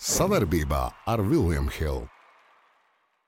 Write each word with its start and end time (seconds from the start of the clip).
Savarbībā 0.00 0.86
ar 1.12 1.20
Vilniņu 1.20 1.72
Hildu. 1.74 2.06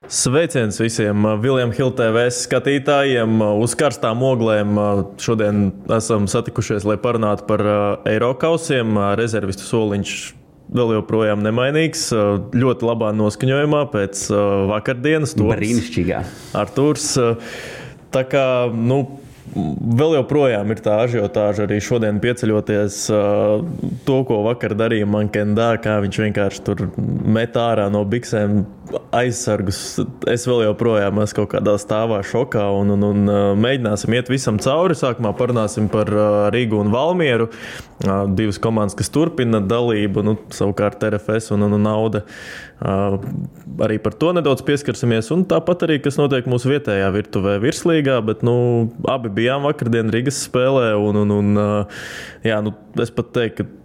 Sveiciens 0.09 0.79
visiem 0.81 1.27
Viljams 1.37 1.77
Hilde 1.77 1.99
TV 1.99 2.23
skatītājiem. 2.33 3.35
Uz 3.61 3.75
karstām 3.77 4.23
oglēm 4.25 4.79
šodien 5.21 5.67
esam 5.93 6.25
satikušies, 6.25 6.87
lai 6.89 6.97
parunātu 6.97 7.45
par 7.45 7.61
Eiropausiem. 8.09 8.97
Rezervistu 9.21 9.67
soliņš 9.67 10.15
vēl 10.73 10.95
joprojām 10.97 11.45
nemainīgs. 11.45 12.07
Ļoti 12.57 12.89
labā 12.89 13.13
noskaņojumā 13.21 13.83
pēc 13.93 14.25
vakardienas. 14.73 15.37
Brīnišķīgā. 15.37 16.25
Artūrs. 16.57 17.11
Tā 18.17 18.25
kā, 18.33 18.47
nu, 18.73 19.03
Vēl 19.53 20.15
joprojām 20.17 20.71
ir 20.73 20.79
tā 20.81 20.95
ažiotāža 21.03 21.67
arī 21.67 21.77
šodien 21.83 22.17
pieceļoties. 22.23 22.95
To, 24.07 24.15
ko 24.25 24.39
vakar 24.47 24.73
darīja 24.77 25.05
Mankendā, 25.09 25.75
kā 25.83 25.99
viņš 26.01 26.19
vienkārši 26.23 26.63
tur 26.65 26.87
met 26.97 27.57
ārā 27.59 27.85
no 27.93 28.01
biksēm 28.09 28.63
aizsargus. 29.13 29.81
Es 30.29 30.47
vēl 30.49 30.65
joprojām 30.67 31.21
esmu 31.23 31.43
kaut 31.43 31.53
kādā 31.53 31.75
stāvā 31.81 32.19
šokā 32.25 32.65
un, 32.79 32.95
un, 32.95 33.07
un 33.11 33.33
mēģināsim 33.61 34.17
iet 34.17 34.31
visam 34.33 34.57
cauri. 34.63 34.97
Sākumā 34.97 35.35
parunāsim 35.37 35.89
par 35.91 36.09
Rīgu 36.53 36.81
un 36.81 36.93
Valmieru. 36.93 37.51
Divas 38.33 38.59
komandas, 38.61 38.97
kas 38.99 39.13
turpina 39.13 39.61
dalību, 39.63 40.25
nu, 40.25 40.37
savukārt 40.53 41.05
RFS 41.13 41.53
un, 41.55 41.67
un, 41.69 41.77
un 41.77 41.85
Nauda. 41.85 42.25
Arī 42.83 43.95
par 44.03 44.15
to 44.19 44.33
nedaudz 44.35 44.63
pieskarsimies. 44.67 45.29
Un 45.31 45.45
tāpat 45.47 45.85
arī, 45.87 45.99
kas 46.03 46.17
notiek 46.19 46.47
mūsu 46.51 46.67
vietējā 46.73 47.07
virtuvē, 47.15 47.55
virslīgā. 47.63 48.17
Bet 48.27 48.43
nu, 48.43 48.55
abi 49.09 49.31
bijām 49.31 49.63
vakardien 49.67 50.11
Rīgas 50.11 50.41
spēlē. 50.49 50.91
Un, 50.99 51.21
un, 51.23 51.31
un, 51.37 51.63
jā, 52.43 52.59
nu, 52.65 52.75
es 52.99 53.13
pat 53.15 53.31
teiktu, 53.37 53.63
ka 53.63 53.79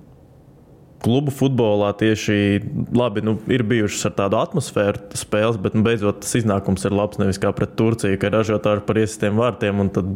klubu 1.04 1.30
futbolā 1.30 1.92
tieši 1.94 2.58
labi 2.96 3.22
nu, 3.22 3.36
ir 3.52 3.62
bijušas 3.70 4.08
ar 4.10 4.16
tādu 4.18 4.40
atmosfēru 4.40 5.18
spēles, 5.18 5.60
bet 5.62 5.76
nu, 5.78 5.84
beidzot 5.86 6.24
tas 6.24 6.34
iznākums 6.40 6.86
ir 6.88 6.96
labs. 6.98 7.20
Nevis 7.22 7.38
kā 7.42 7.52
pret 7.54 7.76
Turciju, 7.78 8.18
ka 8.18 8.32
ražotāji 8.34 8.82
par 8.88 8.98
iesistiem 9.04 9.38
vārtiem. 9.38 9.86
Tad... 9.94 10.10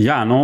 Jā, 0.00 0.22
nu, 0.24 0.38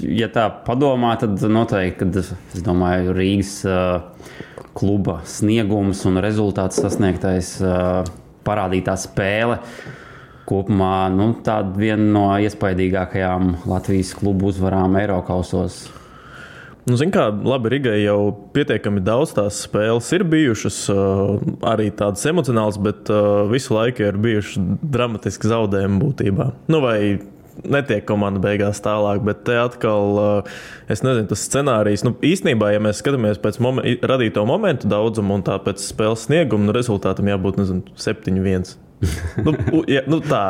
ja 0.00 0.30
tā 0.32 0.46
padomā, 0.64 1.12
tad 1.20 1.36
noteikti, 1.36 2.06
kad 2.06 2.62
domāju, 2.64 3.12
Rīgas 3.12 3.58
uh, 3.68 4.30
kluba 4.72 5.18
sniegums 5.28 6.00
un 6.08 6.22
rezultāts 6.24 6.80
sasniegtais 6.80 7.58
uh, 7.60 8.00
parādītā 8.46 8.94
spēle. 8.96 9.58
Kopumā 10.48 11.10
nu, 11.12 11.30
tāda 11.44 11.76
viena 11.76 12.06
no 12.16 12.24
iespaidīgākajām 12.40 13.66
Latvijas 13.68 14.14
klubu 14.16 14.48
uzvarām 14.52 14.96
Eiropausos. 15.00 15.82
Nu, 16.84 16.96
Ziniet, 17.00 17.14
kā 17.16 17.28
labi, 17.32 17.70
Rigai 17.72 17.98
jau 18.02 18.32
pietiekami 18.56 19.00
daudz 19.04 19.32
tās 19.36 19.62
spēles 19.64 20.10
ir 20.16 20.24
bijušas, 20.28 20.82
arī 21.64 21.90
tādas 21.96 22.24
emocionālas, 22.28 22.76
bet 22.80 23.08
visu 23.52 23.72
laiku 23.76 24.04
ir 24.04 24.20
bijuši 24.20 24.64
dramatiski 24.82 25.48
zaudējumi 25.48 26.02
būtībā. 26.02 26.50
Nu, 26.68 26.82
vai 26.84 26.98
netiek 27.62 28.04
komanda 28.08 28.42
beigās 28.42 28.82
tālāk, 28.84 29.22
bet 29.26 29.44
te 29.46 29.56
atkal, 29.60 30.18
es 30.90 31.04
nezinu, 31.06 31.28
tas 31.30 31.44
scenārijs, 31.48 32.04
nu, 32.06 32.14
īstenībā, 32.24 32.72
ja 32.74 32.82
mēs 32.82 33.02
skatāmies 33.02 33.40
pēc 33.42 33.60
momen 33.64 34.00
radīto 34.02 34.44
momentu 34.48 34.90
daudzumu 34.90 35.38
un 35.38 35.44
tā 35.46 35.58
pēc 35.62 35.84
spēles 35.84 36.26
snieguma, 36.28 36.68
nu, 36.68 36.74
rezultātam 36.76 37.30
jābūt, 37.30 37.60
nezinu, 37.62 37.94
7-1. 38.00 38.74
nu, 39.44 39.54
ja, 39.90 40.04
nu, 40.10 40.20
tā. 40.24 40.46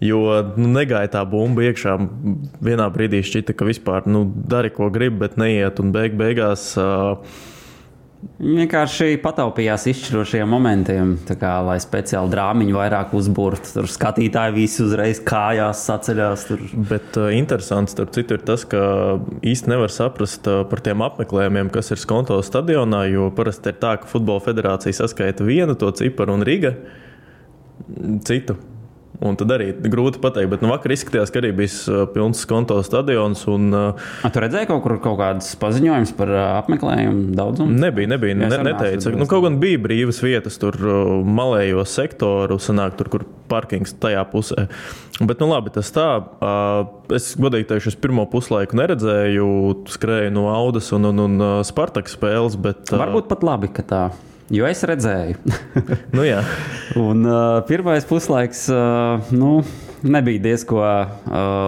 Jo 0.00 0.20
nu, 0.56 0.70
negāja 0.72 1.10
tā 1.12 1.20
bumba 1.28 1.66
iekšā. 1.66 1.98
Vienā 2.64 2.86
brīdī 2.94 3.20
šķita, 3.20 3.52
ka 3.52 3.66
vispār 3.68 4.06
nu, 4.08 4.22
dari, 4.24 4.70
ko 4.72 4.88
gribi, 4.88 5.18
bet 5.26 5.36
neiet. 5.36 5.82
Un 5.82 5.90
beig, 5.92 6.16
beigās. 6.16 6.70
Uh, 6.80 7.20
Vienkārši 8.20 9.16
pataupījās 9.20 9.86
izšķirošiem 9.88 10.48
momentiem, 10.48 11.14
kā, 11.40 11.52
lai 11.64 11.78
speciāli 11.80 12.28
drāmiņu 12.32 12.76
vairāk 12.76 13.14
uzbūrtu. 13.16 13.70
Tur 13.78 13.88
skatītāji 13.88 14.54
visi 14.58 14.82
uzreiz 14.84 15.22
kājās 15.24 15.86
saceļās. 15.88 16.44
Tur. 16.48 16.64
Bet 16.90 17.16
uh, 17.20 17.30
interesants 17.36 17.96
tur 17.96 18.10
citur 18.12 18.40
ir 18.40 18.44
tas, 18.48 18.66
ka 18.68 18.82
īsti 19.40 19.72
nevar 19.72 19.92
saprast 19.92 20.48
uh, 20.52 20.62
par 20.68 20.84
tiem 20.84 21.04
apmeklējumiem, 21.04 21.72
kas 21.72 21.92
ir 21.94 22.00
Skonto 22.00 22.36
stadionā. 22.44 23.06
Jo 23.08 23.30
parasti 23.36 23.72
ir 23.72 23.80
tā, 23.80 23.96
ka 24.00 24.08
Futbola 24.08 24.44
federācija 24.44 25.00
saskaita 25.00 25.48
vienu 25.48 25.76
to 25.80 25.88
ciparu 25.96 26.36
un 26.36 26.44
Riga 26.48 26.74
citu. 28.28 28.60
Un 29.20 29.36
tad 29.36 29.50
arī 29.52 29.68
grūti 29.92 30.20
pateikt, 30.22 30.48
bet 30.54 30.62
nu, 30.64 30.70
vakar 30.72 30.94
izskatījās, 30.94 31.28
ka 31.32 31.42
arī 31.42 31.50
bija 31.58 32.06
pilns 32.14 32.40
konto 32.48 32.78
stadions. 32.86 33.42
Un, 33.52 33.68
A, 33.76 34.30
tu 34.32 34.40
redzēji 34.40 34.70
kaut 34.70 34.80
kur 34.86 34.96
kaut 35.04 35.18
kādus 35.20 35.50
paziņojumus 35.60 36.14
par 36.16 36.32
apmeklējumu 36.62 37.34
daudzumu? 37.36 37.76
Nebija, 37.82 38.08
nebija. 38.14 38.38
Ne, 38.40 38.48
neteica. 38.64 39.12
Nu, 39.12 39.28
kaut 39.28 39.44
gan 39.44 39.58
bija 39.60 39.82
brīvas 39.84 40.22
vietas, 40.24 40.56
tur 40.62 40.78
malējo 41.28 41.84
sektoru, 41.84 42.56
sanāk, 42.62 42.96
tur, 42.96 43.12
kur 43.12 43.26
parkings 43.50 43.92
tajā 44.00 44.24
pusē. 44.32 44.68
Bet, 45.20 45.42
nu 45.42 45.50
labi, 45.50 45.68
tas 45.74 45.92
tā. 45.92 46.08
Es 47.12 47.34
godīgi 47.36 47.68
teikšu, 47.74 47.92
es 47.92 48.00
pirmo 48.00 48.24
puslaiku 48.30 48.78
neredzēju, 48.80 49.50
skrēju 49.98 50.32
no 50.32 50.48
Audas 50.54 50.88
un, 50.96 51.10
un, 51.12 51.24
un 51.26 51.46
Spartaka 51.68 52.08
spēles. 52.08 52.56
Bet, 52.56 52.88
Varbūt 52.88 53.28
pat 53.28 53.44
labi, 53.44 53.68
ka 53.74 53.84
tā. 53.84 54.04
Jo 54.50 54.66
es 54.66 54.82
redzēju. 54.82 55.38
nu, 56.16 56.26
un 56.98 57.22
uh, 57.22 57.60
pirmais 57.68 58.06
puslaiks 58.08 58.64
uh, 58.74 59.30
nu, 59.30 59.60
nebija 60.02 60.42
diezko 60.48 60.82
uh, 60.82 61.08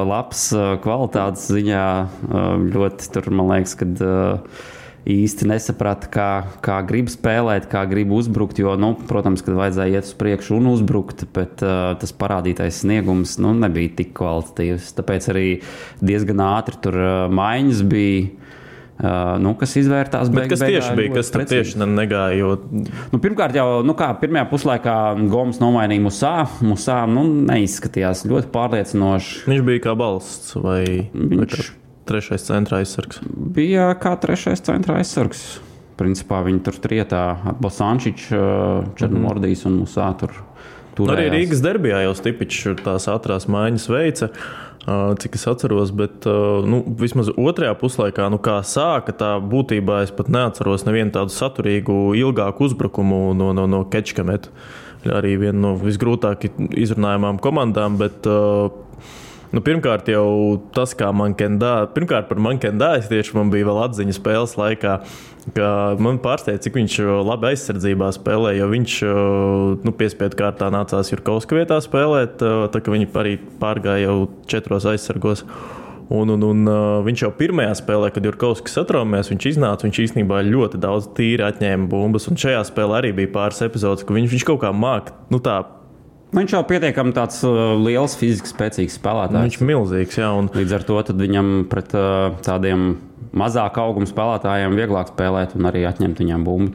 labs 0.09 0.49
uh, 0.57 0.75
kvalitātes 0.83 1.47
ziņā. 1.55 1.89
Uh, 2.27 2.55
ļoti 2.75 3.11
tur, 3.15 3.31
man 3.39 3.53
liekas, 3.55 3.79
kad. 3.79 4.03
Uh, 4.03 4.71
īsti 5.09 5.49
nesaprata, 5.51 6.09
kā, 6.13 6.29
kā 6.63 6.77
grib 6.87 7.09
spēlēt, 7.11 7.67
kā 7.71 7.83
grib 7.91 8.13
uzbrukt. 8.15 8.61
Jo, 8.63 8.77
nu, 8.79 8.93
protams, 9.09 9.43
kad 9.43 9.57
vajadzēja 9.59 9.99
iet 9.99 10.07
uz 10.07 10.15
priekšu 10.19 10.59
un 10.61 10.69
uzbrukt, 10.71 11.25
bet 11.35 11.63
uh, 11.67 11.93
tas 11.99 12.15
parādītais 12.15 12.83
sniegums 12.85 13.35
nu, 13.43 13.51
nebija 13.59 13.97
tik 13.99 14.13
kvalitatīvs. 14.19 14.93
Tāpēc 14.99 15.29
arī 15.35 15.49
diezgan 16.05 16.45
ātri 16.47 16.79
tur 16.87 16.99
uh, 16.99 17.11
maiņas 17.35 17.83
bija. 17.91 18.31
Uh, 19.03 19.35
nu, 19.43 19.57
kas 19.59 19.73
izvērtās 19.81 20.29
beig, 20.31 20.45
kas 20.53 20.61
tieši 20.63 20.93
bija, 20.95 21.11
kas 21.17 21.33
tur 21.35 21.43
tieši 21.51 21.81
negāja? 21.91 22.37
Jo... 22.39 22.53
Nu, 23.11 23.19
pirmkārt, 23.19 23.57
jau 23.59 23.81
nu, 23.83 23.97
kā, 23.99 24.13
pirmajā 24.21 24.47
puslaikā 24.53 24.95
Gomes 25.33 25.59
nomainīja 25.59 26.05
Musā. 26.05 26.35
Musā 26.63 27.01
nu, 27.11 27.25
neizskatījās 27.49 28.23
ļoti 28.31 28.53
pārliecinoši. 28.55 29.43
Viņš 29.51 29.67
bija 29.67 29.83
kā 29.89 29.97
balsts 29.99 30.55
vai, 30.55 30.85
Viņš... 31.11 31.59
vai 31.59 31.67
trešais 32.13 32.47
centra 32.47 32.79
aizsargs? 32.79 33.19
Bija 33.27 33.91
kā 33.99 34.15
trešais 34.23 34.63
centra 34.71 35.01
aizsargs. 35.03 35.43
Principā 35.99 36.45
viņi 36.47 36.63
tur 36.67 36.79
trietā 36.83 37.27
ar 37.35 37.59
Bosančiču, 37.59 38.39
Černomordijas 38.99 39.67
un 39.67 39.83
Musā. 39.83 40.13
Tur, 40.19 40.39
turējās. 40.95 41.19
Arī 41.19 41.29
Rīgas 41.41 41.63
derbijā 41.65 42.05
jau 42.07 42.15
Stipičs 42.19 42.79
tās 42.87 43.11
ātrās 43.11 43.51
maiņas 43.51 43.91
veica 43.91 44.31
cik 44.87 45.37
es 45.39 45.47
atceros, 45.47 45.93
bet 45.95 46.27
nu, 46.67 46.83
vismaz 46.99 47.31
otrajā 47.39 47.75
puslaikā, 47.79 48.27
nu, 48.33 48.41
kā 48.43 48.59
sāka, 48.67 49.15
tā 49.15 49.33
būtībā 49.39 50.03
es 50.07 50.11
pat 50.15 50.31
neatceros 50.33 50.87
nevienu 50.89 51.15
tādu 51.15 51.35
saturīgu, 51.35 51.99
ilgāku 52.19 52.67
uzbrukumu 52.67 53.29
no, 53.39 53.53
no, 53.57 53.69
no 53.71 53.85
Kečkameta. 53.87 54.51
Arī 55.03 55.35
viena 55.39 55.59
no 55.59 55.73
visgrūtāk 55.79 56.47
izrunājumām 56.79 57.41
komandām, 57.43 57.97
bet 57.99 58.27
Nu, 59.53 59.61
pirmkārt, 59.61 60.07
jau 60.09 60.57
tas, 60.73 60.95
kā 60.97 61.11
Mankendā, 61.13 61.85
pirmkārt 61.93 62.31
par 62.31 62.39
Mankendā 62.41 62.95
es 62.97 63.11
tieši 63.11 63.35
man 63.37 63.51
bija 63.53 63.67
vēl 63.69 63.83
atziņa 63.83 64.15
spēles 64.17 64.55
laikā. 64.57 64.95
Man 66.01 66.21
pārsteidza, 66.25 66.63
cik 66.65 66.79
viņš 66.79 66.97
labi 67.29 67.51
aizsardzībā 67.51 68.09
spēlē, 68.17 68.55
jo 68.57 68.71
viņš 68.71 68.97
nu, 69.85 69.93
piespiedu 69.99 70.39
kārtā 70.41 70.71
nācās 70.73 71.13
Jurkovska 71.13 71.59
vietā 71.59 71.83
spēlēt, 71.85 72.41
tā 72.41 72.81
ka 72.81 72.95
viņi 72.95 73.11
arī 73.13 73.37
pārgāja 73.61 74.07
jau 74.07 74.17
četros 74.49 74.89
aizsargos. 74.89 75.45
Un, 76.13 76.33
un, 76.33 76.43
un 76.45 76.73
viņš 77.05 77.27
jau 77.27 77.31
pirmajā 77.37 77.77
spēlē, 77.83 78.09
kad 78.13 78.25
Jurkovskis 78.25 78.75
satraumējās, 78.77 79.31
viņš 79.33 79.51
iznāca. 79.53 79.87
Viņš 79.87 80.01
īstenībā 80.07 80.41
ļoti 80.49 80.81
daudz 80.81 81.13
tīri 81.17 81.45
atņēma 81.47 81.89
bumbas. 81.93 82.29
Un 82.29 82.41
šajā 82.41 82.65
spēlē 82.69 82.99
arī 83.03 83.13
bija 83.21 83.33
pāris 83.37 83.63
epizodes, 83.65 84.05
ka 84.05 84.17
viņš, 84.17 84.33
viņš 84.33 84.49
kaut 84.49 84.61
kā 84.65 84.73
māca 84.77 85.17
nu, 85.33 85.41
tā 85.45 85.61
Viņš 86.33 86.53
jau 86.55 86.63
pietiekami 86.65 87.13
tāds 87.13 87.43
uh, 87.45 87.75
liels, 87.77 88.15
fiziski 88.17 88.49
spēcīgs 88.49 88.97
spēlētājs. 88.97 89.51
Viņš 89.51 89.59
ir 89.61 89.69
milzīgs, 89.69 90.17
jā. 90.17 90.31
Un... 90.33 90.49
Līdz 90.57 90.79
ar 90.79 90.87
to 90.89 91.01
viņam 91.19 91.51
pret 91.69 91.93
uh, 91.93 92.33
tādiem 92.45 92.95
mazāk 93.37 93.77
auguma 93.81 94.09
spēlētājiem 94.09 94.77
vieglāk 94.77 95.13
spēlēt 95.13 95.53
un 95.59 95.69
arī 95.69 95.85
atņemt 95.89 96.23
viņam 96.25 96.47
bumbu. 96.49 96.73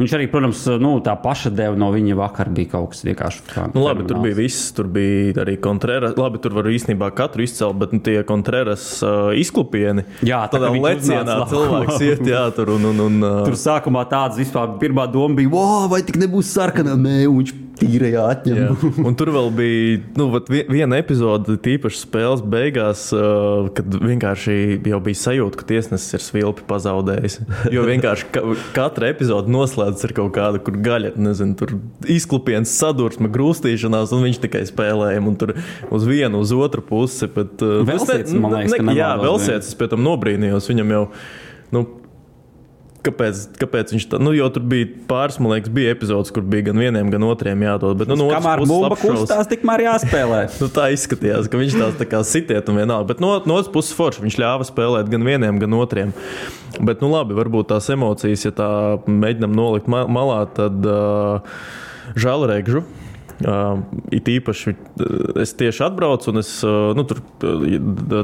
Viņš 0.00 0.16
arī, 0.16 0.26
protams, 0.32 0.62
nu, 0.80 0.94
tā 1.04 1.12
paša 1.20 1.52
deva 1.52 1.76
no 1.78 1.90
viņa 1.92 2.16
vakar 2.16 2.48
bija 2.56 2.72
kaut 2.72 2.94
kas 2.94 3.04
vienkārši 3.04 3.42
tāds. 3.50 3.74
Nu, 3.76 3.84
labi, 3.84 4.06
tur 4.08 4.22
bija 4.24 4.38
viss, 4.38 4.70
tur 4.76 4.88
bija 4.88 5.34
arī 5.44 5.58
kontrēras. 5.60 6.16
Labi, 6.16 6.40
tur 6.40 6.56
var 6.56 6.70
īstenībā 6.72 7.10
katru 7.16 7.44
izcelt, 7.44 7.76
bet 7.82 7.92
nu, 7.92 8.00
tie 8.04 8.22
kontrēras 8.24 8.86
uh, 9.04 9.30
izklupieni. 9.36 10.06
Jā, 10.24 10.46
tā 10.48 10.56
tādā 10.56 10.72
lecienā 10.72 11.36
cilvēks 11.50 12.04
iet, 12.06 12.24
jā, 12.32 12.46
tur 12.56 12.72
un. 12.78 12.88
un, 12.94 13.04
un 13.06 13.20
uh... 13.26 13.40
Tur 13.44 13.58
sākumā 13.60 14.06
tāds 14.08 14.40
vispār 14.40 14.78
pirmā 14.80 15.04
doma 15.10 15.36
bija, 15.36 15.52
wow, 15.52 15.84
vai 15.92 16.00
tik 16.06 16.16
nebūs 16.22 16.48
sarkanā 16.56 16.96
mēmūņa 17.00 17.66
tīrajā 17.80 18.24
atņemta. 18.34 18.90
un 19.08 19.16
tur 19.18 19.32
vēl 19.34 19.50
bija 19.56 20.00
nu, 20.18 20.28
viena 20.70 20.98
epizode, 21.00 21.56
tīpaši 21.64 22.02
spēles 22.02 22.44
beigās, 22.44 23.06
uh, 23.16 23.70
kad 23.76 23.96
vienkārši 24.00 24.56
jau 24.90 25.00
bija 25.04 25.20
sajūta, 25.22 25.60
ka 25.60 25.68
tiesnesis 25.70 26.18
ir 26.18 26.24
svilpi 26.24 26.66
pazaudējis. 26.70 27.40
Jo 27.74 27.84
vienkārši 27.88 28.28
ka, 28.34 28.44
katra 28.76 29.10
epizode 29.12 29.52
noslēdz 29.52 29.89
epizodāts 29.90 30.06
ir 30.06 30.14
kaut 30.14 30.32
kāda, 30.34 30.60
kur 30.62 30.76
gaļa, 30.80 31.14
nezinu, 31.18 31.56
tur 31.58 31.74
izklupiens, 32.08 32.70
sadursme, 32.70 33.30
grūstīšanās, 33.32 34.12
un 34.14 34.24
viņš 34.26 34.40
tikai 34.42 34.64
spēlēja. 34.68 35.20
Un 35.20 35.36
tur 35.36 35.54
uz 35.90 36.06
vienu, 36.06 36.40
uz 36.40 36.52
otru 36.52 36.82
pusi. 36.82 37.28
Bet, 37.28 37.60
uh, 37.62 37.82
Velsietis, 37.86 38.34
man 38.34 38.56
liekas, 38.56 38.76
ka 38.78 38.94
jā, 38.94 39.14
nemaldos 39.14 39.46
Velsietis, 39.46 39.74
pēc 39.78 39.94
tam 39.94 40.04
nobrīnījos. 40.06 40.70
Viņam 40.70 40.94
jau, 40.94 41.04
nu, 41.74 41.84
Kāpēc, 43.00 43.42
kāpēc 43.56 43.94
viņš 43.94 44.04
tā? 44.12 44.18
Nu, 44.20 44.34
jo 44.36 44.44
tur 44.52 44.64
bija 44.68 44.88
pāris, 45.08 45.38
man 45.40 45.54
liekas, 45.54 45.72
bija 45.72 45.94
epizodes, 45.94 46.32
kur 46.36 46.44
bija 46.44 46.66
gan 46.68 46.80
vienam, 46.82 47.08
gan 47.12 47.24
otriem 47.24 47.62
jādod. 47.64 47.96
Bet, 47.96 48.10
nu, 48.12 48.18
no 48.20 48.26
Kamēr 48.28 48.60
bumba 48.68 48.98
kustās, 49.00 49.48
tikmēr 49.48 49.86
jāspēlē. 49.86 50.42
Nu, 50.60 50.68
tā 50.68 50.90
izskatījās, 50.92 51.48
ka 51.48 51.56
viņš 51.56 51.76
tās 51.80 51.96
tā 51.96 52.04
kā 52.10 52.20
sitiet 52.26 52.68
un 52.68 52.76
vienalga. 52.82 53.08
Bet 53.08 53.22
no, 53.24 53.32
no 53.48 53.56
otras 53.56 53.72
puses, 53.72 53.94
forši 53.96 54.26
viņš 54.26 54.36
ļāva 54.42 54.66
spēlēt 54.68 55.08
gan 55.12 55.24
vieniem, 55.24 55.60
gan 55.62 55.76
otriem. 55.78 56.12
Bet, 56.76 57.00
nu, 57.00 57.08
labi, 57.14 57.36
varbūt 57.38 57.70
tās 57.72 57.88
emocijas, 57.94 58.44
ja 58.44 58.52
tā 58.56 58.70
mēģinām 59.08 59.56
nolikt 59.56 59.88
ma 59.90 60.04
malā, 60.12 60.42
tad 60.56 60.84
uh, 60.84 61.56
žēl 62.20 62.44
regžu. 62.52 62.84
Uh, 63.40 63.80
it 64.12 64.26
īpaši 64.28 64.74
es 65.40 65.54
tieši 65.56 65.86
atbraucu, 65.86 66.28
un 66.28 66.42
es 66.42 66.50
uh, 66.66 66.90
nu, 66.96 67.06
tur 67.08 67.22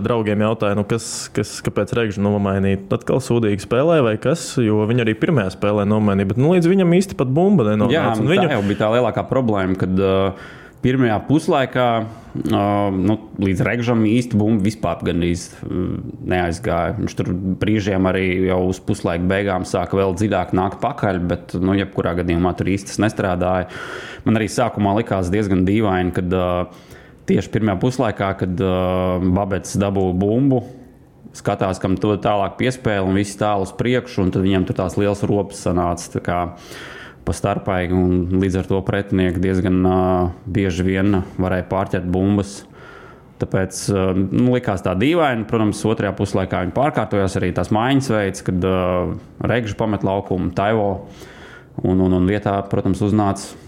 draugiem 0.04 0.44
jautāju, 0.44 0.76
nu, 0.76 0.84
kas, 0.88 1.06
kas, 1.32 1.54
kāpēc 1.64 1.94
Reigžs 1.96 2.20
nomainīja. 2.20 2.82
Atkal 2.98 3.22
sūdīgi 3.24 3.64
spēlē, 3.64 4.02
vai 4.04 4.16
kas, 4.20 4.50
jo 4.60 4.82
viņi 4.88 5.06
arī 5.06 5.16
pirmajā 5.16 5.54
spēlē 5.56 5.86
nomainīja, 5.88 6.34
bet 6.34 6.42
nu, 6.42 6.52
līdz 6.52 6.68
viņam 6.68 6.92
īsti 6.98 7.16
pat 7.16 7.32
bumba 7.32 7.64
Jā, 7.64 7.72
nenonāca. 7.72 8.20
viņa... 8.20 8.34
Viņu, 8.34 8.44
tā 8.44 8.58
jau 8.58 8.66
bija 8.68 8.82
tā 8.82 8.92
lielākā 8.92 9.24
problēma, 9.30 9.80
kad 9.80 10.04
uh, 10.04 10.52
pirmajā 10.84 11.16
puslaikā 11.28 11.86
uh, 12.02 12.94
nu, 12.94 13.16
līdz 13.42 13.62
Reigžam 13.66 14.04
īsti 14.08 14.38
bumba 14.38 14.66
vispār 14.66 15.02
gandrīz 15.06 15.48
uh, 15.52 15.96
neaizgāja. 16.28 16.96
Viņš 17.00 17.16
tur 17.18 17.32
brīžiem 17.62 18.08
arī 18.10 18.26
jau 18.48 18.60
uz 18.70 18.80
puslaika 18.84 19.26
beigām 19.30 19.66
sāka 19.68 19.98
vēl 19.98 20.16
dziļāk 20.18 20.54
nākt 20.56 20.80
pakaļ, 20.82 21.20
bet, 21.32 21.56
nu, 21.60 21.76
jebkurā 21.78 22.16
gadījumā 22.20 22.54
tur 22.58 22.72
īsti 22.74 23.00
nestrādāja. 23.04 23.70
Man 24.26 24.40
arī 24.40 24.50
sākumā 24.52 24.96
likās 25.00 25.32
diezgan 25.32 25.66
dīvaini, 25.68 26.14
kad 26.16 26.36
uh, 26.36 26.88
tieši 27.28 27.52
pirmajā 27.54 27.78
puslaikā, 27.82 28.32
kad 28.42 28.64
uh, 28.64 29.30
Babets 29.36 29.78
dabūja 29.80 30.18
bumbu, 30.18 30.64
skatās, 31.36 31.80
kam 31.82 31.96
to 32.00 32.14
tālāk 32.22 32.56
piespēle 32.60 33.06
un 33.08 33.18
viss 33.18 33.38
tālu 33.38 33.66
uz 33.66 33.72
priekšu, 33.76 34.24
un 34.24 34.34
tad 34.34 34.44
viņam 34.46 34.68
tur 34.68 34.78
tās 34.78 34.96
liels 35.00 35.24
ropas 35.28 35.64
sanāca. 35.66 36.12
tā 36.16 36.22
kā 36.24 36.38
Pa 37.26 37.34
starpai, 37.34 37.88
un 37.90 38.38
līdz 38.38 38.60
ar 38.60 38.68
to 38.70 38.78
pretinieki 38.86 39.42
diezgan 39.42 39.80
uh, 39.82 40.32
bieži 40.46 40.86
vien 40.86 41.20
varēja 41.42 41.66
pārķert 41.70 42.06
bumbas. 42.06 42.60
Tāpēc 43.36 43.78
nu, 44.16 44.54
likās 44.54 44.80
tā 44.80 44.94
dīvaini. 44.96 45.44
Protams, 45.50 45.82
otrajā 45.84 46.14
puslaikā 46.16 46.62
viņi 46.62 46.72
pārkārtojās 46.76 47.34
arī 47.36 47.50
tās 47.52 47.68
maiņas 47.74 48.08
veids, 48.14 48.44
kad 48.46 48.64
uh, 48.64 49.10
Reigžs 49.44 49.76
pamet 49.76 50.06
laukumu 50.06 50.54
Taivo. 50.56 50.88
Un, 51.82 52.00
un, 52.00 52.14
un 52.16 52.30
vietā, 52.30 52.54
protams, 52.70 53.02
uznāca 53.04 53.65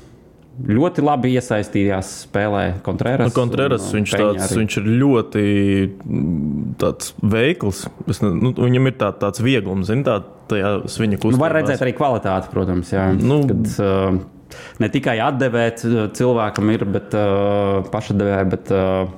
ļoti 0.66 1.04
labi 1.04 1.34
iesaistījās 1.38 2.10
spēlē 2.24 2.62
Contreras. 2.86 3.30
Nu, 3.30 3.34
Contreras, 3.36 3.84
un, 3.90 4.00
viņš, 4.00 4.14
tāds, 4.18 4.54
viņš 4.58 4.78
ir 4.80 4.88
ļoti 5.02 5.44
mm, 5.92 7.04
veikls. 7.34 7.84
Es, 8.10 8.22
nu, 8.24 8.52
viņam 8.56 8.90
ir 8.90 8.96
tā, 9.00 9.12
tāds 9.20 9.42
vieglums, 9.44 9.88
zin, 9.90 10.02
tā, 10.06 10.18
tajā 10.50 10.74
viņa 10.88 11.18
Nu, 11.18 11.22
kustībā. 11.22 11.44
var 11.44 11.56
redzēt 11.60 11.84
arī 11.84 11.94
kvalitāti, 11.98 12.50
protams. 12.52 12.92
Jā. 12.94 13.08
Nu, 13.14 13.40
Kad, 13.48 13.70
uh, 13.84 14.58
ne 14.82 14.90
tikai 14.92 15.18
atdevēt 15.24 15.84
uh, 15.86 16.00
cilvēkam 16.16 16.74
ir, 16.74 16.86
bet 16.98 17.16
uh, 17.18 17.86
pašadevēja, 17.92 18.44
bet 18.56 18.74
uh, 18.74 19.16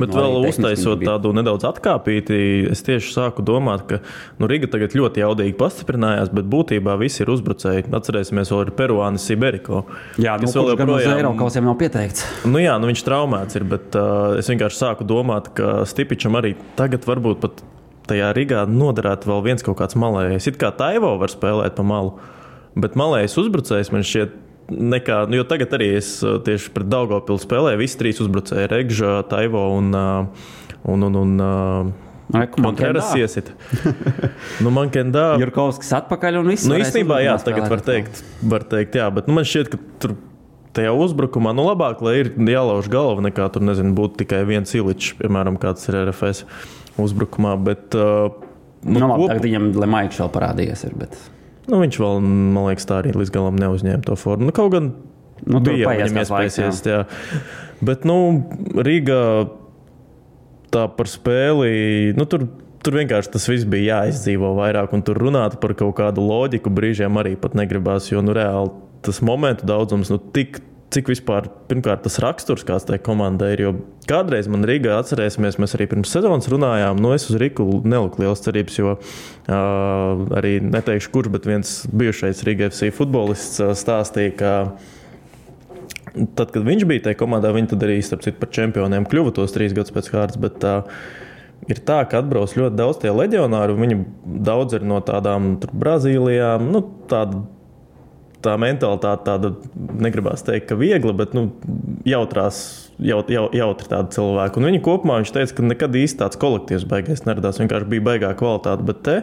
Bet 0.00 0.08
Nu, 0.08 0.16
vēl 0.16 0.46
uztaisot 0.48 1.02
tādu 1.04 1.34
nedaudz 1.36 1.66
atkāpīti, 1.68 2.36
es 2.72 2.80
tieši 2.86 3.10
sāku 3.12 3.44
domāt, 3.44 3.82
ka 3.90 3.98
nu, 4.40 4.48
Riga 4.48 4.70
tagad 4.72 4.94
ļoti 4.96 5.20
jaudīgi 5.20 5.52
pastiprinājās, 5.60 6.30
bet 6.32 6.48
būtībā 6.48 6.94
visi 7.00 7.20
ir 7.24 7.32
uzbrucēji. 7.34 7.84
Atcerēsimies, 7.92 8.52
vēl 8.54 8.62
ir 8.64 8.72
Peruānis 8.78 9.26
Siberiko. 9.28 9.84
jā, 10.16 10.38
nu, 10.40 10.46
kas 10.46 10.56
vēl 10.56 10.72
joprojām- 10.72 11.18
Eiropas 11.20 11.58
jau 11.58 11.64
nav 11.68 11.76
pieteikts. 11.80 12.24
Nu 12.48 12.58
jā, 12.64 12.78
nu 12.80 12.88
viņš 12.88 13.04
traumēts 13.04 13.56
ir, 13.60 13.64
bet 13.68 13.94
uh, 14.00 14.38
es 14.40 14.48
vienkārši 14.48 14.80
sāku 14.80 15.04
domāt, 15.04 15.52
ka 15.54 15.84
Stipičam 15.84 16.32
arī 16.40 16.54
tagad 16.76 17.04
varbūt 17.04 17.40
pat 17.44 17.60
tajā 18.08 18.32
Rīgā 18.32 18.64
noderētu 18.70 19.28
vēl 19.28 19.44
viens 19.44 19.62
kaut 19.66 19.76
kāds 19.76 19.96
malējs. 19.98 20.46
It 20.48 20.56
kā 20.62 20.72
Taivo 20.72 21.18
var 21.20 21.28
spēlēt 21.28 21.76
pa 21.76 21.82
malu, 21.84 22.16
bet 22.76 22.94
malējs 22.96 23.36
uzbrucējs 23.44 23.92
man 23.92 24.02
šķiet. 24.06 24.42
Nekā, 24.66 25.20
nu, 25.30 25.38
jo 25.38 25.44
tagad 25.46 25.76
arī 25.76 25.92
es 26.00 26.08
uh, 26.26 26.40
tieši 26.42 26.72
pret 26.74 26.88
Daugopilu 26.90 27.38
spēlēju. 27.38 27.78
Visi 27.78 28.00
trīs 28.00 28.18
uzbrucēji- 28.24 28.70
Regža, 28.72 29.20
Taivo 29.30 29.62
un, 29.76 29.92
uh, 29.94 30.48
un, 30.90 31.06
un, 31.06 31.18
un 31.22 31.34
Montreras 32.34 33.12
Mankendā. 33.12 33.20
iesit. 33.22 33.52
nu, 34.64 34.72
man 34.74 34.90
kendā. 34.90 35.36
Jurkovskis 35.38 35.92
atpakaļ 36.00 36.40
un 36.40 36.50
viss. 36.50 36.66
Nu, 36.66 36.78
īstenībā, 36.82 37.20
jā, 37.22 37.36
tagad 37.46 37.68
var 37.70 37.84
teikt, 37.86 38.24
var 38.42 38.66
teikt, 38.66 38.98
jā, 38.98 39.06
bet 39.14 39.30
nu, 39.30 39.36
man 39.38 39.46
šķiet, 39.46 39.70
ka 39.70 39.78
tur 40.02 40.16
tajā 40.76 40.90
uzbrukumā, 40.98 41.54
nu, 41.56 41.68
labāk, 41.68 42.02
lai 42.04 42.16
ir 42.24 42.32
jālauž 42.34 42.90
galva, 42.92 43.22
nekā 43.28 43.46
tur, 43.54 43.62
nezinu, 43.64 43.94
būtu 43.96 44.24
tikai 44.24 44.42
viens 44.48 44.74
iličs, 44.76 45.14
piemēram, 45.20 45.60
kāds 45.62 45.86
ir 45.88 46.00
RFS 46.02 46.42
uzbrukumā. 47.00 47.54
Bet, 47.62 47.94
uh, 47.94 48.42
Nu, 48.86 49.00
nu, 49.00 49.06
labi, 49.08 49.24
kop, 49.24 49.30
tagad 49.32 49.46
viņam 49.46 49.64
Lemaiks 49.82 50.18
vēl 50.20 50.28
parādījies. 50.30 50.84
Ir, 50.86 50.92
bet, 51.00 51.16
nu, 51.70 51.80
viņš 51.82 51.98
vēl, 52.02 52.20
man 52.24 52.68
liekas, 52.70 52.88
tā 52.88 53.00
arī 53.02 53.14
līdz 53.16 53.32
galam 53.34 53.58
neuzņēma 53.60 54.04
to 54.06 54.16
formu. 54.18 54.48
Nu, 54.48 54.54
kaut 54.56 54.74
gan 54.74 54.92
nu, 55.44 55.62
bija 55.64 55.92
viņam 55.92 56.20
iespējas. 56.22 56.80
Bet, 57.86 58.06
nu, 58.08 58.18
Rīgā 58.86 59.22
tā 60.74 60.86
par 60.98 61.10
spēli, 61.10 62.14
nu, 62.18 62.28
tur. 62.28 62.48
Tur 62.86 62.94
vienkārši 63.00 63.32
tas 63.34 63.42
viss 63.50 63.66
bija 63.66 63.96
jāizdzīvo 63.96 64.52
vairāk, 64.54 64.92
un 64.94 65.00
tur 65.02 65.18
runāt 65.18 65.56
par 65.58 65.72
kaut 65.74 65.96
kādu 65.98 66.22
loģiku 66.22 66.70
brīžiem 66.70 67.16
arī 67.18 67.32
pat 67.34 67.56
negribās. 67.58 68.12
Jo 68.12 68.20
nu, 68.22 68.30
reāli 68.36 68.70
tas 69.02 69.18
momentu 69.26 69.66
daudzums, 69.66 70.12
nu, 70.12 70.20
tik, 70.20 70.60
cik 70.94 71.10
vispār, 71.10 71.48
pirmkārt, 71.70 72.04
tas 72.04 72.18
raksturs, 72.22 72.64
kāds 72.66 72.86
tai 72.88 72.98
komandai 73.02 73.52
ir. 73.56 73.62
Jo 73.64 73.72
kādreiz 74.08 74.48
man 74.50 74.66
Rīgā 74.68 74.94
atcerēsimies, 75.00 75.58
mēs 75.62 75.76
arī 75.76 75.88
pirms 75.90 76.12
sezonas 76.14 76.48
runājām, 76.52 77.00
nu, 77.02 77.12
es 77.16 77.26
uz 77.30 77.38
Rīgu 77.42 77.66
neliku 77.84 78.22
lielas 78.22 78.44
cerības, 78.44 78.78
jo 78.78 78.94
uh, 78.96 80.24
arī 80.38 80.56
neteikšu, 80.64 81.12
kurš, 81.14 81.32
bet 81.34 81.48
viens 81.50 81.76
bijušais 81.90 82.44
Rīgas 82.46 82.76
FC 82.76 82.92
futbolists 82.94 83.62
stāstīja, 83.82 84.36
ka 84.40 84.54
Tad, 86.16 86.48
kad 86.48 86.62
viņš 86.64 86.86
bija 86.88 87.02
tajā 87.04 87.16
komandā, 87.20 87.50
viņi 87.52 87.76
arī 87.76 87.98
starp 88.00 88.22
citu 88.24 88.38
par 88.40 88.48
čempioniem 88.48 89.04
kļuva 89.04 89.34
tos 89.36 89.52
trīs 89.52 89.74
gadus 89.76 89.92
pēc 89.92 90.06
kārtas. 90.14 90.38
Bet, 90.40 90.64
uh, 90.64 90.86
Ir 91.66 91.80
tā, 91.82 92.02
ka 92.06 92.20
atbrauc 92.20 92.52
ļoti 92.54 92.78
daudz 92.78 93.00
tie 93.02 93.10
leģionāri, 93.10 93.74
viņi 93.80 93.96
daudz 94.46 94.76
ir 94.76 94.84
no 94.86 95.00
tādām 95.02 95.56
Brazīlijām. 95.72 96.68
Nu, 96.70 96.82
tāda, 97.10 97.40
tā 98.46 98.54
mentalitāte 98.60 99.26
tāda, 99.26 99.52
negribās 100.02 100.44
teikt, 100.46 100.68
ka 100.70 100.78
viegla, 100.78 101.14
bet 101.16 101.34
nu, 101.36 101.48
jautrās, 102.08 102.60
jaut, 103.02 103.30
jau, 103.32 103.46
jautri 103.56 103.90
tādi 103.90 104.16
cilvēki. 104.16 104.60
Un 104.60 104.68
viņi 104.70 104.82
kopumā 104.86 105.18
viņš 105.20 105.34
teica, 105.34 105.58
ka 105.58 105.66
nekad 105.66 105.98
īsti 105.98 106.20
tāds 106.22 106.40
kolektīvs 106.42 106.86
beigās 106.88 107.26
neradās. 107.26 107.60
Vienkārši 107.62 107.90
bija 107.96 108.06
baigā 108.12 108.32
kvalitāte. 108.38 108.86
Bet 108.86 109.02
te 109.06 109.18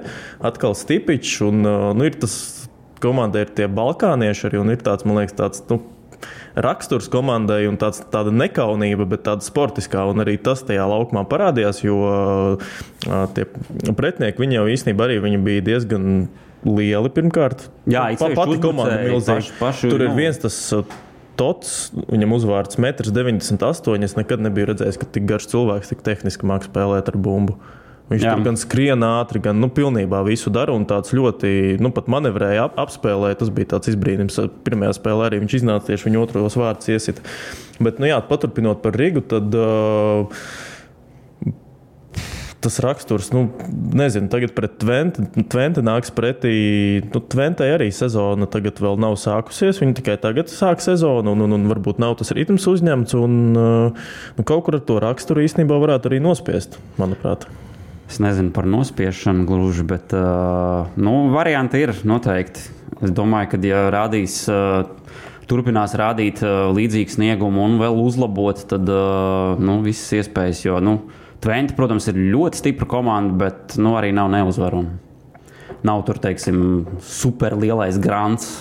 atkal 0.46 0.78
stipičs, 0.78 1.40
un 1.48 1.64
uh, 1.64 1.90
nu, 1.98 2.10
ir 2.10 2.20
tas 2.22 2.36
komandai 3.04 3.48
ir 3.48 3.56
tie 3.58 3.68
balkānieši 3.72 4.50
arī, 4.50 4.62
un 4.62 4.76
ir 4.76 4.86
tāds, 4.86 5.08
man 5.08 5.22
liekas, 5.22 5.40
tāds. 5.40 5.66
Nu, 5.72 5.82
raksturs 6.54 7.10
komandai 7.12 7.64
un 7.68 7.78
tāds, 7.82 8.04
tāda 8.14 8.32
nekaunība, 8.34 9.08
bet 9.10 9.26
tāda 9.28 9.46
sportiskā. 9.46 10.06
Un 10.12 10.24
arī 10.24 10.38
tas 10.42 10.64
tajā 10.66 10.86
laukumā 10.90 11.26
parādījās, 11.30 11.82
jo 11.86 12.00
ā, 12.06 13.26
tie 13.36 13.48
pretinieki 13.98 14.52
jau 14.54 14.68
īstenībā 14.70 15.08
arī 15.08 15.38
bija 15.44 15.66
diezgan 15.74 16.28
lieli 16.66 17.10
pirmkārt. 17.14 17.68
Jā, 17.88 18.06
Pa- 18.20 18.30
pati 18.36 18.60
komanda 18.64 19.00
milzīga. 19.04 19.52
paši- 19.60 19.90
Tur 19.90 20.02
ir 20.02 20.10
nu. 20.10 20.16
viens 20.16 20.38
tas. 20.40 20.58
ā, 20.74 20.84
Tots, 21.36 21.90
viņam 22.14 22.30
uzvārds 22.36 22.78
1,98 22.78 23.96
m. 23.98 24.04
Es 24.06 24.14
nekad 24.14 24.40
nebiju 24.40 24.68
redzējis, 24.70 25.00
ka 25.02 25.08
tik 25.10 25.26
garš 25.26 25.48
cilvēks 25.50 25.90
tik 25.90 26.04
tehniski 26.06 26.46
mākslinieks 26.46 26.70
spēlēt 26.70 27.08
ar 27.10 27.18
bumbu. 27.18 27.56
Viņš 28.12 28.22
Jā. 28.22 28.28
Jā. 28.30 28.36
tur 28.36 28.44
gan 28.44 28.56
skrien 28.60 29.00
ātri, 29.02 29.42
gan 29.42 29.58
nu, 29.60 29.68
pilnībā 29.68 30.20
visu 30.28 30.52
dara. 30.54 30.76
Un 30.76 30.86
tāds 30.86 31.10
ļoti, 31.10 31.80
nu, 31.82 31.90
pat 31.90 32.06
manevrēja, 32.06 32.66
ap, 32.68 32.76
apspēlēja. 32.78 33.40
Tas 33.40 33.50
bija 33.50 33.66
tāds 33.74 33.90
izbrīnums. 33.90 34.38
Pirmajā 34.64 34.94
spēlē 35.00 35.32
arī 35.32 35.40
viņš 35.42 35.56
iznāca 35.64 35.88
tieši 35.90 36.12
viņa 36.12 36.22
otros 36.22 36.54
vārdus 36.60 36.92
iesit. 36.94 37.18
Bet, 37.82 37.98
nu, 37.98 38.06
jā, 38.06 38.22
paturpinot 38.22 38.84
par 38.84 38.92
Rīgu, 38.92 39.26
tad. 39.26 39.50
Uh, 39.56 40.28
Tas 42.64 42.78
raksturs, 42.80 43.28
nu, 43.36 43.50
nezinu, 43.92 44.30
tagad 44.32 44.54
pret 44.56 44.78
Twente, 44.80 45.26
Twente 45.52 45.82
nāks 45.84 46.14
pretī. 46.16 46.54
Nu, 47.10 47.20
Twente 47.20 47.68
arī 47.68 47.90
sezona 47.92 48.48
tagad 48.48 48.80
vēl 48.80 48.96
nav 49.04 49.18
sākusies. 49.20 49.82
Viņi 49.82 49.98
tikai 49.98 50.16
tagad 50.24 50.48
sāk 50.52 50.80
sezonu, 50.84 51.34
un, 51.34 51.44
un, 51.44 51.58
un 51.58 51.66
varbūt 51.68 52.00
nav 52.00 52.16
tas 52.22 52.32
ritms 52.36 52.64
uzņemts. 52.72 53.18
Un, 53.20 53.36
uh, 53.60 54.08
nu, 54.38 54.46
kaut 54.48 54.64
kur 54.68 54.80
ar 54.80 54.86
to 54.88 55.02
raksturu 55.04 55.44
īstenībā 55.44 55.76
varētu 55.84 56.08
arī 56.08 56.22
nospiest, 56.24 56.80
manuprāt. 57.02 57.44
Es 58.08 58.22
nezinu 58.24 58.54
par 58.56 58.68
nospiešanu 58.70 59.44
gluži, 59.50 59.84
bet 59.90 60.16
uh, 60.16 60.88
nu, 60.96 61.18
varianti 61.36 61.84
ir 61.84 61.92
noteikti. 62.08 62.64
Es 63.04 63.12
domāju, 63.12 63.56
ka 63.56 63.60
ja 63.68 63.88
rādīs. 63.92 64.44
Uh, 64.48 64.86
Turpinās 65.52 65.92
rādīt 66.00 66.40
uh, 66.46 66.70
līdzīgu 66.72 67.12
sniegumu 67.12 67.66
un 67.66 67.76
vēl 67.82 67.98
uzlabot, 68.00 68.62
tad 68.70 68.88
uh, 68.88 69.60
nu, 69.60 69.82
visas 69.84 70.22
iespējas. 70.22 70.64
Jo 70.64 70.80
nu, 70.80 70.94
Twente, 71.44 71.76
protams, 71.76 72.08
ir 72.08 72.20
ļoti 72.32 72.62
stipra 72.62 72.88
komanda, 72.88 73.36
bet 73.46 73.76
nu, 73.82 73.98
arī 74.00 74.14
nav 74.16 74.30
neuzvarama. 74.32 74.96
Nav 75.84 76.06
tur, 76.08 76.20
teiksim, 76.24 76.86
superlielais 77.04 78.00
grants. 78.00 78.54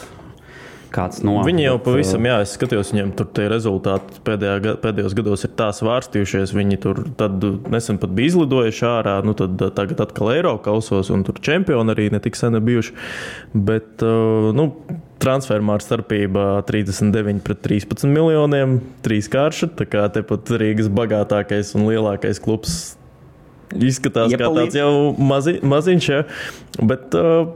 kāds 0.92 1.22
no. 1.24 1.38
Viņi 1.46 1.62
jau 1.64 1.76
bet, 1.78 1.84
pavisam, 1.86 2.26
jā, 2.28 2.40
es 2.44 2.50
skatījos, 2.56 2.90
viņiem 2.92 3.12
tur 3.16 3.28
tie 3.32 3.46
rezultāti 3.48 4.18
pēdējā, 4.26 4.74
pēdējos 4.82 5.14
gados 5.16 5.46
ir 5.46 5.54
tā 5.56 5.70
svārstījušies. 5.72 6.52
Viņi 6.58 6.80
tur 6.82 7.00
nesen 7.72 8.00
pat 8.02 8.12
bija 8.12 8.32
izlidojuši 8.32 8.84
ārā, 8.90 9.14
nu 9.24 9.32
tad 9.38 9.62
tagad 9.78 10.02
atkal 10.04 10.34
Eiropas 10.34 10.66
kausos, 10.66 11.12
un 11.14 11.24
tur 11.24 11.40
čempioni 11.40 11.94
arī 11.94 12.10
netik 12.12 12.36
sen 12.36 12.58
bijuši. 12.60 12.92
Bet, 13.54 14.04
uh, 14.04 14.50
nu, 14.56 14.68
transfermāra 15.22 15.84
starpība 15.84 16.46
39 16.68 17.44
pret 17.46 17.62
13 17.64 18.10
miljoniem, 18.10 18.80
trīs 19.04 19.30
kārša. 19.32 19.70
Tā 19.78 19.86
kā 19.88 20.08
tepat 20.12 20.50
Rīgas 20.62 20.90
bagātākais 20.92 21.76
un 21.78 21.88
lielākais 21.90 22.42
klubs 22.42 22.96
Izskatās, 23.72 24.32
kā 24.32 24.36
Iepalīdz. 24.36 24.74
tāds 24.74 24.76
jau 24.76 24.90
mazi, 25.16 25.54
maziņš, 25.64 26.08
ja. 26.10 26.22
bet 26.84 27.14
uh, 27.16 27.52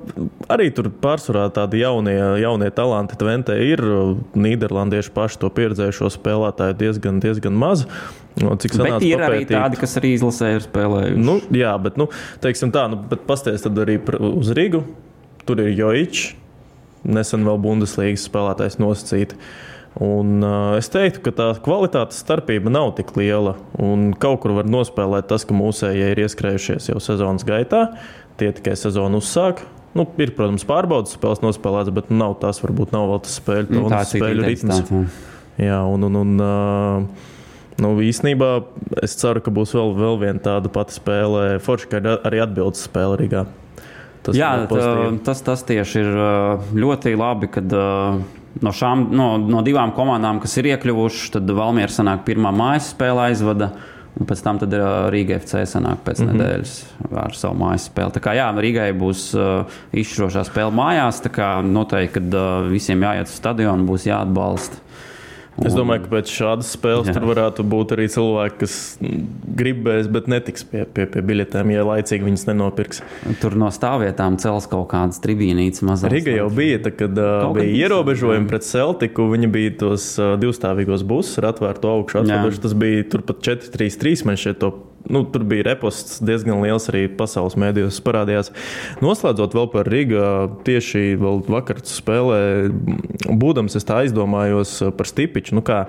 arī 0.53 0.71
tur 0.75 0.89
pārsvarā 1.03 1.47
tādi 1.55 1.83
jaunie, 1.83 2.17
jaunie 2.41 2.71
talanti. 2.75 3.19
Tventē 3.21 3.57
ir 3.65 3.83
uh, 3.85 4.15
Nīderlandieši 4.39 5.13
paši 5.17 5.41
to 5.43 5.51
pieredzējušo 5.57 6.11
spēlētāju 6.17 6.79
diezgan, 6.81 7.21
diezgan 7.21 7.57
maz. 7.59 7.87
No, 8.41 8.53
cik 8.61 8.75
Bet 8.75 8.81
sanāca 8.81 9.09
ir 9.09 9.21
arī 9.21 9.43
papētīt. 9.43 9.55
tādi, 9.57 9.81
kas 9.81 9.99
arī 10.01 10.15
izlasē 10.17 10.55
ir 10.57 10.65
spēlējuši. 10.67 11.21
Nu, 11.25 11.39
jā, 11.57 11.73
bet, 11.85 12.01
nu, 12.01 12.09
teiksim 12.45 12.73
tā, 12.75 12.87
nu, 12.93 13.01
bet 13.13 13.25
pasties 13.29 13.65
tad 13.65 13.79
arī 13.85 14.01
uz 14.33 14.53
Rīgu. 14.57 14.85
Tur 15.47 15.63
ir 15.63 15.77
Joičs, 15.79 16.33
nesen 17.07 17.47
vēl 17.47 17.61
Bundeslīgas 17.63 18.27
spēlētājs 18.29 18.79
nosacīti. 18.83 19.39
Un, 20.03 20.43
uh, 20.45 20.75
es 20.77 20.91
teiktu, 20.93 21.23
ka 21.25 21.33
tā 21.33 21.47
kvalitātes 21.65 22.19
starpība 22.21 22.69
nav 22.73 22.93
tik 22.99 23.15
liela. 23.17 23.55
Kaut 24.21 24.43
kur 24.43 24.53
var 24.59 24.69
nospēlēt 24.69 25.31
tas, 25.31 25.47
ka 25.49 25.57
mūsējie 25.57 26.11
ir 26.13 26.21
ieskrējušies 26.27 26.91
jau 26.91 27.01
sezonas 27.01 27.47
gaitā. 27.49 27.87
Tie 28.37 28.51
tikai 28.53 28.77
sezonu 28.77 29.23
uzsāk. 29.23 29.65
Nu, 29.97 30.05
ir, 30.21 30.35
protams, 30.37 30.67
pārbaudas 30.69 31.15
spēles 31.17 31.41
nospēlētas, 31.41 31.95
bet 31.97 32.11
nu, 32.13 32.19
nav 32.21 32.37
tas, 32.43 32.61
varbūt 32.61 32.93
nav 32.93 33.09
vēl 33.15 33.23
tas 33.25 33.39
spēļu, 33.41 33.73
Nu, 33.73 33.87
tā 33.89 34.03
spēļu 34.05 34.45
ritms. 34.45 34.83
Jā, 35.57 35.79
un, 35.89 36.05
un, 36.05 36.19
un 36.21 36.43
uh, 36.45 37.31
nu, 37.81 37.95
īsnībā 38.05 38.51
es 39.01 39.17
ceru, 39.17 39.41
ka 39.41 39.55
būs 39.57 39.73
vēl, 39.73 39.95
vēl 39.97 40.19
viena 40.27 40.43
tāda 40.45 40.69
pati 40.73 40.99
spēle. 40.99 41.47
Forši, 41.65 41.89
ka 41.95 42.03
arī 42.19 42.45
atbildes 42.45 42.85
spēle 42.85 43.17
Rīgā. 43.23 43.47
Tas 44.27 44.37
Jā, 44.39 44.51
tas, 45.27 45.43
tas 45.47 45.63
tieši 45.67 46.01
ir 46.03 46.17
ļoti 46.75 47.15
labi, 47.19 47.51
kad 47.55 47.71
no, 47.71 48.73
šām, 48.75 49.09
no, 49.15 49.29
no 49.39 49.61
divām 49.67 49.93
komandām, 49.97 50.41
kas 50.43 50.57
ir 50.61 50.73
iekļuvušas, 50.73 51.37
tad 51.37 51.53
Valmiera 51.55 51.93
sanāk 51.93 52.25
pirmā 52.27 52.53
mājas 52.55 52.91
spēle 52.95 53.29
aizvada. 53.31 53.73
Un 54.17 54.25
pēc 54.25 54.41
tam 54.41 54.57
ir 54.65 54.83
Rīga 55.13 55.37
FC 55.43 55.67
sanāk 55.69 55.99
pēc 56.07 56.23
mm 56.23 56.29
-hmm. 56.29 56.39
nedēļas 56.41 56.75
ar 57.21 57.35
savu 57.37 57.59
mājas 57.61 57.85
spēli. 57.91 58.15
Tā 58.15 58.23
kā 58.25 58.33
jā, 58.33 58.47
Rīgai 58.65 58.89
būs 58.97 59.27
uh, 59.37 59.75
izšķirošā 59.93 60.47
spēle 60.49 60.73
mājās. 60.73 61.21
Tā 61.21 61.29
kā 61.29 61.49
noteikti, 61.61 62.15
ka 62.15 62.39
uh, 62.41 62.71
visiem 62.71 63.05
jāiet 63.05 63.29
uz 63.29 63.37
stadionu, 63.37 63.85
būs 63.85 64.09
jāatbalsta. 64.09 64.81
Es 65.65 65.73
domāju, 65.73 66.05
ka 66.05 66.11
pēc 66.19 66.31
šādas 66.33 66.71
spēles 66.77 67.09
Jā. 67.09 67.15
tur 67.17 67.25
varētu 67.31 67.65
būt 67.65 67.95
arī 67.97 68.07
cilvēki, 68.13 68.59
kas 68.61 68.75
mm, 69.01 69.23
gribēs, 69.57 70.11
bet 70.13 70.29
netiks 70.29 70.67
pie, 70.69 70.83
pie, 70.85 71.07
pie 71.09 71.23
biļetēm, 71.25 71.73
ja 71.73 71.85
laicīgi 71.87 72.27
viņas 72.29 72.45
nenopirks. 72.51 73.01
Tur 73.41 73.57
no 73.57 73.71
stāvvietām 73.73 74.37
cels 74.43 74.69
kaut 74.69 74.91
kādas 74.93 75.23
tribīnītes 75.25 75.85
mazas. 75.87 76.13
Riga 76.13 76.35
jau 76.37 76.51
bija, 76.53 76.83
tā, 76.85 76.93
kad 76.93 77.17
Kaut 77.17 77.55
kad 77.55 77.63
bija 77.63 77.71
bija, 77.71 77.87
ierobežojumi 77.87 78.51
pret 78.51 78.67
Celtiku. 78.69 79.31
Viņi 79.33 79.53
bija 79.53 79.77
tos 79.87 80.11
divstāvīgos 80.43 81.07
busus 81.09 81.41
ar 81.41 81.51
atvērtu 81.55 81.91
augšu. 81.95 82.21
Jā. 82.21 82.43
atveduši. 82.43 82.63
Tas 82.67 82.77
bija 82.77 83.09
turpat 83.17 83.41
4-3-3. 83.49 84.27
Man 84.29 84.41
šķiet, 84.41 84.61
to 84.61 84.73
nu, 85.11 85.23
tur 85.33 85.45
bija 85.49 85.67
reposts 85.71 86.21
diezgan 86.25 86.63
liels 86.65 86.89
arī 86.91 87.07
pasaules 87.19 87.57
mēdījos 87.61 88.01
parādījās. 88.07 88.53
Noslēdzot 89.05 89.57
vēl 89.57 89.69
par 89.73 89.91
Rīgā, 89.91 90.31
tieši 90.67 91.17
vakar 91.21 91.83
spēlē, 91.87 92.41
būdams, 93.27 93.79
es 93.79 93.87
tā 93.87 94.03
aizdomājos 94.05 94.79
par 94.97 95.11
Stipiču. 95.11 95.57
Nu, 95.59 95.65
kā 95.67 95.85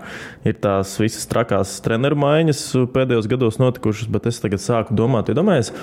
ir 0.48 0.60
tās 0.64 0.96
visas 1.02 1.28
trakās 1.30 1.78
treneru 1.86 2.20
maiņas 2.24 2.64
pēdējos 2.94 3.32
gados 3.32 3.60
notikušas, 3.62 4.12
bet 4.14 4.30
es 4.32 4.42
tagad 4.44 4.64
sāku 4.64 4.98
domāt, 4.98 5.32
iedomājieties, 5.34 5.74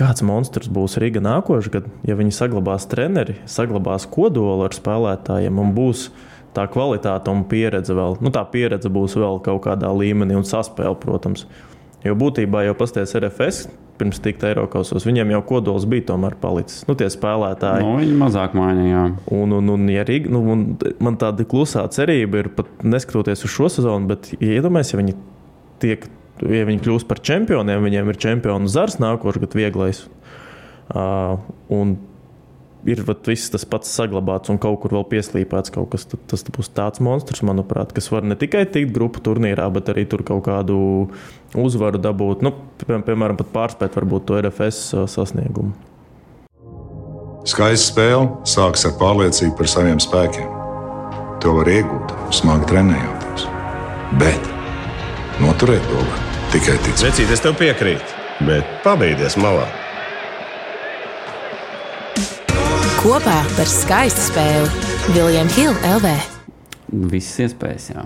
kāds 0.00 0.24
monstrs 0.24 0.70
būs 0.72 0.98
Rīga 1.02 1.22
nākošais, 1.24 1.72
kad 1.72 1.88
ja 2.08 2.16
viņi 2.18 2.34
saglabās 2.34 2.88
treneri, 2.90 3.36
saglabās 3.50 4.06
kodolu 4.10 4.64
ar 4.66 4.76
spēlētājiem 4.76 5.60
un 5.60 5.74
būs 5.76 6.08
tā 6.56 6.66
kvalitāte 6.70 7.30
un 7.32 7.44
pieredze 7.50 7.94
vēl. 7.94 8.18
Nu, 8.24 8.32
tā 8.34 8.42
pieredze 8.50 8.90
būs 8.92 9.16
vēl 9.18 9.42
kaut 9.44 9.62
kādā 9.66 9.90
līmenī 9.94 10.38
un 10.38 10.46
saspēle, 10.46 10.96
protams. 11.02 11.46
Jo 12.04 12.16
būtībā 12.16 12.64
jau 12.64 12.74
pasties 12.78 13.12
RFS 13.18 13.68
pirms 14.00 14.20
tikt 14.24 14.44
Eiropasos, 14.48 15.04
viņiem 15.04 15.34
jau 15.34 15.40
kodols 15.50 15.84
bija 15.88 16.06
tomēr 16.14 16.36
palicis. 16.40 16.86
Nu, 16.88 16.94
tie 16.96 17.10
spēlētāji. 17.12 17.84
Nu, 17.84 17.98
viņi 18.00 18.14
mazāk 18.22 18.54
mainīja. 18.56 19.02
Un, 19.36 19.52
un, 19.58 19.68
un, 19.74 19.84
ja 19.92 20.06
Rīga, 20.08 20.32
nu, 20.32 20.40
un 20.54 20.62
man 21.04 21.18
tāda 21.20 21.44
klusā 21.48 21.84
cerība 21.92 22.40
ir, 22.40 22.48
pat 22.56 22.70
neskatoties 22.80 23.44
uz 23.44 23.52
šo 23.52 23.68
sezonu, 23.76 24.08
bet 24.14 24.32
ja 24.38 24.56
iedomājieties, 24.56 24.94
ja 24.94 25.00
viņi 25.02 25.16
tiek, 25.84 26.08
ja 26.48 26.64
viņi 26.70 26.84
kļūs 26.86 27.04
par 27.10 27.20
čempioniem, 27.28 27.84
viņiem 27.84 28.08
ir 28.08 28.20
čempionu 28.24 28.72
zars 28.72 28.96
nākošais 29.02 29.44
gads 29.44 29.60
vieglais. 29.60 30.04
Uh, 30.90 31.36
un 31.70 31.98
ir 32.88 33.02
vat, 33.04 33.20
viss 33.28 33.50
tas 33.52 33.66
pats 33.68 33.90
saglabāts 33.92 34.52
un 34.52 34.58
kaut 34.62 34.80
kur 34.82 34.94
vēl 34.96 35.04
pieslīpēts 35.10 35.72
kaut 35.74 35.90
kas. 35.92 36.06
tad 36.08 36.22
Tas 36.30 36.44
būs 36.46 36.70
tāds 36.76 37.02
monstrs, 37.04 37.42
manuprāt, 37.46 37.92
kas 37.96 38.10
var 38.12 38.24
ne 38.24 38.36
tikai 38.38 38.64
tikt 38.70 38.94
grupu 38.96 39.22
turnīrā, 39.24 39.66
bet 39.74 39.90
arī 39.92 40.06
tur 40.08 40.24
kaut 40.26 40.44
kādu 40.48 40.78
uzvaru 41.58 42.00
dabūt. 42.00 42.44
Nu, 42.46 42.54
pie- 42.80 43.02
piemēram, 43.04 43.38
pat 43.40 43.52
pārspēt 43.54 43.98
varbūt 43.98 44.28
to 44.30 44.40
RFS 44.40 44.80
uh, 44.94 45.06
sasniegumu. 45.10 45.74
Skaista 47.48 47.92
spēle 47.94 48.26
sākas 48.44 48.84
ar 48.88 48.96
pārliecību 49.00 49.56
par 49.56 49.70
saviem 49.72 50.00
spēkiem. 50.02 50.48
To 51.40 51.54
var 51.56 51.70
iegūt, 51.72 52.12
smagi 52.36 52.68
trenējoties. 52.68 53.46
Bet 54.20 54.50
noturēt 55.40 55.86
to 55.88 56.02
var 56.04 56.26
tikai 56.52 56.76
ticēt. 56.84 57.06
Vecīt, 57.08 57.32
es 57.32 57.40
tev 57.40 57.56
piekrītu, 57.56 58.18
bet 58.44 58.68
pabeigties 58.84 59.38
malā. 59.40 59.64
Kopā 63.00 63.38
par 63.56 63.68
skaistu 63.70 64.20
spēli 64.28 65.14
Viljams 65.14 65.54
Hilde 65.56 65.92
LV. 65.96 66.10
Visas 67.10 67.46
iespējas, 67.46 67.86
jā. 67.94 68.04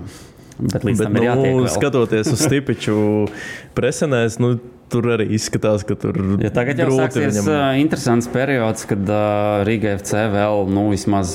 Bet 0.60 0.84
Bet, 0.84 1.00
tam 1.00 1.16
ir 1.18 1.26
jātiek. 1.26 1.50
nu, 1.56 1.64
vēl. 1.64 1.72
skatoties 1.74 2.30
uz 2.30 2.42
Stipiču 2.44 2.96
presenēs, 3.74 4.36
nu, 4.42 4.52
tur 4.92 5.08
arī 5.16 5.26
izskatās, 5.34 5.82
ka 5.88 5.96
tur 5.98 6.14
Ja 6.44 6.52
tagad 6.54 6.78
jau 6.78 6.92
sāksies 6.94 7.40
viņam. 7.40 7.80
interesants 7.82 8.28
periods, 8.30 8.84
kad 8.86 9.02
uh, 9.10 9.64
Riga 9.66 9.96
FC 9.98 10.28
vēl 10.36 10.68
nu, 10.70 10.86
vismaz 10.94 11.34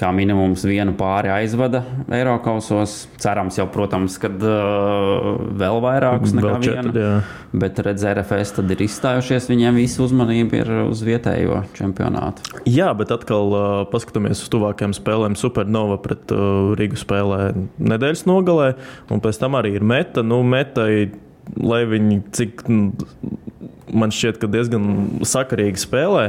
kā 0.00 0.10
minimums 0.14 0.64
vienu 0.66 0.94
pāri 0.98 1.30
aizvada 1.32 1.82
Eiropasos. 2.12 2.96
Cerams, 3.20 3.58
jau, 3.58 3.66
protams, 3.72 4.16
kad 4.20 4.36
uh, 4.44 5.30
vēl 5.60 5.80
vairākus 5.84 6.34
nekā 6.36 6.54
Vēl 6.54 6.64
četri, 6.64 6.92
vienu. 6.92 7.02
jā. 7.04 7.14
Bet 7.64 7.78
redzēt, 7.84 8.18
RFS 8.18 8.56
tad 8.58 8.72
ir 8.74 8.84
izstājušies, 8.84 9.48
viņiem 9.50 9.78
visa 9.78 10.02
uzmanība 10.04 10.60
ir 10.62 10.72
uz 10.88 11.02
vietējo 11.06 11.62
čempionātu. 11.76 12.44
Jā, 12.68 12.90
bet 12.98 13.12
atkal 13.14 13.54
uh, 13.54 13.66
paskatāmies 13.92 14.42
uz 14.44 14.50
tuvākajām 14.52 14.96
spēlēm. 14.96 15.38
Supernova 15.38 16.00
pret 16.02 16.32
uh, 16.34 16.72
Rīgu 16.78 16.98
spēlē 17.00 17.40
nedēļas 17.78 18.26
nogalē, 18.30 18.72
un 19.14 19.22
pēc 19.24 19.40
tam 19.42 19.58
arī 19.60 19.76
ir 19.78 19.86
meta. 19.86 20.24
Nu, 20.26 20.42
metai, 20.46 21.12
lai 21.60 21.84
viņi 21.88 22.20
cik. 22.34 22.68
Man 23.94 24.10
šķiet, 24.10 24.40
ka 24.42 24.48
diezgan 24.50 24.86
sakarīgi 25.28 25.78
spēlē. 25.78 26.24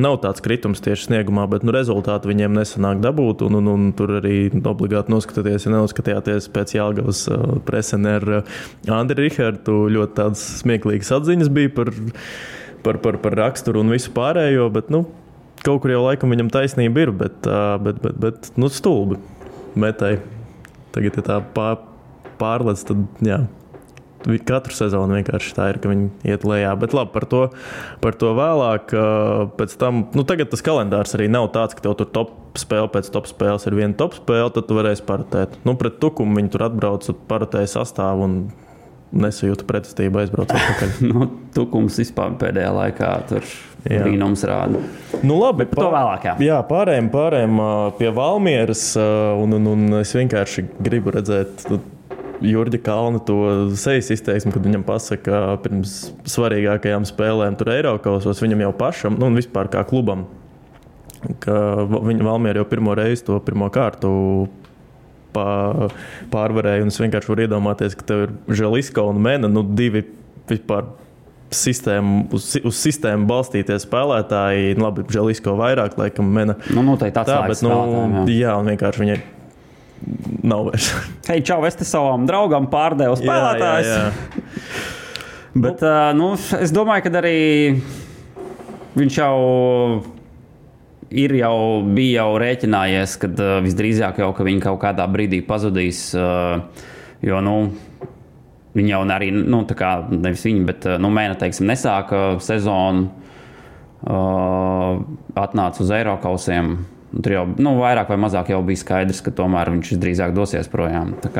Nav 0.00 0.20
tāds 0.22 0.40
kritums 0.40 0.80
tieši 0.80 1.08
sniegumā, 1.08 1.44
bet 1.50 1.66
nu, 1.66 1.74
rezultātu 1.74 2.30
viņiem 2.30 2.54
nesanāk 2.56 3.02
dabūt. 3.04 3.42
Un, 3.44 3.58
un, 3.58 3.68
un 3.68 3.88
tur 3.98 4.14
arī 4.22 4.46
obligāti 4.56 5.12
noskatieties, 5.12 5.66
ja 5.66 5.74
nenoskatījāties 5.74 6.48
pēc 6.54 6.76
Jālgavas 6.78 7.26
uh, 7.28 7.58
presena 7.66 8.16
ar 8.20 8.28
uh, 8.38 8.60
Andriu 8.96 9.26
Rihardu. 9.26 9.82
Ļoti 9.92 10.16
tādas 10.22 10.46
smieklīgas 10.62 11.12
atziņas 11.18 11.52
bija 11.52 11.74
par, 11.76 11.92
par, 12.86 13.02
par, 13.04 13.20
par 13.26 13.36
raksturu 13.42 13.84
un 13.84 13.92
visu 13.92 14.14
pārējo. 14.16 14.70
Bet, 14.72 14.88
nu, 14.94 15.04
Kaut 15.60 15.82
kur 15.84 15.92
jau 15.92 16.00
laikam 16.06 16.32
viņam 16.32 16.48
taisnība 16.52 17.02
ir, 17.04 17.10
bet, 17.12 17.44
bet, 17.84 17.98
bet, 18.00 18.14
bet 18.22 18.46
nu, 18.56 18.70
stulbi 18.72 19.18
metai. 19.76 20.14
Tagad, 20.94 21.18
ja 21.20 21.24
tā 21.26 21.36
pār, 21.54 21.82
pārlec, 22.40 22.80
tad 22.88 23.24
jā. 23.24 23.42
Katru 24.48 24.74
sezonu 24.76 25.16
vienkārši 25.16 25.54
tā 25.56 25.70
ir, 25.72 25.80
ka 25.80 25.90
viņi 25.90 26.10
iet 26.28 26.44
lejā. 26.44 26.74
Bet 26.80 26.94
labi, 26.96 27.12
par 27.14 27.26
to, 27.30 27.42
par 28.02 28.18
to 28.20 28.34
vēlāk. 28.36 28.92
Pēc 29.56 29.76
tam, 29.80 30.04
nu, 30.16 30.24
tagad 30.28 30.52
tas 30.52 30.64
kalendārs 30.66 31.16
arī 31.16 31.30
nav 31.32 31.50
tāds, 31.54 31.76
ka 31.76 31.86
tev 31.86 31.96
tur 32.00 32.10
top 32.12 32.36
spēle 32.60 32.90
pēc 32.92 33.10
top 33.14 33.28
spēles 33.30 33.66
ir 33.68 33.76
viena 33.78 33.96
top 33.96 34.16
spēle, 34.18 34.50
tad 34.54 34.68
tu 34.68 34.76
varēsi 34.76 35.06
parotēt. 35.06 35.60
Nu, 35.64 35.76
pret 35.80 36.00
tukumu 36.02 36.40
viņi 36.40 36.52
tur 36.52 36.66
atbrauc, 36.66 37.06
parotēja 37.30 37.70
sastāvu 37.78 38.26
un 38.26 38.36
nesajūta 39.10 39.66
pretestību 39.66 40.22
aizbraukt 40.22 40.54
atpakaļ. 40.54 40.94
Nu, 41.10 41.26
tukums 41.54 41.98
vispār 41.98 42.36
pēdējā 42.40 42.70
laikā 42.76 43.10
tur 43.30 43.46
brīnums 43.84 44.44
rāda. 44.46 44.82
Nu, 45.24 45.38
labi, 45.40 45.66
par 45.70 45.86
to 45.86 45.88
vēlāk, 45.94 46.26
jā. 46.28 46.34
Jā, 46.50 46.58
pārējiem, 46.68 47.08
pārējiem 47.12 47.62
pie 47.98 48.12
Valmieras. 48.14 48.84
Un, 49.00 49.56
un, 49.58 49.70
un 49.72 50.00
es 50.02 50.12
vienkārši 50.14 50.68
gribu 50.78 51.14
redzēt 51.16 51.66
nu, 51.72 51.80
Jurģa 52.40 52.80
Kalna 52.84 53.20
to 53.24 53.36
sejas 53.78 54.10
izteiksmi, 54.14 54.52
kad 54.54 54.64
viņam 54.64 54.84
pasaka, 54.86 55.22
ka 55.26 55.56
pirms 55.64 55.96
svarīgākajām 56.28 57.04
spēlēm 57.08 57.58
tur 57.60 57.72
Eiropasos 57.74 58.40
viņam 58.40 58.64
jau 58.64 58.70
pašam, 58.80 59.18
nu, 59.20 59.28
un 59.28 59.36
vispār 59.38 59.68
kā 59.72 59.84
klubam. 59.88 60.26
ka 61.44 61.84
viņa 61.84 62.24
Valmiera 62.24 62.62
jau 62.62 62.68
pirmo 62.70 62.94
reizi 62.96 63.26
to 63.26 63.36
pirmo 63.44 63.68
kārtu 63.72 64.48
pārvarēja. 65.34 66.86
Es 66.88 67.00
vienkārši 67.02 67.30
varu 67.30 67.44
iedomāties, 67.46 67.94
ka 67.98 68.08
tev 68.08 68.24
ir 68.24 68.32
Želiska 68.62 69.04
un 69.06 69.20
Mena, 69.22 69.50
nu, 69.50 69.62
divi 69.62 70.06
vispār. 70.50 70.96
Sistēmu, 71.50 72.28
uz, 72.30 72.44
uz 72.62 72.76
sistēmu 72.78 73.26
balstīties 73.26 73.82
spēlētāji, 73.82 74.76
nu, 74.78 74.84
labi, 74.86 75.02
Želisko 75.10 75.56
vairāk, 75.58 75.96
laikam, 75.98 76.28
mena. 76.30 76.54
Nu, 76.70 76.84
noteikti 76.86 77.24
tā, 77.26 77.40
bet, 77.50 77.64
nu, 77.66 77.72
jā. 77.74 78.22
jā, 78.36 78.52
un 78.54 78.70
vienkārši 78.70 79.02
viņai 79.02 79.16
nav 80.42 80.70
vairs. 80.70 80.90
Hei, 81.30 81.40
čau, 81.46 81.62
es 81.68 81.78
te 81.78 81.86
savam 81.88 82.26
draugam 82.28 82.68
pārdevu 82.72 83.18
spēlētājus. 83.20 83.90
Bet, 85.64 85.82
uh, 85.82 86.12
nu, 86.14 86.32
es 86.36 86.72
domāju, 86.74 87.08
ka 87.08 87.12
arī 87.18 87.38
viņš 88.94 89.18
jau 89.18 89.36
ir 91.10 91.34
jau, 91.40 91.56
bija 91.90 92.22
jau 92.22 92.38
rēķinājies, 92.38 93.16
ka 93.20 93.30
uh, 93.34 93.56
visdrīzāk 93.64 94.20
jau 94.22 94.30
ka 94.36 94.46
viņi 94.46 94.62
kaut 94.62 94.78
kādā 94.84 95.06
brīdī 95.10 95.42
pazudīs. 95.46 96.04
Uh, 96.14 96.86
jo, 97.26 97.40
nu, 97.42 97.56
viņi 98.78 98.94
jau 98.94 99.02
arī, 99.10 99.32
nu, 99.34 99.64
tā 99.66 99.74
kā 99.78 99.96
nevis 100.12 100.46
viņi, 100.46 100.62
bet 100.68 100.86
nu, 101.02 101.10
mēne, 101.12 101.34
teiksim, 101.40 101.66
nesāka 101.70 102.38
sezonu, 102.44 103.10
uh, 104.06 105.02
atnāca 105.34 105.82
uz 105.82 105.92
Eiropausiem. 105.98 106.76
Tur 107.10 107.34
jau 107.34 107.44
nu, 107.58 107.74
vairāk 107.80 108.12
vai 108.12 108.20
mazāk 108.22 108.52
jau 108.52 108.60
bija 108.66 108.84
skaidrs, 108.84 109.22
ka 109.26 109.34
tomēr 109.34 109.72
viņš 109.74 109.94
drīzāk 109.98 110.34
dosies 110.36 110.70
projām. 110.70 111.16
Tā 111.24 111.32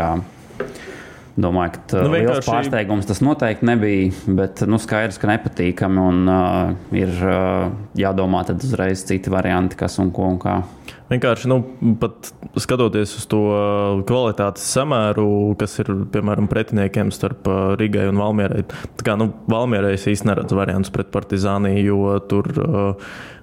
Domāju, 1.40 1.78
ka 1.88 2.02
nu, 2.02 2.10
liels 2.12 2.44
pārsteigums 2.44 3.06
tas 3.08 3.20
noteikti 3.22 3.66
nebija, 3.68 4.10
bet 4.34 4.64
nu, 4.68 4.80
skaidrs, 4.82 5.18
ka 5.20 5.30
nepatīkami 5.30 6.02
un 6.02 6.28
uh, 6.28 6.72
ir 6.96 7.12
uh, 7.22 7.70
jādomā 7.98 8.42
uzreiz 8.56 9.04
citi 9.06 9.32
varianti, 9.32 9.78
kas 9.78 10.00
un 10.02 10.10
ko 10.14 10.26
un 10.32 10.40
kā. 10.42 10.58
Vienkārši, 11.10 11.48
nu, 11.50 11.58
pat 12.02 12.32
skatoties 12.60 13.16
uz 13.18 13.24
to 13.30 13.40
kvalitātes 14.06 14.66
samēru, 14.74 15.26
kas 15.58 15.78
ir, 15.82 15.90
piemēram, 16.12 16.46
pretiniekiem 16.50 17.10
starp 17.14 17.48
Rīgai 17.80 18.08
un 18.10 18.20
Valmierai. 18.20 18.62
Tā 18.98 19.06
kā, 19.06 19.16
nu, 19.18 19.30
Valmierai 19.50 19.96
es 19.96 20.06
īsti 20.10 20.30
neredzu 20.30 20.58
variantus 20.58 20.92
pret 20.94 21.10
Partizāniju, 21.14 21.82
jo 21.82 22.14
tur, 22.30 22.52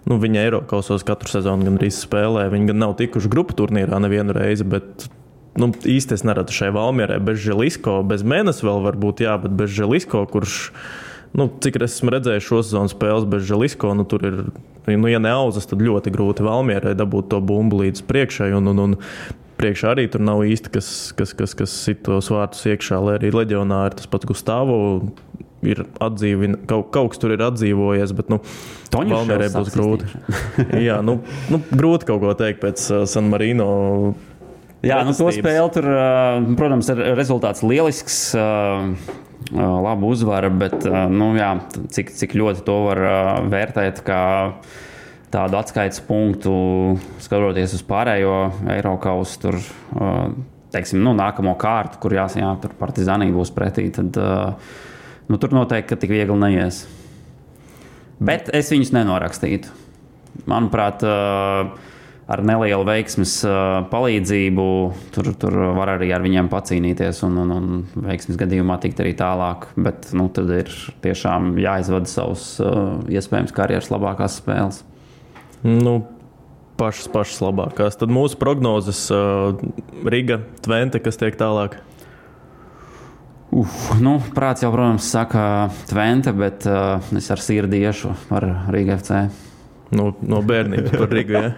nu, 0.08 0.18
viņi 0.22 0.42
Eiropasos 0.46 1.06
katru 1.08 1.32
sezonu 1.32 1.68
gandrīz 1.68 2.00
spēlē. 2.06 2.48
Viņi 2.54 2.72
gan 2.72 2.82
nav 2.86 2.96
tikuši 3.00 3.32
grupu 3.32 3.58
turnīrā 3.60 4.00
nevienu 4.04 4.36
reizi, 4.38 4.68
bet 4.68 5.08
nu, 5.60 5.72
īsti 5.72 6.16
es 6.18 6.24
neredzu 6.28 6.56
šai 6.56 6.72
Valmierai 6.76 7.20
bez 7.24 7.42
Želisko, 7.44 8.00
bez 8.08 8.24
Mēnes 8.28 8.64
vēl 8.66 8.84
varbūt, 8.86 9.26
jā, 9.26 9.36
bet 9.42 9.56
bez 9.58 9.74
Želisko, 9.76 10.24
kurš, 10.32 10.60
nu, 11.38 11.50
cik 11.64 11.82
es 11.82 11.98
esmu 11.98 12.14
redzējis 12.16 12.48
šo 12.48 12.62
sezonu 12.64 12.94
spēles 12.94 13.28
bez 13.30 13.44
Želisko, 13.50 13.92
nu, 13.98 14.06
tur 14.08 14.24
ir, 14.30 14.40
nu, 14.94 15.10
ja 15.12 15.20
ne 15.24 15.34
auzas, 15.34 15.68
tad 15.70 15.84
ļoti 15.84 16.14
grūti 16.14 16.46
Valmierai 16.48 16.96
dabūt 16.98 17.34
to 17.34 17.42
bumbu 17.44 17.84
līdz 17.84 18.06
priekšai. 18.08 18.54
Un, 18.60 18.72
un, 18.74 18.86
un, 18.86 18.98
Priekšā 19.58 19.96
arī 19.96 20.04
tur 20.14 20.22
nav 20.22 20.44
īsti 20.46 20.70
kas, 20.70 20.88
kas, 21.18 21.32
kas, 21.34 21.56
kas 21.58 21.72
sit 21.74 22.04
tos 22.06 22.28
vārtus 22.30 22.62
iekšā, 22.70 23.00
lai 23.02 23.16
arī 23.18 23.32
leģionāri 23.34 23.98
tas 23.98 24.06
pats 24.06 24.30
Gustavs 24.30 25.10
ir 25.66 25.84
atdzīvināts, 26.04 26.66
kaut, 26.70 26.92
kaut 26.94 27.14
kas 27.14 27.22
tur 27.22 27.34
ir 27.34 27.44
atdzīvojies, 27.48 28.14
bet 28.18 28.30
nu, 28.34 28.42
Valmierai 28.94 29.50
būs 29.54 29.74
grūti. 29.74 30.10
Jā, 30.88 31.02
nu, 31.06 31.20
nu, 31.54 31.62
grūti 31.74 32.10
kaut 32.10 32.22
ko 32.24 32.34
teikt 32.38 32.62
pēc 32.64 32.88
uh, 32.94 33.06
San 33.10 33.32
Marino 33.34 33.68
Jā, 34.86 35.00
nu, 35.06 35.14
to 35.18 35.30
spēli 35.34 35.70
tur, 35.74 35.88
protams, 36.58 36.90
ir 36.94 37.02
rezultāts 37.18 37.64
lielisks. 37.66 38.20
Laba 39.58 40.10
uzvara, 40.10 40.50
bet 40.52 40.84
nu, 41.14 41.32
jā, 41.38 41.54
cik, 41.96 42.12
cik 42.20 42.36
ļoti 42.36 42.66
to 42.68 42.76
var 42.84 43.02
vērtēt 43.48 44.02
kā 44.06 44.22
tādu 45.32 45.60
atskaites 45.60 46.02
punktu, 46.04 46.52
skatoties 47.24 47.78
uz 47.78 47.84
pārējo 47.88 48.36
Eiropas 48.76 49.38
tur, 49.40 49.58
teiksim, 50.74 51.00
nu, 51.04 51.16
nākamo 51.16 51.56
kārtu, 51.60 52.02
kur 52.04 52.18
jāsaka, 52.18 52.54
tur 52.66 52.76
partizānī 52.80 53.30
būs 53.36 53.54
pretī, 53.56 53.88
tad 53.96 54.20
nu, 55.28 55.40
tur 55.42 55.54
noteikti 55.56 55.98
tik 56.00 56.14
viegli 56.14 56.38
neies. 56.40 56.86
Bet 58.18 58.50
es 58.56 58.72
viņus 58.74 58.94
nenorakstītu. 58.96 59.74
Manuprāt, 60.50 61.04
ar 62.28 62.44
nelielu 62.46 62.86
veiksmes 62.88 63.34
palīdzību 63.92 64.66
tur, 65.14 65.32
tur 65.40 65.58
var 65.78 65.94
arī 65.96 66.10
ar 66.16 66.26
viņiem 66.26 66.50
pacīnīties 66.52 67.22
un, 67.28 67.40
un, 67.44 67.54
un 67.54 68.06
veiksmes 68.08 68.40
gadījumā 68.40 68.80
tikt 68.84 69.02
arī 69.04 69.14
tālāk. 69.18 69.70
Bet 69.78 70.12
nu, 70.18 70.28
tad 70.34 70.52
ir 70.56 70.74
tiešām 71.06 71.56
jāizvada 71.62 72.10
savus 72.10 72.50
iespējams 73.14 73.56
karjeras 73.56 73.92
labākās 73.94 74.40
spēles. 74.42 74.84
Nu. 75.66 76.00
Pašas, 76.78 77.08
pašas 77.10 77.40
labākās. 77.42 77.96
Tad 77.98 78.12
mūsu 78.14 78.38
prognozes 78.38 79.08
uh, 79.10 79.58
Riga, 80.06 80.44
Tvente, 80.62 81.02
kas 81.02 81.18
tiek 81.18 81.34
tālāk. 81.34 81.80
Uf, 83.58 83.76
nu, 84.04 84.20
prāts 84.36 84.62
jau, 84.62 84.70
protams, 84.70 85.08
saka 85.10 85.42
Tvente, 85.90 86.30
bet 86.38 86.68
uh, 86.70 87.02
es 87.18 87.30
ar 87.34 87.42
sirdi 87.42 87.80
iešu 87.82 88.12
ar 88.38 88.46
Riga 88.74 89.00
FC. 89.00 89.24
No, 89.98 90.12
no 90.22 90.44
bērnības 90.46 90.94
par 90.94 91.10
Rīgu. 91.10 91.34
Ja? 91.34 91.50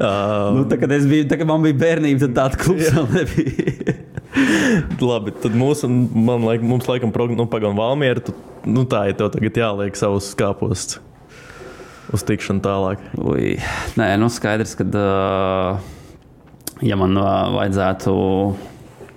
uh, 0.00 0.50
nu, 0.56 0.64
tā, 0.66 0.80
kad, 0.80 0.96
biju, 1.06 1.28
tā, 1.30 1.38
kad 1.38 1.46
man 1.46 1.62
bija 1.62 1.78
bērnība, 1.78 2.24
tad 2.24 2.36
tāda 2.40 2.62
klusa 2.64 2.90
vēl 2.96 3.08
nebija. 3.20 3.96
Labi, 5.12 5.36
tad 5.46 5.54
mūsu, 5.56 5.90
man, 5.92 6.42
laik, 6.48 6.64
mums 6.66 6.90
laikam, 6.90 7.14
nu, 7.36 7.46
pagaidām, 7.52 7.78
Valmiera, 7.78 8.26
tu, 8.26 8.34
nu, 8.66 8.82
tā 8.88 9.06
ir 9.12 9.18
tev 9.20 9.30
tagad 9.36 9.62
jāliek 9.62 9.98
savus 9.98 10.32
skāpos 10.34 10.96
uz 12.10 12.26
tikšanu 12.26 12.66
tālāk. 12.66 13.10
Ui, 13.22 13.58
nē, 14.00 14.14
nu 14.18 14.26
skaidrs, 14.32 14.74
ka, 14.78 14.90
uh, 14.90 16.80
ja 16.82 16.98
man 16.98 17.14
uh, 17.14 17.60
vajadzētu 17.60 18.16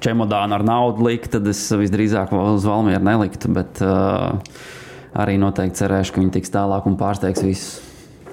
čemodānu 0.03 0.57
ar 0.57 0.65
naudu 0.65 1.07
likt, 1.09 1.31
tad 1.35 1.47
es 1.51 1.61
visdrīzāk 1.75 2.33
uz 2.35 2.67
Valmieru 2.67 3.03
neliktu. 3.05 3.51
Bet, 3.55 3.81
uh, 3.83 4.39
arī 5.17 5.37
noteikti 5.41 5.81
cerēšu, 5.81 6.15
ka 6.15 6.23
viņi 6.23 6.35
tiks 6.37 6.53
tālāk 6.53 6.87
un 6.89 6.97
pārsteigs 6.99 7.45
visus. 7.45 7.79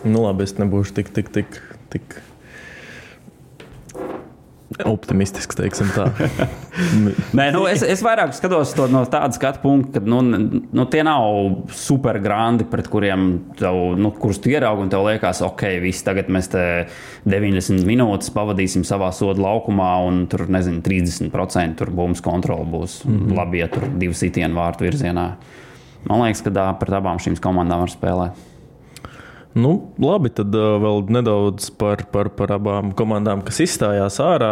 Nu, 0.07 0.22
labi, 0.26 0.46
es 0.46 0.55
nebūšu 0.61 0.94
tik, 0.98 1.11
tik, 1.16 1.33
tik, 1.35 1.61
tik 1.90 2.18
optimistisks, 4.85 5.57
teiksim 5.57 5.90
tā. 5.94 6.09
Nē, 7.38 7.46
nu, 7.55 7.62
es, 7.70 7.85
es 7.87 8.02
vairāk 8.05 8.35
skatos 8.37 8.72
to 8.76 8.88
no 8.90 9.05
tāda 9.09 9.31
skatu 9.37 9.62
punkta, 9.62 10.00
ka 10.00 10.11
nu, 10.11 10.18
nu, 10.26 10.87
tie 10.90 11.05
nav 11.07 11.68
super 11.76 12.18
grandi, 12.22 12.66
pret 12.68 12.88
kuriem 12.92 13.29
tev, 13.59 13.79
nu, 14.00 14.11
kurus 14.18 14.40
tu 14.42 14.50
ieraugi 14.50 14.87
un 14.87 14.90
tev 14.92 15.07
liekas, 15.07 15.42
ok, 15.46 15.64
viss 15.85 16.05
tagad 16.07 16.33
mēs 16.35 16.50
te 16.52 16.64
90 17.31 17.87
minūtes 17.87 18.33
pavadīsim 18.35 18.85
savā 18.87 19.12
sodu 19.14 19.44
laukumā 19.44 19.92
un 20.09 20.24
tur, 20.31 20.48
nezinu, 20.50 20.83
30% 20.85 21.79
tur 21.79 21.94
būmas 21.94 22.24
kontrola 22.24 22.66
būs. 22.66 23.05
Mm 23.07 23.20
-hmm. 23.20 23.38
Labi, 23.38 23.62
ja 23.62 23.70
tur 23.70 23.88
divi 23.94 24.14
sitienu 24.14 24.59
vārtu 24.59 24.88
virzienā. 24.88 25.31
Man 26.07 26.22
liekas, 26.22 26.42
ka 26.42 26.72
pret 26.81 26.92
abām 26.94 27.18
šīm 27.18 27.38
komandām 27.40 27.81
var 27.81 27.90
spēlēt. 27.90 28.56
Nu, 29.57 29.71
labi, 30.03 30.29
tad 30.37 30.53
uh, 30.53 30.77
vēl 30.83 31.07
nedaudz 31.16 31.71
par, 31.81 32.03
par, 32.12 32.29
par 32.37 32.53
abām 32.59 32.90
komandām, 32.97 33.40
kas 33.47 33.62
izstājās 33.64 34.19
ārā. 34.21 34.51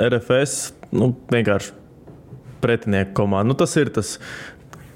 RFS 0.00 0.72
nu, 0.96 1.10
vienkārši 1.32 1.74
pretinieku 2.64 3.12
komanda. 3.20 3.50
Nu, 3.50 3.58
tas 3.58 3.76
ir 3.76 3.90
tas, 3.92 4.14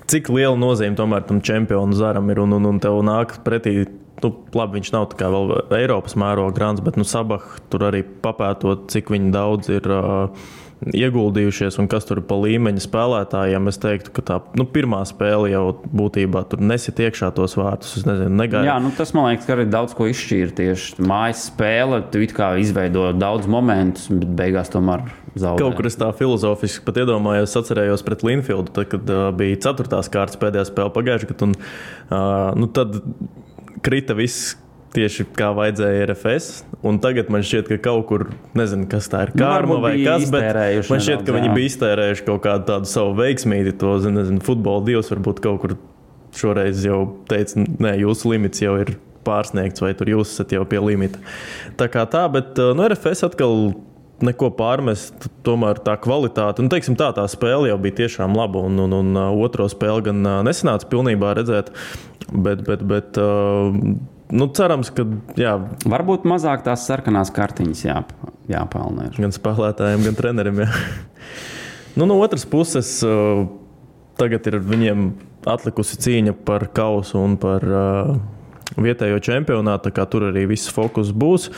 cik 0.09 0.31
liela 0.33 0.57
nozīme 0.57 0.96
tomēr 0.96 1.27
tam 1.29 1.42
čempionu 1.44 1.99
zaram 1.99 2.33
ir 2.33 2.40
un, 2.40 2.57
un, 2.57 2.70
un 2.72 2.81
tev 2.81 3.03
nāk 3.05 3.42
pretī. 3.44 3.83
Nu, 4.25 4.31
labi, 4.57 4.79
viņš 4.79 4.94
nav 4.94 5.11
tā 5.12 5.20
kā 5.20 5.29
vēl 5.29 5.53
Eiropas 5.83 6.16
mēroga 6.16 6.57
grāns, 6.57 6.81
bet 6.81 6.96
nu, 6.96 7.05
Sabah 7.05 7.44
tur 7.68 7.85
arī 7.90 8.01
papētot, 8.25 8.88
cik 8.92 9.12
daudz 9.35 9.68
ir. 9.77 9.90
Uh, 9.92 10.64
ieguldījušies 10.85 11.79
un 11.81 11.89
kas 11.91 12.05
tur 12.09 12.21
pa 12.27 12.37
līmeņa 12.39 12.83
spēlētājiem. 12.85 13.69
Es 13.71 13.79
teiktu, 13.81 14.12
ka 14.17 14.25
tā 14.29 14.37
nu, 14.59 14.67
pirmā 14.69 15.01
spēle 15.09 15.49
jau 15.51 15.65
būtībā 15.89 16.45
tur 16.51 16.61
nesit 16.65 17.01
iekšā 17.03 17.31
tos 17.37 17.57
vārtus. 17.59 17.95
Es 18.01 18.07
nezinu, 18.09 18.33
negaidu. 18.37 18.69
Jā, 18.69 18.77
nu, 18.83 18.93
tas 18.97 19.15
man 19.17 19.31
liekas, 19.31 19.47
ka 19.49 19.57
arī 19.57 19.67
daudz 19.73 19.97
ko 19.97 20.09
izšķīra 20.11 20.57
tieši 20.61 21.07
mājas 21.09 21.47
spēle. 21.51 22.03
Tu 22.12 22.27
it 22.27 22.37
kā 22.37 22.53
izveido 22.61 23.09
daudz 23.17 23.49
momentus, 23.51 24.11
bet 24.12 24.29
beigās 24.43 24.73
tomēr 24.73 25.07
zaudē. 25.33 25.65
Kaut 25.65 25.81
kur 25.81 25.89
es 25.89 25.99
tā 26.01 26.11
filozofiski 26.17 26.85
pat 26.87 27.01
iedomājos, 27.05 27.57
atcerējos 27.61 28.05
pret 28.07 28.27
Linfieldu, 28.27 28.77
tad, 28.77 28.91
kad 28.93 29.12
uh, 29.12 29.31
bija 29.37 29.62
ceturtās 29.69 30.12
kārtas 30.12 30.41
pēdējā 30.43 30.69
spēle 30.71 30.93
pagājušajā 30.97 31.33
gadā. 31.33 31.51
Uh, 32.07 32.53
nu, 32.61 32.69
tad 32.69 33.01
krita 33.87 34.17
viss 34.19 34.55
tieši 34.94 35.27
kā 35.37 35.51
vajadzēja 35.57 36.07
RFS. 36.11 36.61
Un 36.87 37.01
tagad 37.03 37.31
man 37.33 37.44
šķiet, 37.46 37.70
ka 37.72 37.79
kaut 37.88 38.07
kur, 38.11 38.27
nezinu, 38.59 38.87
kas 38.90 39.11
tā 39.12 39.27
ir, 39.27 39.35
nu, 39.35 39.42
karma 39.42 39.81
vai 39.83 39.96
kas, 40.05 40.29
bet 40.33 40.61
man 40.90 41.03
šķiet, 41.03 41.25
ka 41.27 41.33
jā. 41.33 41.38
viņi 41.40 41.51
bija 41.57 41.72
iztērējuši 41.72 42.27
kaut 42.29 42.44
kādu 42.46 42.68
tādu 42.70 42.90
savu 42.90 43.16
veiksmīti, 43.18 43.75
to, 43.81 43.96
nezinu, 44.14 44.44
futbola 44.46 44.85
dievs 44.87 45.11
varbūt 45.12 45.42
kaut 45.44 45.61
kur 45.64 45.77
šoreiz 46.37 46.85
jau 46.85 47.01
teica, 47.31 47.64
nē, 47.64 47.96
jūsu 48.05 48.35
limits 48.35 48.62
jau 48.62 48.77
ir 48.83 48.96
pārsniegts, 49.27 49.83
vai 49.83 49.92
tur 49.99 50.12
jūs 50.12 50.37
esat 50.37 50.55
jau 50.55 50.62
pie 50.68 50.81
limita. 50.83 51.20
Tā 51.81 51.90
kā 51.92 52.07
tā, 52.11 52.27
bet 52.33 52.59
uh, 52.62 52.72
no 52.77 52.87
RFS 52.87 53.27
atkal 53.27 53.75
neko 54.25 54.51
pārmest. 54.57 55.29
Tomēr 55.46 55.81
tā 55.85 55.96
kvalitāte, 56.01 56.62
un 56.62 56.70
teiksim, 56.72 56.96
tā, 56.99 57.11
tā 57.16 57.27
spēle 57.31 57.70
jau 57.70 57.79
bija 57.83 58.03
tiešām 58.03 58.37
laba. 58.38 58.62
Un, 58.68 58.79
un, 58.87 58.94
un 59.01 59.11
uh, 59.16 59.31
otro 59.44 59.68
spēli 59.70 60.09
gan 60.09 60.22
uh, 60.25 60.38
nesanāca 60.46 60.88
pilnībā 60.92 61.35
redzēt, 61.38 61.72
bet, 62.33 62.64
bet, 62.66 62.85
bet 62.87 63.20
nu, 64.35 64.49
cerams, 64.57 64.91
ka 64.95 65.07
jā, 65.39 65.57
Varbūt 65.87 66.27
mazāk 66.29 66.65
tās 66.67 66.87
sarkanās 66.89 67.31
kartiņas 67.35 67.85
jāp, 67.87 68.15
jāpelnē. 68.51 69.11
gan 69.19 69.35
spēlētājiem, 69.35 70.07
gan 70.09 70.19
trenerim. 70.19 70.65
Jā. 70.65 70.71
Nu, 71.97 72.05
no 72.05 72.19
otras 72.21 72.45
puses, 72.45 72.99
uh, 73.07 73.47
tagad 74.21 74.47
ir 74.51 74.59
viņiem 74.61 75.07
atlikusi 75.49 75.97
cīņa 76.03 76.35
par 76.45 76.67
kausu 76.77 77.23
un 77.23 77.39
par 77.41 77.65
uh, 77.65 78.11
vietējo 78.77 79.23
čempionātu. 79.25 79.93
Tur 80.11 80.29
arī 80.29 80.45
viss 80.51 80.73
fokus 80.73 81.12
būs. 81.15 81.49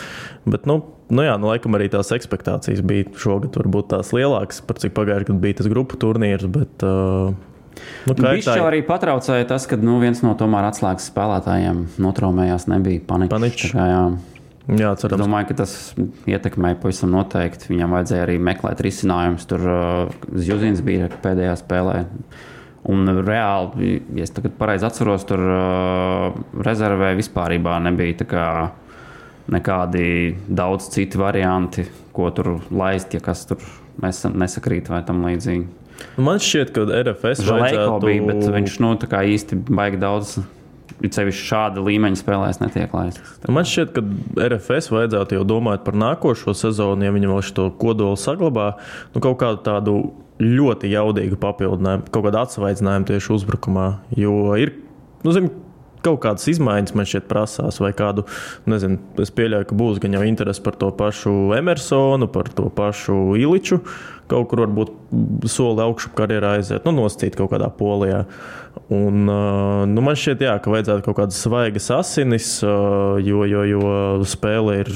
Bet, 0.47 0.69
nu, 0.69 0.81
nu, 1.11 1.25
jā, 1.27 1.35
nu, 1.41 1.51
laikam 1.51 1.75
arī 1.79 1.89
tās 1.93 2.13
expectācijas 2.15 2.85
bija 2.87 3.09
šogad 3.19 3.57
varbūt 3.59 3.91
tās 3.95 4.13
lielākas, 4.15 4.63
par 4.63 4.79
cik 4.79 4.95
pagājušajā 4.97 5.31
gadā 5.33 5.43
bija 5.43 5.61
tas 5.63 5.71
grupu 5.73 5.99
turnīrs. 6.01 6.47
Bet, 6.53 6.87
uh, 6.87 7.33
nu, 8.07 8.15
Viņš 8.17 8.49
jau 8.51 8.67
arī 8.69 8.83
patraucēja 8.87 9.49
tas, 9.51 9.67
ka 9.71 9.79
nu, 9.81 9.99
viens 10.03 10.23
no 10.25 10.35
tomēr 10.39 10.69
atslēgas 10.71 11.09
spēlētājiem 11.13 11.85
notraumējās, 12.03 12.69
nebija 12.73 13.05
paniķis. 13.09 13.35
Paničs. 13.37 13.71
Kā, 13.75 13.87
jā. 13.93 14.03
Jā, 14.69 14.91
Es 14.93 15.01
cerams, 15.01 15.23
domāju, 15.23 15.49
ka 15.49 15.55
tas 15.63 15.73
ietekmēja 16.29 16.77
pavisam 16.83 17.15
noteikti. 17.15 17.71
Viņam 17.73 17.95
vajadzēja 17.97 18.27
arī 18.27 18.35
meklēt 18.51 18.83
risinājumus. 18.85 19.47
Tur 19.49 19.65
uh, 19.65 20.19
Zjuzins 20.37 20.83
bija 20.85 21.09
pēdējā 21.25 21.55
spēlē. 21.63 22.03
Un 22.89 23.09
reāli, 23.25 23.95
ja 24.17 24.27
es 24.27 24.33
tagad 24.37 24.55
pareizi 24.61 24.85
atceros, 24.87 25.25
tur 25.29 25.41
uh, 25.41 26.37
rezervē 26.65 27.15
vispār 27.17 27.57
nebija 27.85 28.29
kā 28.29 28.45
nekādi 29.49 30.37
daudz 30.49 30.91
citu 30.93 31.23
varianti, 31.23 31.87
ko 32.13 32.29
tur 32.37 32.59
laist, 32.71 33.15
ja 33.17 33.21
kas 33.25 33.47
tur 33.49 33.63
nesa- 34.05 34.33
nesakrīt 34.33 34.91
vai 34.93 35.03
tam 35.09 35.25
līdzīgi. 35.25 35.67
Man 36.17 36.41
šķiet, 36.43 36.71
ka 36.75 36.87
RFS 37.01 37.43
vajadzētu... 37.49 37.99
bija, 38.05 38.29
bet 38.31 38.47
viņš 38.55 38.79
nu, 38.85 38.95
tā 39.01 39.11
kā 39.11 39.25
īsti 39.27 39.61
baigi 39.69 40.01
daudz. 40.03 40.39
It 40.99 41.15
sevišķi 41.15 41.45
šāda 41.47 41.83
līmeņa 41.87 42.19
spēlēs 42.19 42.59
netiek 42.59 42.95
laists. 42.97 43.37
Man 43.47 43.67
šķiet, 43.69 43.93
ka 43.95 44.03
RFS 44.49 44.91
vajadzētu 44.91 45.37
jau 45.37 45.45
domāt 45.47 45.85
par 45.87 45.95
nākošo 45.95 46.57
sezonu, 46.59 47.07
ja 47.07 47.13
viņi 47.15 47.31
vēl 47.31 47.45
šo 47.47 47.69
kodolu 47.79 48.19
saglabā. 48.19 48.73
Nu, 49.15 49.23
kaut 49.23 49.39
kādu 49.39 49.63
tādu 49.63 49.95
ļoti 50.43 50.91
jaudīgu 50.91 51.39
papildinājumu, 51.39 52.09
kaut 52.11 52.27
kādu 52.27 52.41
atsvaidzinājumu 52.43 53.09
tieši 53.13 53.33
uzbrukumā. 53.37 53.87
Jo 54.19 54.35
ir, 54.59 54.75
nu, 55.23 55.35
zin, 55.35 55.53
kaut 56.05 56.21
kādas 56.25 56.47
izmaiņas 56.53 56.95
man 56.99 57.09
šeit 57.09 57.29
prasās, 57.31 57.81
vai 57.83 57.93
kādu, 57.97 58.25
nezinu, 58.69 59.01
es 59.23 59.33
pieļauju, 59.35 59.69
ka 59.71 59.79
būs 59.79 60.01
gan 60.03 60.19
jau 60.19 60.23
interesi 60.27 60.63
par 60.65 60.79
to 60.81 60.91
pašu 60.99 61.35
Emersonu, 61.59 62.31
par 62.33 62.51
to 62.55 62.69
pašu 62.75 63.19
Iliču. 63.41 63.83
Kaut 64.29 64.51
kur 64.51 64.67
varbūt 64.67 64.91
soli 65.49 65.81
augšu 65.81 66.11
karjerā 66.17 66.59
aiziet, 66.59 66.85
nu, 66.85 66.93
noscīt 66.99 67.39
kaut 67.39 67.55
kādā 67.55 67.71
polijā. 67.73 68.27
Un, 68.93 69.25
uh, 69.25 69.85
nu, 69.89 70.05
man 70.05 70.17
šķiet, 70.17 70.45
jā, 70.45 70.57
ka 70.61 70.73
vajadzētu 70.73 71.07
kaut 71.07 71.17
kādas 71.23 71.41
svaigas 71.45 71.89
asinis, 71.97 72.51
uh, 72.65 73.17
jo, 73.25 73.47
jo, 73.49 73.65
jo 73.69 73.95
spēle 74.29 74.83
ir 74.83 74.93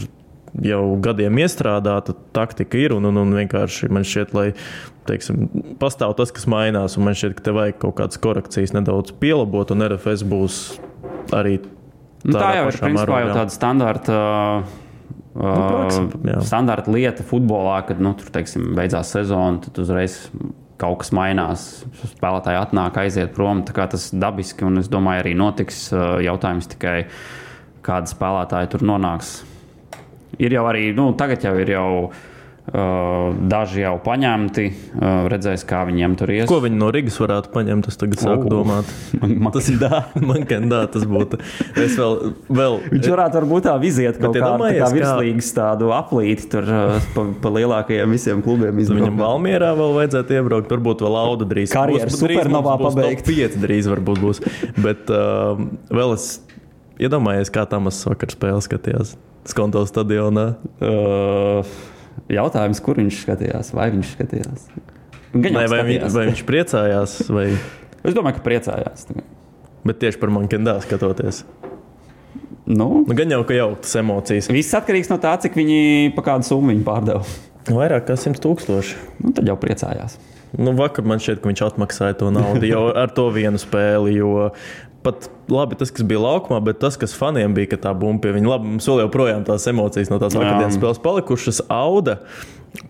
jau 0.60 0.82
gadiem 1.02 1.40
iestrādāta, 1.40 2.14
taktika 2.36 2.80
ir 2.80 2.94
un, 2.96 3.08
un, 3.08 3.20
un 3.22 3.34
vienkārši 3.38 3.88
man 3.92 4.04
šķiet, 4.06 4.34
lai 4.36 4.46
teiksim, 5.08 5.46
pastāv 5.80 6.14
tas, 6.18 6.32
kas 6.34 6.46
mainās, 6.50 6.98
un 6.98 7.08
man 7.08 7.16
šķiet, 7.18 7.36
ka 7.38 7.46
te 7.48 7.56
vajag 7.56 7.80
kaut 7.82 7.96
kādas 8.00 8.20
korekcijas 8.22 8.74
nedaudz 8.76 9.14
pielabot, 9.22 9.72
un 9.74 9.86
RFS 9.88 10.26
būs 10.28 10.62
arī. 11.34 11.58
Nu, 12.22 12.36
tā 12.36 12.52
jau 12.60 12.68
ir 12.70 12.80
principā 12.84 13.24
jau 13.24 13.34
tāda 13.34 13.54
standarta. 13.54 14.22
Uh, 15.32 15.42
praksa, 15.42 16.02
jā. 16.28 16.40
standarta 16.44 16.92
lieta 16.92 17.24
futbolā, 17.24 17.78
kad 17.88 18.02
nu, 18.04 18.12
tur 18.20 18.28
teiksim, 18.34 18.74
beidzās 18.76 19.14
sezona, 19.14 19.62
tad 19.64 19.80
uzreiz 19.80 20.18
kaut 20.82 21.00
kas 21.02 21.12
mainās. 21.14 21.62
Spēlētāji 22.12 22.58
atnāk, 22.58 22.98
aiziet 23.00 23.32
prom. 23.36 23.62
Tas 23.64 24.10
dabiski, 24.12 24.66
un 24.68 24.82
es 24.82 24.90
domāju, 24.92 25.22
arī 25.24 25.32
notiks. 25.38 25.86
Jautājums 26.26 26.68
tikai, 26.74 27.06
kāda 27.86 28.10
spēlētāja 28.10 28.74
tur 28.74 28.84
nonāks. 28.92 29.38
Ir 30.40 30.54
jau 30.58 30.64
arī, 30.70 30.88
nu, 30.96 31.10
tagad 31.18 31.42
jau 31.44 31.56
ir 31.60 31.74
jau. 31.76 31.88
Uh, 32.62 33.32
daži 33.50 33.80
jau 33.82 33.96
paņemti, 34.04 34.64
uh, 34.94 35.24
redzēs, 35.26 35.64
kā 35.66 35.80
viņiem 35.88 36.12
tur 36.14 36.30
ies. 36.30 36.44
Ko 36.46 36.60
viņi 36.62 36.76
no 36.78 36.92
Rīgas 36.94 37.16
varētu 37.18 37.50
paņemt? 37.50 37.88
Es 37.90 37.98
tagad 37.98 38.20
sāku 38.22 38.46
O. 38.46 38.52
domāt. 38.52 38.92
Man- 39.18 39.50
Tas 39.50 39.66
ir 39.72 39.80
dā, 39.80 40.04
man 40.30 40.44
kā 40.46 40.60
dā, 40.70 40.84
tas 40.94 41.02
būtu. 41.10 41.40
Es 41.74 41.96
vēl, 41.98 42.14
vēl 42.54 42.76
Viņš 42.92 43.08
varētu 43.10 43.40
varbūt 43.40 43.66
tā 43.66 43.74
viziet 43.82 44.20
kaut 44.22 44.38
kādā 44.38 44.70
kā 44.78 44.86
kā- 44.86 44.92
virslīgas 44.94 45.50
tādu 45.58 45.90
aplīti 45.96 46.46
tur 46.54 46.70
uh, 46.70 47.02
pa, 47.16 47.26
pa 47.42 47.52
lielākajiem 47.58 48.14
visiem 48.14 48.44
klubiem. 48.46 48.78
Viņam 48.78 49.02
izbraukt. 49.02 49.18
Valmierā 49.24 49.72
vēl 49.82 49.98
vajadzētu 49.98 50.38
iebraukt. 50.38 50.70
Varbūt 50.76 51.02
vēl 51.02 51.18
Auda 51.24 51.50
drīz. 51.50 51.74
Drīz 51.74 52.14
supernovā 52.14 52.78
pabeigt. 52.86 53.26
Pieci 53.26 53.58
drīz 53.66 53.90
varbūt 53.90 54.22
būs. 54.22 54.44
Bet 54.78 55.10
uh, 55.10 55.58
vēl 55.90 56.14
es 56.14 56.30
iedomājos, 57.00 57.50
kā 57.54 57.64
Tamas 57.70 58.00
vakar 58.08 58.32
spēlē 58.34 58.60
skatījās 58.64 59.14
Skonto 59.48 59.80
stadionā. 59.88 60.52
Uh, 60.78 61.66
jautājums, 62.30 62.78
kur 62.84 63.00
viņš 63.00 63.22
skatījās? 63.24 63.72
Vai 63.74 63.88
viņš 63.94 64.12
skatījās? 64.16 64.66
Gan 65.32 65.56
Nē, 65.56 65.64
vai, 65.72 65.80
skatījās. 65.80 66.14
vai 66.14 66.26
viņš 66.30 66.42
priecājās, 66.46 67.16
vai 67.32 67.46
Es 68.06 68.14
domāju, 68.16 68.38
ka 68.38 68.44
priecājās. 68.46 69.06
bet 69.86 69.98
tieši 70.02 70.18
par 70.22 70.30
Mankendā 70.34 70.76
skatoties. 70.84 71.44
Nu, 72.66 73.02
Nu, 73.06 73.14
gan 73.18 73.30
jau, 73.34 73.40
ka 73.46 73.54
jau 73.56 73.72
tas 73.82 73.94
emocijas. 73.98 74.46
viss 74.52 74.74
atkarīgs 74.78 75.10
no 75.10 75.18
tā, 75.22 75.34
cik 75.42 75.56
viņi 75.58 76.12
pa 76.14 76.22
kādu 76.22 76.46
summu 76.46 76.70
viņi 76.70 76.84
pārdeva. 76.86 77.24
Vairāk 77.66 78.06
kā 78.10 78.14
100 78.18 78.38
tūkstoši. 78.42 78.94
Nu, 79.22 79.32
tad 79.34 79.46
jau 79.50 79.56
priecājās. 79.58 80.18
Nu, 80.58 80.74
vakar 80.78 81.06
man 81.08 81.18
šķiet, 81.22 81.40
ka 81.42 81.48
viņš 81.50 81.62
atmaksāja 81.66 82.16
to 82.20 82.30
naudu 82.34 82.66
jau 82.68 82.84
ar 82.94 83.10
to 83.14 83.26
vienu 83.34 83.58
spēli. 83.58 84.14
Jo 84.18 84.50
pat 85.04 85.28
labi 85.52 85.78
tas, 85.80 85.92
kas 85.94 86.06
bija 86.06 86.22
laukumā, 86.22 86.60
bet 86.64 86.80
tas, 86.82 86.96
kas 87.00 87.16
faniem 87.18 87.54
bija, 87.56 87.72
ka 87.74 87.80
tā 87.88 87.92
bumba 87.98 88.26
pie 88.26 88.36
viņa, 88.36 88.52
labi, 88.54 88.72
mums 88.74 88.88
vēl 88.88 89.04
joprojām 89.04 89.44
tās 89.48 89.66
emocijas 89.70 90.12
no 90.12 90.20
tās 90.22 90.36
vakardienas 90.38 90.78
spēles 90.78 91.02
palikušas. 91.02 91.64
Auda 91.72 92.20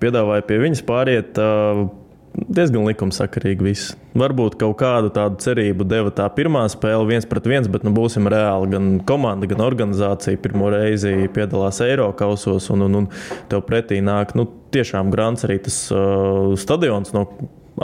piedāvāja 0.03 0.46
pie 0.46 0.62
viņas 0.62 0.87
pāriet. 0.88 1.40
Uh, 1.40 1.90
Diezgan 2.33 2.87
likumsakarīgi 2.88 3.61
viss. 3.61 3.90
Varbūt 4.16 4.55
kaut 4.61 4.79
kādu 4.81 5.11
tādu 5.12 5.37
cerību 5.44 5.85
deva 5.85 6.09
tā 6.16 6.25
pirmā 6.33 6.62
spēle, 6.72 7.05
viens 7.11 7.27
pret 7.29 7.44
viens, 7.48 7.68
bet 7.68 7.85
nu, 7.85 7.92
būsim 7.92 8.25
reāli. 8.33 8.70
Gan 8.72 8.87
komanda, 9.09 9.48
gan 9.51 9.61
organizācija 9.61 10.40
pirmo 10.40 10.70
reizi 10.72 11.29
piedalās 11.35 11.83
Eiropasos, 11.85 12.70
un, 12.72 12.87
un, 12.87 13.03
un 13.03 13.11
tev 13.53 13.66
pretī 13.68 14.01
nāk 14.05 14.33
nu, 14.38 14.46
tiešām 14.72 15.12
grants 15.12 15.44
arī 15.44 15.59
tas 15.66 15.77
uh, 15.92 16.57
stadions 16.57 17.12
no 17.12 17.27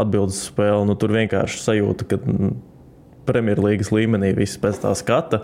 atbildes 0.00 0.46
spēle. 0.48 0.88
Nu, 0.88 0.96
tur 0.96 1.12
vienkārši 1.18 1.60
sajūta, 1.66 2.08
ka 2.08 2.20
Premjerlīgas 3.28 3.92
līmenī 3.94 4.32
viss 4.36 4.58
pēc 4.60 4.80
tā 4.82 4.94
skata 4.98 5.42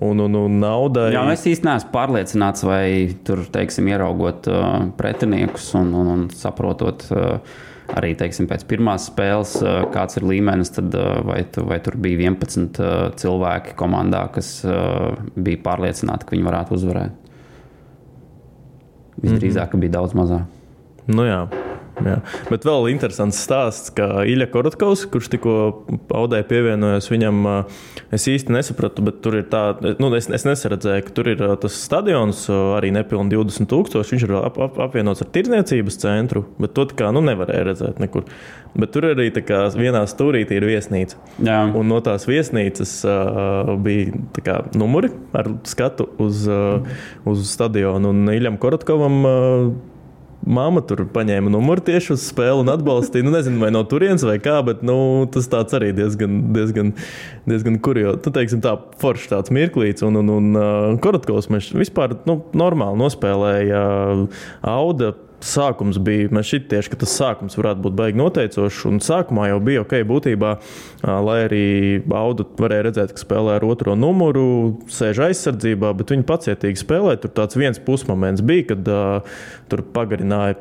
un, 0.00 0.20
un, 0.20 0.34
un 0.34 0.58
naudai. 0.60 1.10
Jā, 1.14 1.22
nu 1.26 1.34
es 1.34 1.46
īsti 1.48 1.66
neesmu 1.68 1.92
pārliecināts, 1.94 2.66
vai 2.66 3.14
tur, 3.26 3.44
teiksim, 3.52 3.88
ieraugot 3.92 4.48
uh, 4.50 4.66
pretiniekus 4.98 5.70
un, 5.78 5.94
un, 5.96 6.12
un 6.16 6.28
saprotot. 6.34 7.08
Uh, 7.14 7.64
Arī 7.86 8.16
teiksim, 8.18 8.48
pēc 8.50 8.64
pirmās 8.66 9.04
spēles, 9.06 9.52
uh, 9.62 9.84
kāds 9.94 10.18
ir 10.18 10.24
līmenis, 10.26 10.72
tad 10.74 10.90
uh, 10.98 11.20
vai, 11.22 11.36
tu, 11.54 11.62
vai 11.70 11.76
tur 11.78 11.94
bija 12.02 12.18
11 12.18 12.80
uh, 12.82 12.94
cilvēki 13.14 13.76
komandā, 13.78 14.24
kas 14.34 14.48
bija 15.36 15.62
pārliecināti, 15.62 16.26
ka 16.26 16.34
viņi 16.34 16.48
varētu 16.48 16.74
uzvarēt. 16.74 17.22
Visdrīzāk, 19.22 19.70
ka 19.70 19.80
bija 19.80 20.00
daudz 20.00 20.18
mazāk. 20.18 20.50
Nu, 21.06 21.22
jā. 21.28 21.44
Jā. 22.04 22.18
Bet 22.50 22.66
vēl 22.68 22.90
interesants 22.92 23.38
stāsts, 23.40 23.92
ka 23.96 24.24
Ilja 24.28 24.48
Korotkovs, 24.52 25.06
kurš 25.12 25.30
tikko 25.32 25.54
Audē 26.16 26.42
pievienojās 26.48 27.08
viņam, 27.08 27.40
es 28.14 28.26
īsti 28.28 28.52
nesapratu, 28.52 29.04
bet 29.06 29.22
tur 29.24 29.38
ir 29.40 29.46
tā, 29.52 29.62
nu, 30.02 30.10
es, 30.18 30.28
es 30.28 30.44
nesaredzēju, 30.48 31.06
ka 31.06 31.14
tur 31.16 31.30
ir 31.32 31.40
tas 31.62 31.78
stadions, 31.86 32.44
arī 32.76 32.92
nepilni 32.94 33.32
20 33.32 33.70
tūkstoši. 33.72 34.16
Viņš 34.16 34.28
ir 34.28 34.36
ap, 34.42 34.60
ap, 34.60 34.78
apvienots 34.88 35.24
ar 35.24 35.32
tirdzniecības 35.32 36.00
centru, 36.04 36.44
bet 36.60 36.76
to 36.76 36.84
kā 36.96 37.10
nu, 37.16 37.24
nevarēja 37.24 37.70
redzēt 37.70 38.02
nekur. 38.02 38.28
Bet 38.76 38.92
tur 38.92 39.08
arī 39.14 39.30
kā 39.40 39.64
vienā 39.72 40.04
stūrītī 40.10 40.58
ir 40.58 40.68
viesnīca. 40.68 41.16
Jā, 41.40 41.62
Un 41.76 41.88
no 41.88 42.02
tās 42.04 42.26
viesnīcas 42.28 42.92
uh, 43.08 43.72
bija 43.80 44.12
kā, 44.44 44.60
numuri 44.76 45.10
ar 45.36 45.48
skatu 45.68 46.10
uz, 46.22 46.44
uh, 46.50 46.84
uz 47.28 47.48
stadionu. 47.48 48.12
Un 48.12 48.32
Iljam 48.36 48.60
Korotkovam 48.60 49.20
uh, 49.24 49.94
māma 50.46 50.82
tur 50.86 51.04
paņēma 51.12 51.50
numuru 51.52 51.82
tieši 51.86 52.12
uz 52.14 52.24
spēli 52.30 52.62
un 52.62 52.70
atbalstīja. 52.72 53.26
Nu, 53.26 53.34
nezinu, 53.34 53.60
vai 53.62 53.72
no 53.74 53.82
turienes 53.88 54.24
vai 54.26 54.38
kā, 54.42 54.58
bet 54.66 54.84
nu, 54.86 54.96
tas 55.32 55.50
tāds 55.52 55.76
arī 55.76 55.92
diezgan, 55.96 56.38
diezgan, 56.54 56.94
diezgan 57.50 57.80
kurjos. 57.82 58.22
Nu, 58.24 58.34
teiksim, 58.38 58.62
tā 58.64 58.76
foršs 59.02 59.30
tāds 59.34 59.54
mirklīts. 59.54 60.06
Un, 60.06 60.20
un, 60.22 60.32
un 60.38 60.50
uh, 60.54 60.88
Korotkovs 61.02 61.50
mēs 61.52 61.72
vispār 61.76 62.16
nu, 62.28 62.40
normāli 62.56 63.02
nospēlēja 63.02 63.84
uh, 64.14 64.42
Auda. 64.76 65.14
Sākums 65.44 65.98
bija, 66.00 66.30
man 66.32 66.44
šķiet, 66.46 66.68
tieši, 66.70 66.90
ka 66.92 66.98
tas 67.02 67.12
sākums 67.18 67.58
varētu 67.58 67.82
būt 67.84 67.96
baigi 67.98 68.20
noteicošs. 68.20 68.84
Un 68.88 69.02
sākumā 69.04 69.50
jau 69.50 69.58
bija 69.64 69.82
ok, 69.84 69.98
būtībā, 70.08 70.52
lai 71.26 71.36
arī 71.44 71.66
Baudu 72.08 72.46
varēja 72.56 72.86
redzēt, 72.88 73.12
ka 73.16 73.20
spēlē 73.20 73.58
ar 73.58 73.66
otro 73.68 73.96
numuru, 73.98 74.46
sēž 74.92 75.26
aizsardzībā, 75.28 75.92
bet 75.98 76.14
viņi 76.14 76.24
pacietīgi 76.28 76.80
spēlē. 76.80 77.18
Tur 77.20 77.34
tāds 77.36 77.58
viens 77.60 77.82
pusmoments 77.82 78.44
bija, 78.46 78.70
kad 78.72 78.88
uh, 78.88 79.36
tur 79.68 79.84
pagarināja 79.96 80.56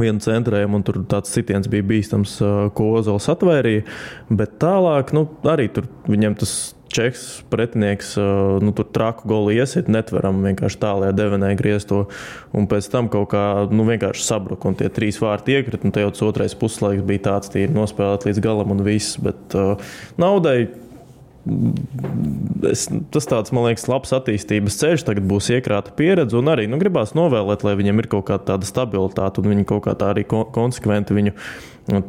vienu 0.00 0.22
centrējumu, 0.22 0.80
un 0.80 0.86
tur 0.86 1.00
tāds 1.10 1.32
sitiens 1.34 1.68
bija 1.70 1.86
bīstams, 1.86 2.38
ā, 2.42 2.52
ko 2.74 2.94
Ozols 2.98 3.28
atvērīja. 3.30 3.84
Bet 4.32 4.58
tālāk, 4.62 5.14
nu, 5.16 5.26
arī 5.50 5.68
tur 5.74 5.86
viņam 6.10 6.38
tas 6.40 6.74
Čeks 6.92 7.42
pretinieks 7.50 8.12
nu, 8.62 8.70
tur 8.76 8.86
traku 8.94 9.26
golu 9.30 9.54
iesiet, 9.54 9.88
netveram 9.90 10.44
vienkārši 10.44 10.78
tālāk 10.82 11.16
devenē 11.16 11.54
griezto. 11.58 12.04
Un 12.54 12.68
pēc 12.70 12.86
tam 12.92 13.08
kaut 13.10 13.32
kā 13.32 13.44
nu, 13.72 13.86
vienkārši 13.88 14.22
sabruka 14.26 14.70
un 14.70 14.78
tie 14.78 14.90
trīs 14.92 15.18
vārti 15.22 15.56
iekrita. 15.56 15.90
Te 15.90 16.04
jau 16.04 16.12
tas 16.14 16.26
otrais 16.28 16.54
puslaiks 16.58 17.06
bija 17.08 17.24
tāds, 17.30 17.50
tīri 17.50 17.74
nospēlēt 17.74 18.28
līdz 18.28 18.42
galam 18.44 18.76
un 18.76 18.84
viss. 18.86 19.18
Bet 19.22 19.56
uh, 19.58 19.74
naudai 20.20 20.58
es, 22.70 22.86
tas 23.12 23.28
tāds, 23.28 23.52
man 23.54 23.66
liekas, 23.68 23.86
labs 23.90 24.14
attīstības 24.16 24.78
ceļš. 24.80 25.06
Tagad 25.08 25.26
būs 25.28 25.50
iekrāta 25.54 25.94
pieredze, 25.96 26.36
un 26.38 26.50
arī 26.52 26.66
nu, 26.70 26.78
gribās 26.80 27.14
novēlēt, 27.16 27.66
lai 27.66 27.76
viņiem 27.80 28.04
ir 28.04 28.10
kaut 28.16 28.28
kāda 28.30 28.60
stabilitāte, 28.68 29.42
un 29.42 29.52
viņi 29.52 29.66
kaut 29.68 29.84
kā 29.88 29.96
tā 29.98 30.12
arī 30.14 30.24
konsekventi 30.28 31.16
viņu 31.16 31.34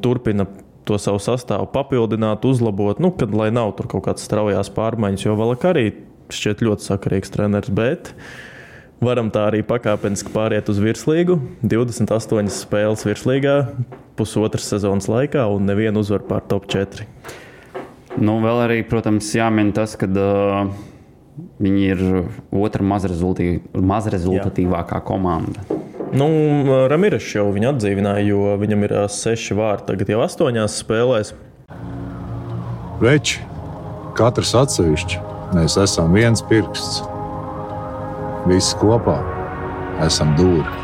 turpina. 0.03 0.47
To 0.85 0.99
savu 1.01 1.17
sastāvu 1.21 1.65
papildināt, 1.73 2.45
uzlabot, 2.45 2.99
nu, 3.01 3.09
kad 3.17 3.33
lai 3.33 3.49
nav 3.53 3.71
tur 3.77 3.87
kaut 3.89 4.05
kādas 4.05 4.25
straujās 4.27 4.69
pārmaiņas, 4.75 5.25
jo 5.25 5.33
vēl 5.39 5.55
arī 5.71 5.85
šķiet 6.33 6.61
ļoti 6.65 6.85
sakarīgs 6.85 7.33
treneris. 7.33 7.71
Bet 7.73 8.13
varam 9.01 9.31
tā 9.33 9.47
arī 9.49 9.63
pakāpeniski 9.65 10.29
pāriet 10.33 10.69
uz 10.69 10.77
virslīgu. 10.81 11.39
28 11.65 12.49
spēles 12.53 13.05
virslīgā, 13.07 13.55
pusotras 14.19 14.69
sezonas 14.69 15.07
laikā 15.11 15.43
un 15.51 15.65
nevienu 15.69 15.99
uzvaru 16.05 16.25
pār 16.29 16.41
top 16.49 16.63
4. 16.71 17.05
Nu, 18.15 18.33
vēl 18.43 18.57
arī, 18.63 18.77
protams, 18.87 19.35
jāmin 19.35 19.73
tas, 19.75 19.95
ka 19.99 20.07
uh, 20.07 20.69
viņi 21.59 21.81
ir 21.89 21.99
otra 22.55 22.83
mazrezultatīvākā 22.85 24.99
komanda. 25.03 25.74
Nu, 26.13 26.27
Ramirešs 26.91 27.33
jau 27.37 27.47
viņu 27.55 27.71
atdzīvināja, 27.73 28.27
jo 28.29 28.53
viņam 28.61 28.85
ir 28.85 28.93
seši 29.11 29.57
vārti 29.57 29.89
tagad 29.89 30.13
jau 30.13 30.21
astoņās 30.25 30.77
spēlēs. 30.83 31.33
Veči, 33.01 33.41
katrs 34.15 34.53
atsevišķi, 34.61 35.19
mēs 35.57 35.79
esam 35.81 36.13
viens 36.15 36.45
pirksts. 36.45 37.01
Visi 38.45 38.77
kopā 38.79 39.17
esam 40.05 40.37
dūri. 40.37 40.81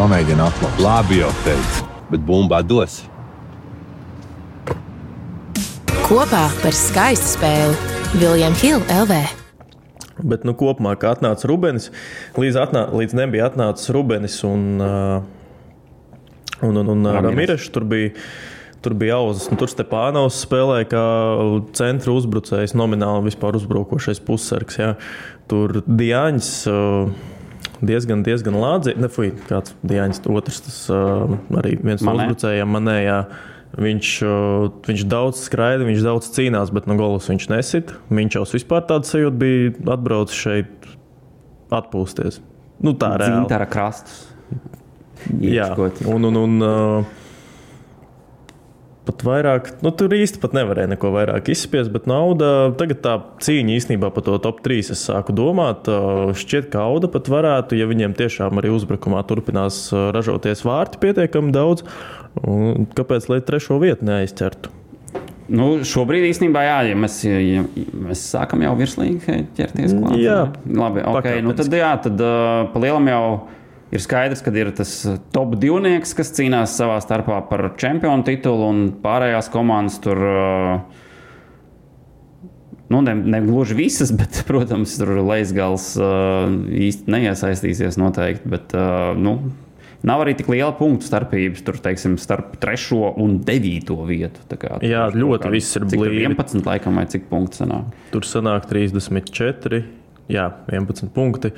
Pamēģini 0.00 0.42
atklāt. 0.42 0.82
Labi, 0.82 1.20
jau 1.20 1.30
teicu, 1.44 1.88
bet 2.10 2.24
bumbā 2.26 2.64
dos 2.64 3.02
kopā 6.12 6.42
par 6.60 6.74
skaistu 6.76 7.38
spēli 7.38 8.18
Viljams 8.20 8.60
Hilde 8.60 8.98
LV. 9.00 9.41
Bet 10.22 10.46
nu, 10.48 10.54
kopumā, 10.58 10.94
kā 11.00 11.12
atnāca 11.16 11.48
Rubens, 11.50 11.90
līdz, 12.38 12.58
atnā, 12.62 12.86
līdz 12.94 13.16
nebija 13.18 13.50
atnācis 13.50 13.92
Rubens 13.94 14.38
un, 14.46 14.80
un, 16.62 16.80
un, 16.82 16.92
un 16.94 17.10
Ramirešs. 17.26 17.72
Tur 17.74 17.86
bija, 17.90 18.14
tur 18.84 18.96
bija 18.98 19.18
auzas, 19.18 19.48
un 19.50 19.60
tur 19.60 19.70
Stepānaus 19.72 20.40
spēlēja 20.46 20.88
kā 20.92 21.04
centra 21.78 22.14
uzbrucējs, 22.14 22.76
nomināli 22.78 23.28
vispār 23.30 23.58
uzbrukošais 23.60 24.22
pussargs. 24.26 24.80
Jā. 24.80 24.94
Tur 25.50 25.82
Diāņs. 25.86 26.50
Diezgan, 27.82 28.20
diezgan 28.22 28.54
lādzīgi. 28.62 29.02
Nefuj, 29.02 29.32
kāds 29.48 29.72
Diāņs, 29.82 30.20
otrs, 30.30 30.60
tas 30.62 30.76
uh, 30.94 31.32
arī 31.58 31.74
viens 31.82 32.04
no 32.06 32.14
uzbrucējiem 32.14 32.70
manējā. 32.78 33.16
Uh, 33.26 33.51
Viņš, 33.72 34.08
viņš 34.84 35.04
daudz 35.08 35.46
skraida, 35.46 35.86
viņš 35.88 36.02
daudz 36.04 36.28
cīnās, 36.34 36.72
bet 36.76 36.88
no 36.90 36.96
golas 36.98 37.30
viņš 37.30 37.46
nesit. 37.48 37.94
Viņš 38.12 38.36
jau 38.36 38.44
vispār 38.50 38.84
tāds 38.90 39.14
sajūta 39.14 39.38
bija 39.40 39.72
atbraucis 39.94 40.42
šeit 40.44 40.90
atpūsties. 41.72 42.42
Nu, 42.84 42.92
tā 42.98 43.14
ir 43.14 43.24
reāli. 43.24 43.38
Zīntara 43.40 43.68
krastus. 43.70 44.26
Jā, 45.40 45.70
un, 46.10 46.26
un, 46.28 46.38
un 46.42 46.66
uh, 46.66 47.10
pat 49.06 49.22
vairāk, 49.26 49.70
nu, 49.82 49.90
tur 49.96 50.12
īsti 50.14 50.40
pat 50.42 50.54
nevarēja 50.56 50.92
neko 50.92 51.10
vairāk 51.14 51.50
izspiest, 51.52 51.90
bet 51.94 52.06
nauda, 52.10 52.72
tagad 52.78 53.00
tā 53.04 53.14
cīņa 53.42 53.76
īstenībā 53.78 54.12
par 54.14 54.26
to 54.26 54.36
top 54.42 54.60
3 54.64 54.92
es 54.94 55.02
sāku 55.08 55.34
domāt. 55.36 55.90
Šķiet, 56.38 56.68
ka 56.72 56.84
Auda 56.86 57.10
pat 57.12 57.30
varētu, 57.32 57.78
ja 57.78 57.88
viņiem 57.90 58.14
tiešām 58.18 58.62
arī 58.62 58.70
uzbrukumā 58.74 59.24
turpinās 59.28 59.88
ražoties 60.14 60.62
vārti 60.66 61.02
pietiekami 61.02 61.54
daudz, 61.54 61.86
kāpēc 62.98 63.26
lai 63.32 63.42
trešo 63.46 63.80
vietu 63.82 64.06
neaizķertu? 64.08 64.78
Nu, 65.52 65.82
šobrīd 65.84 66.24
īstenībā, 66.30 66.62
jā, 66.64 66.76
ja 66.92 66.96
mēs, 66.96 67.16
ja 67.26 67.64
mēs 68.06 68.22
sākam 68.30 68.62
jau 68.64 68.72
virslīgi 68.78 69.40
ķerties 69.58 69.96
klāt. 69.98 70.14
Jā, 70.22 70.38
labi. 70.64 71.02
Okay, 71.12 71.42
nu 71.44 71.52
tad, 71.58 71.74
jā, 71.74 71.90
tad 72.04 72.22
uh, 72.22 72.70
pa 72.72 72.80
lielam 72.80 73.10
jau 73.10 73.24
ir 73.92 74.02
skaidrs, 74.02 74.42
ka 74.44 74.52
ir 74.56 74.72
tas 74.76 74.92
top 75.34 75.56
divnieks, 75.60 76.14
kas 76.16 76.32
cīnās 76.36 76.76
savā 76.78 76.98
starpā 77.04 77.42
par 77.50 77.72
čempionu 77.80 78.26
titulu, 78.26 78.68
un 78.72 78.84
pārējās 79.04 79.50
komandas 79.52 79.98
tur. 80.02 80.18
Uh, 80.18 81.00
nu, 82.92 83.02
ne, 83.04 83.14
ne 83.14 83.42
gluži 83.44 83.76
visas, 83.78 84.14
bet, 84.20 84.44
protams, 84.48 84.96
tur 85.00 85.18
Leisgals 85.20 85.92
uh, 86.00 86.48
īsti 86.88 87.12
neiesaistīsies 87.12 88.00
noteikti. 88.00 88.56
Bet, 88.56 88.74
nu, 89.20 89.38
Nav 90.02 90.24
arī 90.24 90.32
tik 90.34 90.48
liela 90.50 90.72
punktu 90.74 91.06
starpības 91.06 91.62
tur, 91.62 91.76
teiksim, 91.78 92.16
starp 92.18 92.56
3 92.62 92.96
un 93.22 93.36
9 93.46 93.98
vietu. 94.08 94.42
Kā, 94.50 94.80
Jā, 94.82 95.04
tur, 95.12 95.20
ļoti 95.20 95.46
kā, 95.46 95.52
viss 95.54 95.78
ir 95.78 95.86
blīvi. 95.86 96.24
11 96.26 96.66
laikam 96.66 96.98
vai 96.98 97.04
cik 97.10 97.28
punktu 97.30 97.60
sanāk? 97.62 97.92
Tur 98.10 98.26
sanāk 98.26 98.66
34, 98.70 99.78
jā, 100.32 100.48
11 100.74 101.12
punkti. 101.14 101.52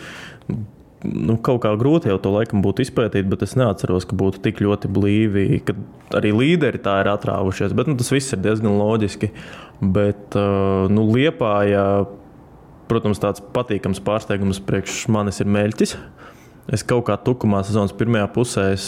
Nu, 1.05 1.37
kaut 1.37 1.61
kā 1.65 1.75
grūti 1.77 2.09
jau 2.09 2.17
to 2.23 2.33
laikam 2.33 2.63
būtu 2.65 2.85
izpētīt, 2.87 3.29
bet 3.29 3.45
es 3.45 3.55
neatceros, 3.61 4.07
ka 4.09 4.17
būtu 4.17 4.41
tik 4.45 4.63
ļoti 4.65 4.89
blīvi, 4.89 5.45
ka 5.67 5.77
arī 6.17 6.33
līderi 6.33 6.81
tā 6.81 6.99
ir 7.03 7.11
atrāvušies. 7.13 7.77
Bet, 7.77 7.91
nu, 7.91 7.99
tas 8.01 8.13
viss 8.15 8.33
ir 8.33 8.41
diezgan 8.45 8.79
loģiski. 8.81 9.31
Bet 9.85 10.39
uh, 10.39 10.89
nu, 10.89 11.05
Liepā, 11.13 11.55
protams, 12.89 13.21
tāds 13.21 13.45
patīkams 13.55 14.01
pārsteigums 14.05 14.63
priekš 14.65 15.05
manis 15.13 15.43
ir 15.45 15.51
Meļķis. 15.53 15.97
Uh, 15.99 16.25
Es 16.73 16.81
kaut 16.81 17.03
kā 17.11 17.17
tukumā 17.21 17.59
sezonas 17.67 17.93
pirmajā 17.93 18.25
pusē 18.33 18.63
es, 18.73 18.87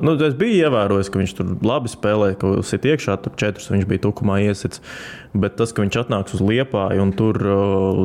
nu, 0.00 0.14
es 0.24 0.36
biju 0.40 0.62
ievērojis, 0.64 1.10
ka 1.12 1.20
viņš 1.20 1.34
tur 1.36 1.50
labi 1.68 1.90
spēlē, 1.92 2.30
ka 2.40 2.54
ir 2.56 2.86
iekšā, 2.94 3.18
tur 3.20 3.34
četrus 3.40 3.68
viņš 3.68 3.88
bija 3.90 4.04
tukumā 4.06 4.38
iesits. 4.46 4.80
Bet 5.36 5.58
tas, 5.60 5.74
ka 5.76 5.84
viņš 5.84 5.98
atnāks 6.00 6.38
uz 6.38 6.40
liepāju 6.40 7.04
un 7.04 7.12
tur 7.16 7.36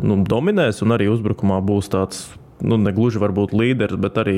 nu, 0.03 0.19
dominēs 0.27 0.83
un 0.83 0.97
arī 0.97 1.07
uzbrukumā 1.13 1.61
būs 1.63 1.87
tāds, 1.95 2.25
nu, 2.65 2.79
ne 2.81 2.93
gluži 2.95 3.21
varbūt 3.21 3.53
līderis, 3.55 3.99
bet 4.01 4.17
arī 4.21 4.37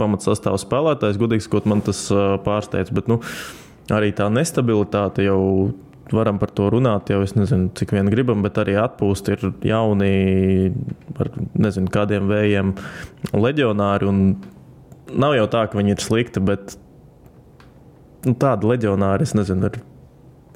pamatsastāvs 0.00 0.66
spēlētājs, 0.66 1.18
gudīgi 1.20 1.46
sakot, 1.46 1.66
man 1.68 1.82
tas 1.84 2.06
pārsteidz. 2.46 2.92
Bet 2.94 3.10
nu, 3.10 3.20
arī 3.92 4.12
tā 4.16 4.28
nestabilitāte 4.32 5.26
jau 5.26 5.40
varam 6.12 6.38
par 6.38 6.52
to 6.54 6.68
runāt, 6.70 7.10
jau 7.10 7.22
es 7.24 7.34
nezinu, 7.34 7.72
cik 7.74 7.96
vien 7.96 8.10
gribam, 8.12 8.44
bet 8.44 8.60
arī 8.62 8.76
atpūst 8.78 9.30
ir 9.34 9.48
jauni, 9.66 10.70
ar 11.18 11.32
nezinu, 11.58 11.90
kādiem 11.92 12.30
vējiem 12.30 12.74
leģionāri. 13.34 14.12
Nav 15.16 15.36
jau 15.38 15.48
tā, 15.50 15.66
ka 15.70 15.80
viņi 15.80 15.96
ir 15.96 16.02
slikti, 16.02 16.42
bet 16.42 16.76
nu, 18.26 18.36
tādi 18.38 18.70
leģionāri, 18.70 19.26
es 19.26 19.34
nezinu, 19.38 19.70
ir. 19.70 19.82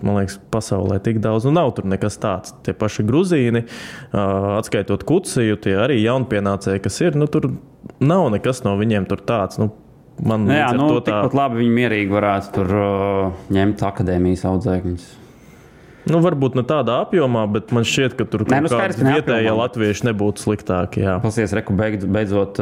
Man 0.06 0.20
liekas, 0.20 0.38
pasaulē 0.52 1.00
tik 1.04 1.20
daudz, 1.24 1.46
nu 1.48 1.54
nav 1.56 1.74
tur 1.76 1.88
nekas 1.90 2.18
tāds. 2.22 2.54
Tie 2.66 2.74
paši 2.76 3.04
grūzīni, 3.08 3.64
atskaitot 4.12 5.04
kuciju, 5.08 5.60
tie 5.60 5.76
arī 5.80 6.00
jaunpienācēji, 6.02 6.82
kas 6.84 7.00
ir, 7.04 7.18
nu 7.20 7.28
tur 7.30 7.52
nav 8.00 8.28
nekas 8.34 8.64
no 8.66 8.76
viņiem 8.80 9.08
tur 9.10 9.24
tāds. 9.26 9.60
Nu, 9.60 9.72
Man 10.20 10.44
nu, 10.44 10.52
jā, 10.52 10.66
nu, 10.76 10.90
tā... 11.00 11.06
tikpat 11.06 11.32
labi 11.32 11.62
viņi 11.62 11.70
mierīgi 11.72 12.12
varētu 12.12 12.50
tur 12.52 12.74
uh, 12.76 13.38
ņemt 13.56 13.80
akadēmijas 13.88 14.42
audzēkņus. 14.50 15.06
Nu, 16.10 16.18
varbūt 16.24 16.56
ne 16.56 16.64
tādā 16.66 16.96
apjomā, 17.04 17.44
bet 17.52 17.74
man 17.76 17.84
šķiet, 17.86 18.16
ka 18.18 18.24
tur 18.28 18.46
Nē, 18.48 18.62
nu, 18.64 18.70
skaidrs, 18.72 19.02
vietējie 19.04 19.52
latvieši 19.54 20.06
nebūtu 20.08 20.42
sliktāki. 20.42 21.04
Pasies, 21.22 21.52
reku, 21.56 21.76
beidz, 21.76 22.06
beidzot 22.08 22.60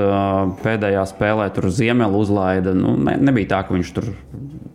pēdējā 0.65 1.05
spēlē 1.13 1.47
tur 1.55 1.71
ziemeli 1.75 2.19
uzlaida. 2.19 2.75
Nu, 2.77 2.97
ne, 2.99 3.15
nebija 3.31 3.55
tā, 3.55 3.63
ka 3.67 3.77
viņš 3.77 3.95
tur 3.95 4.11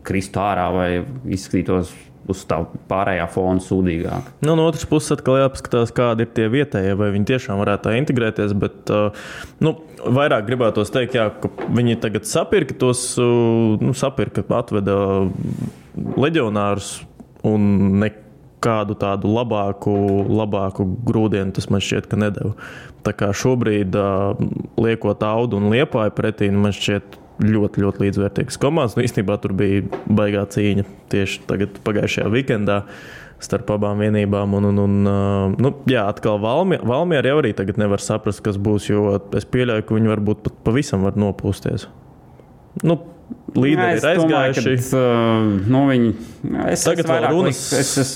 kristu 0.07 0.41
ārā 0.43 0.69
vai 0.73 0.89
izskatītos 1.35 1.91
uz 2.31 2.43
tā 2.49 2.61
pārējā 2.89 3.27
fona 3.33 3.63
sūdīgāk. 3.63 4.33
Nu, 4.45 4.55
no 4.59 4.67
otras 4.69 4.85
puses, 4.89 5.13
atkal 5.15 5.41
jāpaskatās, 5.41 5.93
kādi 5.95 6.27
ir 6.27 6.33
tie 6.35 6.47
vietējie, 6.53 6.95
vai 6.99 7.11
viņi 7.15 7.29
tiešām 7.33 7.61
varētu 7.61 7.87
tā 7.89 7.95
integrēties. 7.99 8.55
Bet 8.59 8.93
nu, 9.63 9.75
vairāk 10.03 10.47
gribētos 10.49 10.93
teikt, 10.93 11.17
jā, 11.19 11.29
ka 11.43 11.51
viņi 11.73 11.99
tagad 12.03 12.27
sapirka 12.29 12.77
tos, 12.79 13.05
nu, 13.19 13.95
sapirka, 13.97 14.45
atveda 14.59 14.97
leģionārus 16.17 16.99
un 17.47 17.71
nekā 18.03 18.21
kādu 18.63 18.95
tādu 18.99 19.31
labāku, 19.33 19.91
labāku 20.31 20.85
grūdienu 21.07 21.51
tas 21.55 21.69
man 21.71 21.83
šķiet, 21.83 22.07
ka 22.07 22.19
nedēļa. 22.21 22.53
Tā 23.03 23.11
kā 23.19 23.31
šobrīd, 23.35 23.97
liekot 24.79 25.25
audu 25.27 25.59
un 25.59 25.67
liepāju 25.73 26.13
pretī, 26.15 26.47
man 26.55 26.75
šķiet 26.75 27.17
ļoti, 27.43 27.83
ļoti 27.83 28.05
līdzvērtīgas 28.05 28.59
komandas. 28.61 28.95
Nu, 28.97 29.03
īstenībā 29.05 29.37
tur 29.43 29.55
bija 29.57 29.83
baigā 30.07 30.45
cīņa 30.53 30.85
tieši 31.13 31.43
tagad, 31.49 31.77
pagājušajā 31.85 32.31
weekendā. 32.33 32.83
Starp 33.43 33.73
abām 33.75 33.99
vienībām. 33.99 34.53
Un, 34.55 34.69
un, 34.69 34.77
un, 34.85 34.93
nu, 35.59 35.71
jā, 35.89 36.05
atkal 36.07 36.39
Valmiera 36.39 37.33
jau 37.33 37.41
arī 37.41 37.51
tagad 37.57 37.79
nevar 37.81 37.99
saprast, 37.99 38.39
kas 38.45 38.55
būs. 38.55 38.87
Jo 38.87 39.17
es 39.35 39.47
pieļauju, 39.51 39.83
ka 39.83 39.97
viņi 39.97 40.13
varbūt 40.13 40.45
pat 40.45 40.61
pavisam 40.63 41.03
var 41.03 41.19
nopūsties. 41.19 41.89
Nu, 42.87 43.01
līderi 43.55 43.97
ir 43.99 44.05
aizgājuši. 44.09 44.73
Domāju, 44.73 44.97
uh, 44.97 45.69
nu, 45.73 45.81
viņi, 45.89 46.09
es, 46.73 46.83
Tagad 46.87 47.03
es 47.05 47.09
vairāk 47.11 47.31
runas- 47.35 47.61
liku- 47.63 47.79
Es, 47.83 47.91
es, 47.97 48.11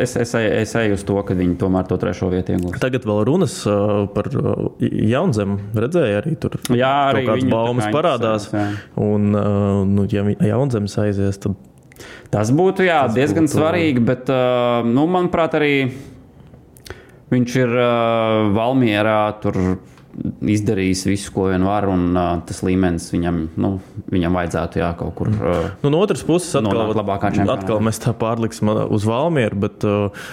es, 0.00 0.16
es, 0.24 0.34
es 0.34 0.74
eju 0.82 0.96
uz 0.98 1.04
to, 1.08 1.16
ka 1.28 1.34
viņi 1.38 1.56
tomēr 1.60 1.86
to 1.90 1.98
trešo 2.00 2.28
vietu 2.32 2.54
iegūs. 2.56 2.78
Tagad 2.82 3.04
vēl 3.08 3.22
runas 3.28 3.54
uh, 3.66 4.06
par 4.14 4.28
uh, 4.32 4.68
jaunzemu. 4.80 5.58
Redzēju, 5.74 6.18
arī 6.22 6.34
tur 6.40 6.58
Jā, 6.76 6.92
arī 7.12 7.26
kādas 7.28 7.48
baumas 7.52 7.88
parādās. 7.94 8.48
interesēs, 8.50 8.84
Un, 8.96 9.30
nu, 9.94 10.06
ja 10.10 10.24
jaunzemes 10.54 10.96
aizies, 11.04 11.38
tad 11.42 11.56
Tas 12.30 12.50
būtu 12.54 12.84
jā, 12.86 13.00
Tas 13.08 13.14
diezgan 13.16 13.46
būtu- 13.48 13.56
svarīgi, 13.58 14.02
bet, 14.06 14.28
nu, 14.86 15.06
manuprāt, 15.10 15.54
arī 15.58 15.72
viņš 17.32 17.56
ir 17.58 17.72
Valmjerā. 18.54 19.16
Tur 19.42 19.56
izdarījis 20.42 21.04
visu, 21.08 21.30
ko 21.34 21.48
vien 21.52 21.64
var, 21.66 21.86
un 21.90 22.08
uh, 22.16 22.34
tas 22.48 22.62
līmenis 22.66 23.10
viņam, 23.14 23.40
nu, 23.60 23.72
viņam 24.10 24.38
vajadzētu 24.40 24.82
jā, 24.82 24.90
kaut 24.98 25.14
kur. 25.20 25.30
Uh, 25.36 25.70
Nu, 25.84 25.92
no 25.94 26.02
otras 26.02 26.24
puses, 26.26 26.50
atkal, 26.58 26.92
čempionātā. 26.94 27.58
atkal 27.62 27.80
mēs 27.86 28.02
tā 28.02 28.14
pārliksim 28.18 28.70
uz 28.88 29.06
Valmieru. 29.08 29.58
Bet, 29.68 29.86
uh, 29.86 30.28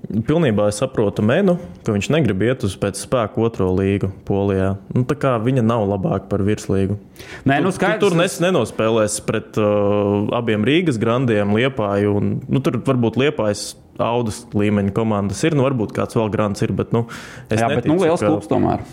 Pilnībā 0.00 0.70
es 0.72 0.78
saprotu 0.80 1.20
Menu, 1.20 1.58
ka 1.84 1.92
viņš 1.92 2.06
negrib 2.14 2.40
iet 2.46 2.62
uz 2.64 2.72
pēc 2.80 2.96
spēka 3.02 3.36
otro 3.44 3.66
līgu 3.76 4.08
Polijā. 4.24 4.70
Nu, 4.96 5.02
tā 5.04 5.12
kā 5.20 5.34
viņa 5.44 5.60
nav 5.66 5.84
labāka 5.90 6.24
par 6.30 6.40
virslīgu. 6.46 6.96
Nē, 7.44 7.58
nu, 7.60 7.68
skaidrs, 7.68 8.00
tu 8.00 8.08
tur 8.08 8.16
nes, 8.16 8.38
nenospēlēs 8.40 9.18
pret 9.28 9.60
uh, 9.60 10.24
abiem 10.38 10.64
Rīgas 10.64 10.96
grandiem, 11.02 11.52
Liepāju. 11.52 12.14
Un, 12.16 12.32
nu, 12.48 12.62
tur 12.64 12.80
varbūt 12.86 13.20
Liepājas 13.20 13.74
audas 14.00 14.40
līmeņa 14.56 14.94
komandas 14.96 15.44
ir. 15.44 15.58
Nu, 15.58 15.66
varbūt 15.68 15.92
kāds 16.00 16.16
vēl 16.16 16.32
grants 16.32 16.64
ir, 16.64 16.72
bet 16.80 16.96
nu, 16.96 17.04
es 17.52 17.60
jā, 17.60 17.68
bet 17.68 17.82
neticu, 17.84 17.92
nu, 17.92 18.00
liels 18.06 18.24
ka- 18.24 18.32
klubs 18.32 18.48
tomēr. 18.48 18.86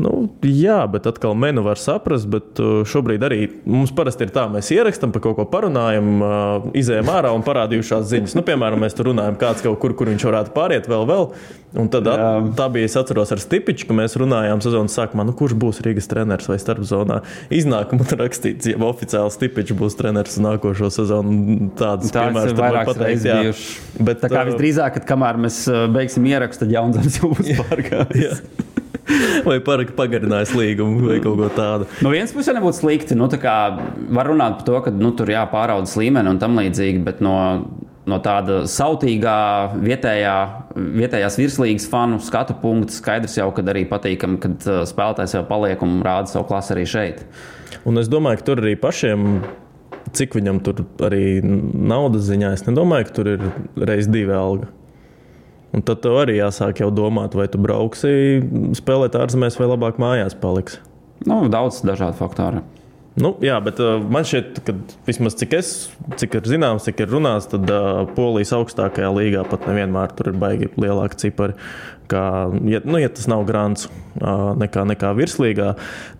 Nu, 0.00 0.12
jā, 0.42 0.78
bet 0.90 1.06
atkal 1.06 1.36
menu 1.38 1.62
var 1.64 1.78
saprast. 1.80 2.28
Bet 2.30 2.60
uh, 2.62 2.82
šobrīd 2.88 3.24
arī 3.26 3.40
mums 3.68 3.92
parasti 3.94 4.26
ir 4.26 4.32
tā, 4.34 4.46
mēs 4.50 4.70
ierakstām, 4.74 5.12
par 5.14 5.22
kaut 5.24 5.38
ko 5.38 5.46
parunājam, 5.50 6.14
uh, 6.18 6.70
izējām 6.76 7.10
ārā 7.12 7.34
un 7.36 7.44
parādījušās 7.46 8.08
ziņas. 8.10 8.38
Nu, 8.38 8.44
piemēram, 8.46 8.82
mēs 8.82 8.96
tur 8.98 9.12
runājam, 9.12 9.38
kāds 9.40 9.64
kaut 9.64 9.78
kur, 9.82 9.94
kur 9.98 10.10
viņš 10.10 10.26
varētu 10.30 10.54
pāriet 10.56 10.90
vēl. 10.90 11.06
vēl. 11.10 11.28
Un 11.74 11.88
tad 11.90 12.06
Jā. 12.06 12.26
tā 12.54 12.68
bija, 12.70 12.86
es 12.86 12.94
atceros, 12.94 13.32
ar 13.34 13.40
Stipiču, 13.42 13.88
ka 13.88 13.96
mēs 13.98 14.14
runājām 14.20 14.60
sezonas 14.62 14.94
sākumā, 14.94 15.24
nu, 15.26 15.32
kurš 15.34 15.56
būs 15.58 15.80
Rīgas 15.82 16.06
treneris 16.10 16.46
vai 16.46 16.60
starpzonā. 16.62 17.16
Iznāk, 17.54 17.90
man 17.98 18.06
tur 18.06 18.22
rakstīts, 18.22 18.70
ja 18.70 18.78
oficiāli 18.86 19.34
Stipičs 19.34 19.74
būs 19.78 19.98
treneris 19.98 20.38
nākošo 20.42 20.92
sezonu. 20.94 21.72
Tāds 21.78 22.14
piemērs 22.14 22.52
ir 22.52 22.60
tad 22.60 22.62
var 22.62 22.78
pateikt, 22.92 23.26
jā. 23.26 23.40
bijušas. 23.42 23.74
Bet, 23.98 24.22
Tā 24.22 24.30
kā 24.30 24.44
uh, 24.44 24.52
visdrīzāk, 24.52 25.00
kad 25.00 25.08
kamēr 25.10 25.40
mēs 25.48 25.64
beigsim 25.96 26.30
ierakstu, 26.30 26.62
tad 26.62 26.76
Jaunzēns 26.78 27.18
jau 27.18 27.34
būs 27.34 27.50
pārgājis. 27.64 28.46
Vai 29.48 29.58
parāk 29.64 29.92
pagarinājis 29.98 30.54
līgumu 30.56 31.08
vai 31.08 31.18
kaut 31.22 31.36
ko 31.40 31.48
tādu. 31.52 31.88
No 32.04 32.12
vienas 32.14 32.32
puses 32.34 32.56
nebūtu 32.56 32.80
slikti. 32.80 33.16
Nu, 33.18 33.28
var 33.28 34.30
runāt 34.30 34.60
par 34.60 34.66
to, 34.68 34.78
ka 34.86 34.92
nu, 34.94 35.12
tur 35.16 35.32
jāpāraudas 35.32 35.96
līmeni 36.00 36.32
un 36.32 36.40
tam 36.40 36.56
līdzīgi, 36.58 37.02
bet 37.04 37.20
no, 37.24 37.34
no 38.10 38.20
tāda 38.24 38.62
sautīgā 38.70 39.38
vietējā, 39.80 40.36
vietējās 40.76 41.38
virslīgas 41.40 41.88
fanu 41.90 42.20
skatu 42.24 42.56
punkta 42.62 42.96
skaidrs 42.96 43.36
jau, 43.40 43.50
ka 43.54 43.64
arī 43.74 43.84
patīkami, 43.90 44.40
kad 44.42 44.68
uh, 44.68 44.80
spēlētājs 44.88 45.36
jau 45.38 45.44
paliek 45.48 45.84
un 45.84 45.98
rāda 46.04 46.32
savu 46.32 46.48
klasi 46.48 46.74
arī 46.76 46.86
šeit. 46.88 47.24
Un 47.84 48.00
es 48.00 48.08
domāju, 48.12 48.40
ka 48.40 48.48
tur 48.48 48.64
arī 48.64 48.76
pašiem, 48.80 49.28
cik 50.16 50.38
viņam 50.38 50.62
tur 50.64 50.84
arī 51.04 51.26
naudas 51.44 52.28
ziņā, 52.30 52.54
es 52.56 52.64
nedomāju, 52.68 53.08
ka 53.08 53.18
tur 53.20 53.34
ir 53.34 53.46
reizes 53.80 54.12
divi 54.12 54.36
alga. 54.36 54.70
Un 55.74 55.82
tad 55.82 56.04
tev 56.04 56.20
arī 56.20 56.38
jāsāk 56.38 56.84
jau 56.84 56.90
domāt, 56.94 57.34
vai 57.34 57.48
tu 57.50 57.58
brauksi 57.58 58.14
spēlēt 58.78 59.18
ārzemēs, 59.18 59.58
vai 59.58 59.70
labāk 59.72 59.98
mājās 60.02 60.36
paliksi. 60.38 60.78
Nu, 61.26 61.44
daudz 61.50 61.80
dažādu 61.86 62.18
faktoru. 62.18 62.62
Nu, 63.14 63.30
jā, 63.46 63.60
bet 63.62 63.78
uh, 63.78 64.00
man 64.10 64.26
šķiet, 64.26 64.56
ka 64.66 64.74
vismaz 65.06 65.36
cik 65.38 65.52
es, 65.54 65.68
cik 66.18 66.32
ir 66.40 66.48
zināms, 66.50 66.82
cik 66.88 67.04
ir 67.04 67.12
runāts, 67.14 67.46
tad 67.52 67.70
uh, 67.70 68.02
Polijas 68.16 68.50
augstākajā 68.56 69.10
līgā 69.14 69.44
pat 69.46 69.68
nevienmēr 69.70 70.16
tur 70.18 70.32
ir 70.32 70.38
baigi 70.42 70.70
lielāki 70.74 71.20
cipari. 71.22 71.54
Kā, 72.10 72.24
ja, 72.68 72.82
nu, 72.84 72.98
ja 73.00 73.08
tas 73.08 73.24
nav 73.30 73.46
grants 73.48 73.86
uh, 73.88 74.52
nekā, 74.60 74.82
nekā 74.92 75.12
virslīgā, 75.16 75.70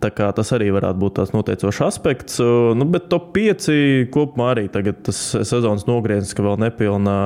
kā 0.00 0.28
tas 0.36 0.52
arī 0.56 0.70
varētu 0.74 1.00
būt 1.02 1.16
tāds 1.18 1.34
noteicošs 1.34 1.82
aspekts. 1.84 2.40
Nu, 2.40 2.86
bet 2.88 3.10
top 3.12 3.32
5 3.36 3.68
kopumā 4.14 4.52
arī 4.54 4.68
tagad 4.72 5.02
tas 5.04 5.20
sezonas 5.44 5.84
nogrieznis, 5.88 6.32
ka 6.36 6.46
vēl 6.46 6.60
nepilnā, 6.64 7.18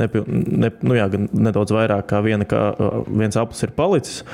nepil, 0.00 0.24
ne, 0.28 0.72
nu, 0.80 0.96
jā, 0.96 1.10
nedaudz 1.16 1.74
vairāk 1.76 2.08
kā, 2.08 2.22
viena, 2.24 2.48
kā 2.48 2.70
viens 3.08 3.36
aplis 3.36 3.66
ir 3.66 3.76
palicis. 3.76 4.24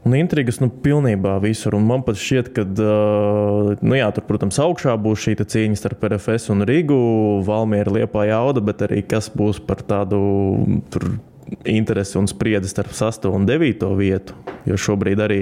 Un 0.00 0.14
intrigas 0.16 0.56
nu, 0.62 0.70
pilnībā 0.72 1.34
visur. 1.42 1.74
Un 1.76 1.84
man 1.84 2.00
pat 2.06 2.16
šķiet, 2.16 2.46
ka, 2.56 2.64
nu, 2.64 3.96
jā, 3.98 4.06
tur, 4.16 4.24
protams, 4.28 4.56
augšā 4.64 4.94
būs 4.96 5.26
šī 5.26 5.34
cīņa 5.42 5.76
starp 5.76 6.06
RFS 6.08 6.48
un 6.54 6.64
Rīgu, 6.68 6.96
Valmiera, 7.44 7.92
Liepā 7.98 8.24
jauda, 8.30 8.64
bet 8.64 8.86
arī 8.86 9.02
kas 9.04 9.28
būs 9.36 9.60
par 9.66 9.84
tādu 9.84 10.22
tur, 10.92 11.10
interesi 11.64 12.18
un 12.18 12.28
spriedzi 12.30 12.68
starp 12.68 12.92
8 12.94 13.28
un 13.28 13.46
9 13.46 13.90
vietu. 13.98 14.36
Jo 14.68 14.76
šobrīd 14.76 15.20
arī 15.24 15.40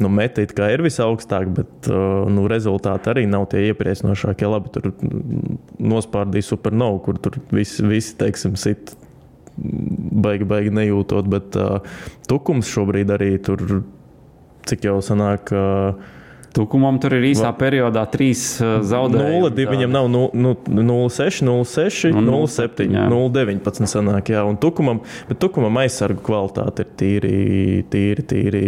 nu, 0.00 0.08
meta 0.08 0.42
ir 0.42 0.82
visaugstāk, 0.82 1.50
bet 1.54 1.88
uh, 1.90 2.24
nu, 2.30 2.46
rezultāti 2.50 3.12
arī 3.12 3.26
nav 3.30 3.46
tie 3.52 3.68
iepriecinošākie. 3.70 4.48
Labi, 4.50 4.72
tur 4.74 4.90
mm, 4.90 5.58
nospārdīja 5.78 6.48
supernovu, 6.50 7.02
kur 7.06 7.20
tur 7.22 7.38
visi, 7.54 7.84
visi 7.86 8.16
teiksim, 8.18 8.56
sit 8.60 8.94
baigi, 9.56 10.46
baigi 10.48 10.74
nejūtot, 10.74 11.30
bet 11.30 11.58
uh, 11.60 11.78
tukums 12.30 12.70
šobrīd 12.72 13.14
arī 13.14 13.36
tur, 13.44 13.82
cik 14.68 14.88
jau 14.88 14.98
sanāk. 15.04 15.54
Uh, 15.54 16.13
Tukumam 16.54 17.00
tur 17.02 17.16
ir 17.16 17.24
īsā 17.32 17.50
periodā 17.58 18.04
trīs 18.10 18.42
uh, 18.62 18.76
zaudējumi. 18.86 19.50
0,2 19.50 19.70
viņam 19.72 19.94
nav 19.94 20.08
nu, 20.12 20.24
nu, 20.38 20.54
0,6, 20.70 21.42
0,6, 21.48 22.14
Un 22.14 22.28
0,7, 22.30 22.86
0,7, 22.86 22.94
jā. 22.94 23.06
0,19 23.10 23.90
sanāk, 23.90 24.30
jā, 24.36 24.44
un 24.46 24.58
tukumam, 24.62 25.02
bet 25.26 25.40
tukumam 25.42 25.82
aizsargu 25.82 26.22
kvalitāte 26.22 26.86
ir 26.86 26.92
tīri, 27.00 27.38
tīri, 27.90 28.26
tīri. 28.30 28.62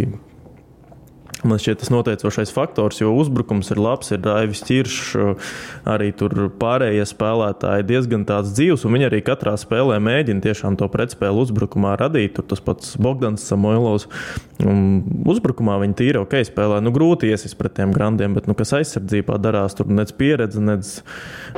Man 1.45 1.61
šķiet, 1.61 1.83
tas 1.83 1.91
noteicošais 1.93 2.51
faktors, 2.55 3.03
jo 3.03 3.11
uzbrukums 3.13 3.69
ir 3.75 3.81
labs, 3.83 4.09
ir 4.15 4.23
Raivis 4.25 4.63
Čiršs, 4.65 5.37
arī 5.85 6.09
tur 6.17 6.33
pārējie 6.57 7.05
spēlētāji 7.11 7.85
diezgan 7.91 8.25
tāds 8.29 8.55
dzīves, 8.57 8.87
un 8.89 8.95
viņi 8.97 9.09
arī 9.11 9.21
katrā 9.27 9.53
spēlē 9.61 9.99
mēģina 10.01 10.41
tiešām 10.47 10.79
to 10.81 10.89
pretspēli 10.93 11.43
uzbrukumā 11.45 11.93
radīt. 12.01 12.39
Tur 12.39 12.47
tas 12.49 12.63
pats 12.65 12.95
Bogdans 12.97 13.45
Samoilovs. 13.45 14.09
Uzbrukumā 14.57 15.77
viņi 15.83 15.99
tīri 15.99 16.23
ok 16.23 16.39
spēlē. 16.49 16.79
Nu, 16.85 16.93
grūti 16.95 17.29
iesist 17.29 17.59
pret 17.61 17.77
tiem 17.77 17.93
grandiem, 17.93 18.33
bet 18.37 18.49
nu, 18.49 18.57
kas 18.57 18.73
aizsardzībā 18.79 19.37
darās, 19.43 19.77
tur 19.77 19.91
nec 19.93 20.15
pieredze, 20.17 20.63
nec 20.65 20.95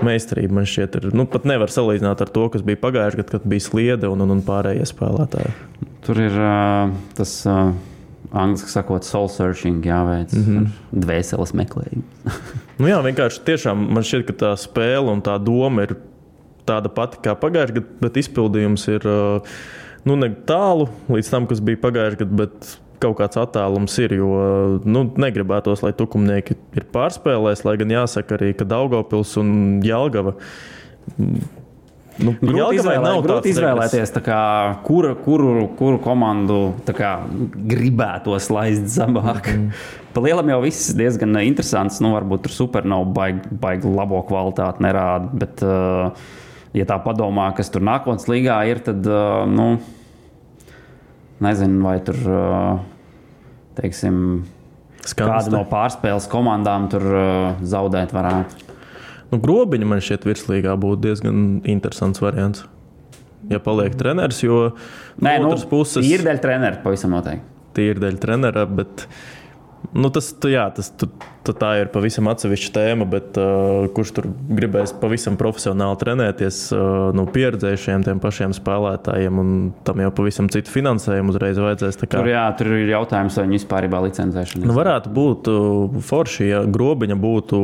meistarība. 0.02 0.58
Man 0.58 0.66
šķiet, 0.66 0.98
ir, 0.98 1.12
nu, 1.14 1.28
pat 1.30 1.46
nevar 1.46 1.70
salīdzināt 1.70 2.26
ar 2.26 2.32
to, 2.34 2.48
kas 2.50 2.66
bija 2.66 2.82
pagājušajā 2.82 3.22
gadā, 3.22 3.30
kad 3.36 3.46
bija 3.46 3.62
sliede 3.68 4.10
un, 4.10 4.26
un, 4.26 4.34
un 4.34 4.42
pārējie 4.42 4.88
spēlētāji. 4.90 5.54
Tur 6.08 6.20
ir 6.24 6.34
uh, 6.42 6.98
tas. 7.14 7.38
Uh, 7.46 7.70
Angliski 8.32 8.72
sakot, 8.72 9.06
soul 9.08 9.28
searching, 9.32 9.84
jāveic 9.84 10.32
mm 10.34 10.44
-hmm. 10.44 10.66
dvēseles 10.92 11.54
meklējums. 11.54 12.04
Nu, 12.78 12.86
jā, 12.86 13.00
vienkārši 13.02 13.40
tiešām 13.42 13.88
man 13.90 14.04
šķiet, 14.06 14.26
ka 14.28 14.32
tā 14.32 14.50
spēle 14.54 15.10
un 15.10 15.18
tā 15.22 15.34
doma 15.42 15.82
ir 15.82 15.96
tāda 16.66 16.88
pati 16.88 17.18
kā 17.24 17.34
pagājušajā 17.34 17.74
gadā, 17.74 17.86
bet 18.00 18.16
izpildījums 18.16 18.88
ir 18.88 19.02
nu, 20.04 20.16
ne 20.16 20.28
tālu 20.46 20.88
līdz 21.08 21.30
tam, 21.30 21.48
kas 21.50 21.60
bija 21.60 21.80
pagājušajā 21.82 22.20
gadā, 22.20 22.36
bet 22.36 22.78
kaut 23.02 23.18
kāds 23.18 23.38
attālums 23.40 23.98
ir. 23.98 24.14
Jo 24.14 24.78
nu, 24.84 25.04
negribētos, 25.16 25.82
lai 25.82 25.92
tukumnieki 25.92 26.56
ir 26.78 26.86
pārspēlēs, 26.94 27.64
lai 27.66 27.76
gan 27.80 27.94
jāsaka 27.96 28.38
arī, 28.38 28.52
ka 28.58 28.64
Daugopils 28.68 29.36
un 29.40 29.80
Jelgava. 29.82 30.36
Nu, 32.18 32.32
Grūti, 32.34 32.56
Jelgavai 32.58 32.78
izvēlē, 32.80 33.02
nav 33.04 33.20
grūti 33.22 33.52
izvēlēties, 33.52 34.12
tā 34.16 34.22
kā, 34.26 34.40
kuru, 34.82 35.12
kuru, 35.22 35.68
kuru 35.78 36.00
komandu 36.02 36.58
kā, 36.86 37.12
gribētos 37.70 38.48
laist 38.50 38.88
zemāk. 38.90 39.46
Mm. 39.52 39.68
Pa 40.16 40.24
lielam 40.24 40.50
jau 40.50 40.58
viss 40.64 40.90
diezgan 40.98 41.38
interesants. 41.44 42.00
Nu, 42.02 42.10
varbūt 42.16 42.48
tur 42.48 42.56
super 42.56 42.88
nav 42.88 43.06
baigi, 43.14 43.46
baigi 43.62 43.94
labo 43.94 44.24
kvalitāti 44.26 44.82
nerāda. 44.82 45.30
Bet, 45.44 45.62
uh, 45.62 46.10
ja 46.74 46.88
tā 46.88 46.98
padomā, 47.04 47.52
kas 47.54 47.70
tur 47.70 47.86
nākotnes 47.86 48.26
līgā 48.30 48.58
ir, 48.66 48.82
tad 48.82 49.06
uh, 49.06 49.46
nu, 49.46 49.70
nezinu, 51.44 51.82
vai 51.86 51.98
tur, 52.02 52.18
uh, 52.26 53.60
teiksim, 53.78 54.24
Skanste. 55.04 55.22
kāda 55.22 55.54
no 55.54 55.62
pārspēles 55.70 56.26
komandām 56.32 56.90
tur 56.90 57.06
uh, 57.14 57.62
zaudēt 57.62 58.10
varētu. 58.16 58.67
Nu, 59.28 59.40
grobiņa 59.42 59.88
man 59.88 60.02
šķiet, 60.04 60.26
virslīgā 60.28 60.74
būtu 60.80 61.02
diezgan 61.04 61.40
interesants 61.68 62.22
variants. 62.24 62.64
Ja 63.48 63.60
paliek 63.62 63.94
treneris, 63.98 64.40
jo 64.42 64.72
Nē, 65.22 65.36
no 65.38 65.44
nu, 65.44 65.50
otras 65.52 65.66
puses 65.68 66.06
ir 66.08 66.24
dēļ 66.26 66.40
treneru 66.42 66.80
pavisam 66.82 67.12
noteikti. 67.14 67.44
tīri 67.78 68.02
dēļ 68.02 68.16
trenera, 68.18 68.64
bet 68.66 69.04
Nu, 69.94 70.10
tas, 70.12 70.28
tu, 70.36 70.50
jā, 70.52 70.66
tas, 70.74 70.90
tu, 71.00 71.06
tu, 71.46 71.52
tā 71.56 71.70
ir 71.80 71.88
pavisam 71.92 72.28
atsevišķa 72.28 72.72
tēma, 72.74 73.06
bet 73.08 73.38
uh, 73.40 73.86
kurš 73.94 74.10
tur 74.18 74.26
gribēs 74.28 74.92
pavisam 75.00 75.38
profesionāli 75.40 75.96
trenēties, 76.02 76.58
uh, 76.76 77.08
nu, 77.16 77.24
pieredzējušiem 77.32 78.04
tiem 78.04 78.20
pašiem 78.22 78.52
spēlētājiem, 78.56 79.40
un 79.40 79.54
tam 79.86 80.02
jau 80.04 80.10
pavisam 80.18 80.50
citu 80.52 80.74
finansējumu 80.74 81.32
uzreiz 81.32 81.60
vajadzēs. 81.62 82.00
Kā... 82.02 82.10
Tur, 82.18 82.30
jā, 82.30 82.44
tur 82.58 82.72
ir 82.76 82.92
jautājums, 82.92 83.38
vai 83.38 83.46
viņi 83.48 83.60
vispār 83.60 83.88
ir 83.88 83.96
licencēšana. 84.08 84.68
Nu, 84.68 84.76
varētu 84.76 85.12
būt 85.16 85.52
uh, 85.54 86.00
forši, 86.10 86.48
ja 86.50 86.62
grobiņa 86.68 87.18
būtu 87.24 87.60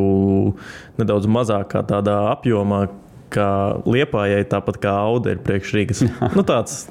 nedaudz 1.02 1.28
mazākā 1.28 1.84
tādā 1.90 2.20
apjomā, 2.32 2.86
kā 3.34 3.50
liepājai, 3.84 4.44
tāpat 4.48 4.78
kā 4.80 4.94
Audi 5.10 5.34
ir 5.34 5.42
priekšrīgas. 5.44 6.06
nu, 6.38 6.46
tāds 6.46 6.86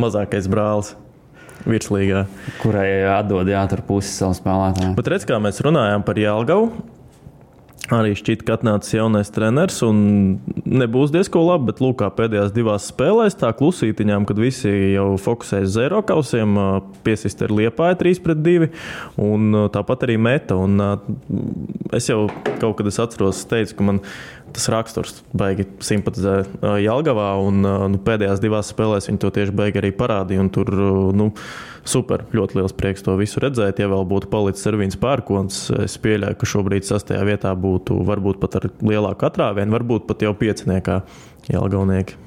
mazākais 0.00 0.46
brālis 0.50 0.94
virslīgā. 1.68 2.26
Kurai 2.62 2.88
atdod 3.14 3.48
jātur 3.50 3.84
pusi 3.86 4.12
savu 4.12 4.36
spēlētāju. 4.38 4.96
Bet 4.98 5.14
redz, 5.14 5.28
kā 5.28 5.40
mēs 5.42 5.62
runājām 5.64 6.04
par 6.06 6.20
Jālgavu. 6.20 6.72
Arī 7.92 8.14
šķiet, 8.16 8.46
ka 8.46 8.54
atnācis 8.56 8.94
jaunais 8.96 9.28
treneris 9.28 9.82
un 9.84 9.98
nebūs 10.64 11.10
diezko 11.12 11.42
labi, 11.44 11.66
bet 11.68 11.82
lūk, 11.84 12.00
pēdējās 12.16 12.54
divās 12.56 12.86
spēlēs, 12.88 13.36
tā 13.36 13.50
klusītiņām, 13.58 14.24
kad 14.24 14.40
visi 14.40 14.72
jau 14.94 15.10
fokusējas 15.20 15.68
uz 15.68 15.74
zero 15.76 16.00
kausiem, 16.08 16.56
piesist 17.04 17.44
ir 17.44 17.52
liepāja 17.52 17.98
3 18.00 18.22
pret 18.24 18.40
2, 18.40 18.70
un 19.20 19.66
tāpat 19.74 20.06
arī 20.08 20.16
meta. 20.16 20.56
Un 20.56 20.80
es 21.92 22.08
jau 22.08 22.22
kaut 22.56 22.78
kad 22.80 22.88
es 22.88 23.00
atceros, 23.04 23.44
teicu, 23.52 23.76
ka 23.76 23.88
man 23.90 24.00
tas 24.54 24.66
raksturs 24.72 25.20
baigi 25.36 25.66
simpatizē 25.82 26.34
Jālgavā, 26.82 27.28
un 27.42 27.60
nu, 27.64 28.00
pēdējās 28.06 28.42
divās 28.42 28.70
spēlēs 28.72 29.08
viņi 29.10 29.22
to 29.22 29.30
tieši 29.34 29.54
baigi 29.56 29.80
arī 29.80 29.90
parādīja. 29.96 30.46
Tur 30.54 30.70
nu, 31.16 31.30
super, 31.88 32.26
ļoti 32.34 32.60
liels 32.60 32.74
prieks 32.76 33.04
to 33.04 33.16
visu 33.20 33.42
redzēt. 33.42 33.82
Ja 33.82 33.90
vēl 33.92 34.06
būtu 34.10 34.30
palicis 34.32 34.70
Ervīns 34.70 34.98
Pērkons, 35.00 35.64
es 35.84 35.96
pieļauju, 36.02 36.38
ka 36.40 36.50
šobrīd 36.54 36.86
sastajā 36.88 37.24
vietā 37.26 37.54
būtu 37.58 37.98
varbūt 38.06 38.40
pat 38.42 38.60
ar 38.60 38.68
lielāku 38.84 39.28
atrāvienu, 39.28 39.74
varbūt 39.74 40.06
pat 40.10 40.22
jau 40.26 40.34
pieciniekā 40.38 41.02
Jālgavnieki. 41.52 42.20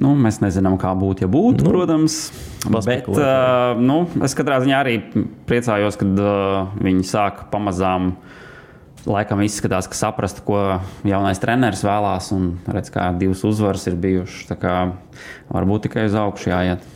Nu, 0.00 0.14
mēs 0.16 0.38
nezinām, 0.40 0.78
kā 0.80 0.94
būtu, 0.96 1.26
ja 1.26 1.28
būtu, 1.28 1.66
nu, 1.66 1.68
protams. 1.68 2.22
Bet 2.64 3.10
uh, 3.12 3.76
nu, 3.76 4.06
es 4.24 4.32
katrā 4.38 4.62
ziņā 4.64 4.78
arī 4.78 4.94
priecājos, 5.48 5.98
kad 6.00 6.22
uh, 6.22 6.70
viņi 6.80 7.04
sāk 7.04 7.50
pamazām 7.52 8.14
uh, 8.14 8.31
laikam 9.08 9.42
izskatās, 9.42 9.88
ka 9.90 9.98
saprast, 9.98 10.42
ko 10.46 10.80
jaunais 11.08 11.40
treneris 11.42 11.84
vēlās, 11.86 12.30
un 12.36 12.56
redz, 12.70 12.92
kā 12.94 13.10
divas 13.18 13.44
uzvaras 13.48 13.86
ir 13.90 13.98
bijušas. 14.00 14.52
Varbūt 15.52 15.88
tikai 15.88 16.08
uz 16.08 16.18
augšu 16.18 16.52
jāiet. 16.52 16.90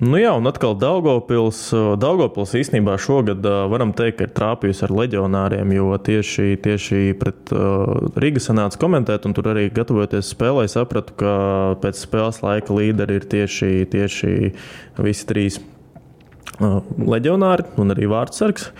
Nu 0.00 0.16
jā, 0.16 0.30
un 0.32 0.48
atkal 0.48 0.72
Daugopils. 0.80 1.66
Daugopils 2.00 2.54
īstenībā 2.56 2.94
šogad 2.96 3.44
varam 3.44 3.90
teikt, 3.92 4.16
ka 4.18 4.24
ir 4.24 4.32
trāpījusi 4.38 4.86
ar 4.86 4.94
leģionāriem, 4.96 5.74
jo 5.76 5.90
tieši, 6.00 6.56
tieši 6.64 7.00
pret 7.20 7.52
uh, 7.52 8.08
Rīga 8.16 8.40
sanāca 8.40 8.80
komentēt, 8.80 9.28
un 9.28 9.36
tur 9.36 9.50
arī 9.52 9.66
gatavoties 9.74 10.32
spēlē, 10.32 10.64
sapratu, 10.72 11.18
ka 11.20 11.34
pēc 11.84 12.00
spēles 12.06 12.40
laika 12.40 12.78
līderi 12.78 13.20
ir 13.20 13.28
tieši, 13.36 13.70
tieši 13.92 14.32
visi 15.04 15.28
trīs 15.28 15.60
leģionāri 16.62 17.68
un 17.80 17.92
arī 17.92 18.08
vārdsargs. 18.08 18.70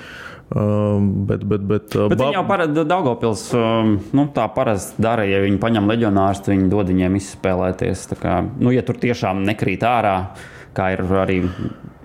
Um, 0.52 1.24
bet, 1.24 1.44
bet, 1.48 1.62
bet, 1.64 1.94
uh, 1.96 2.10
bet 2.12 2.20
viņi 2.20 2.36
jau 2.36 2.42
parasti 2.44 2.82
Daugopils 2.84 3.44
um, 3.56 3.94
nu, 4.12 4.26
tā 4.36 4.44
parasti 4.52 5.00
dara, 5.00 5.24
ja 5.24 5.38
viņi 5.44 5.60
paņem 5.62 5.88
leģionārus, 5.88 6.42
tad 6.44 6.52
viņi 6.52 6.68
dod 6.72 6.90
viņiem 6.92 7.16
izspēlēties. 7.16 8.02
Kā, 8.20 8.34
nu, 8.60 8.74
ja 8.74 8.82
tur 8.84 9.00
tiešām 9.00 9.40
nekrīt 9.48 9.86
ārā, 9.88 10.16
kā 10.76 10.90
ir 10.92 11.04
arī 11.22 11.38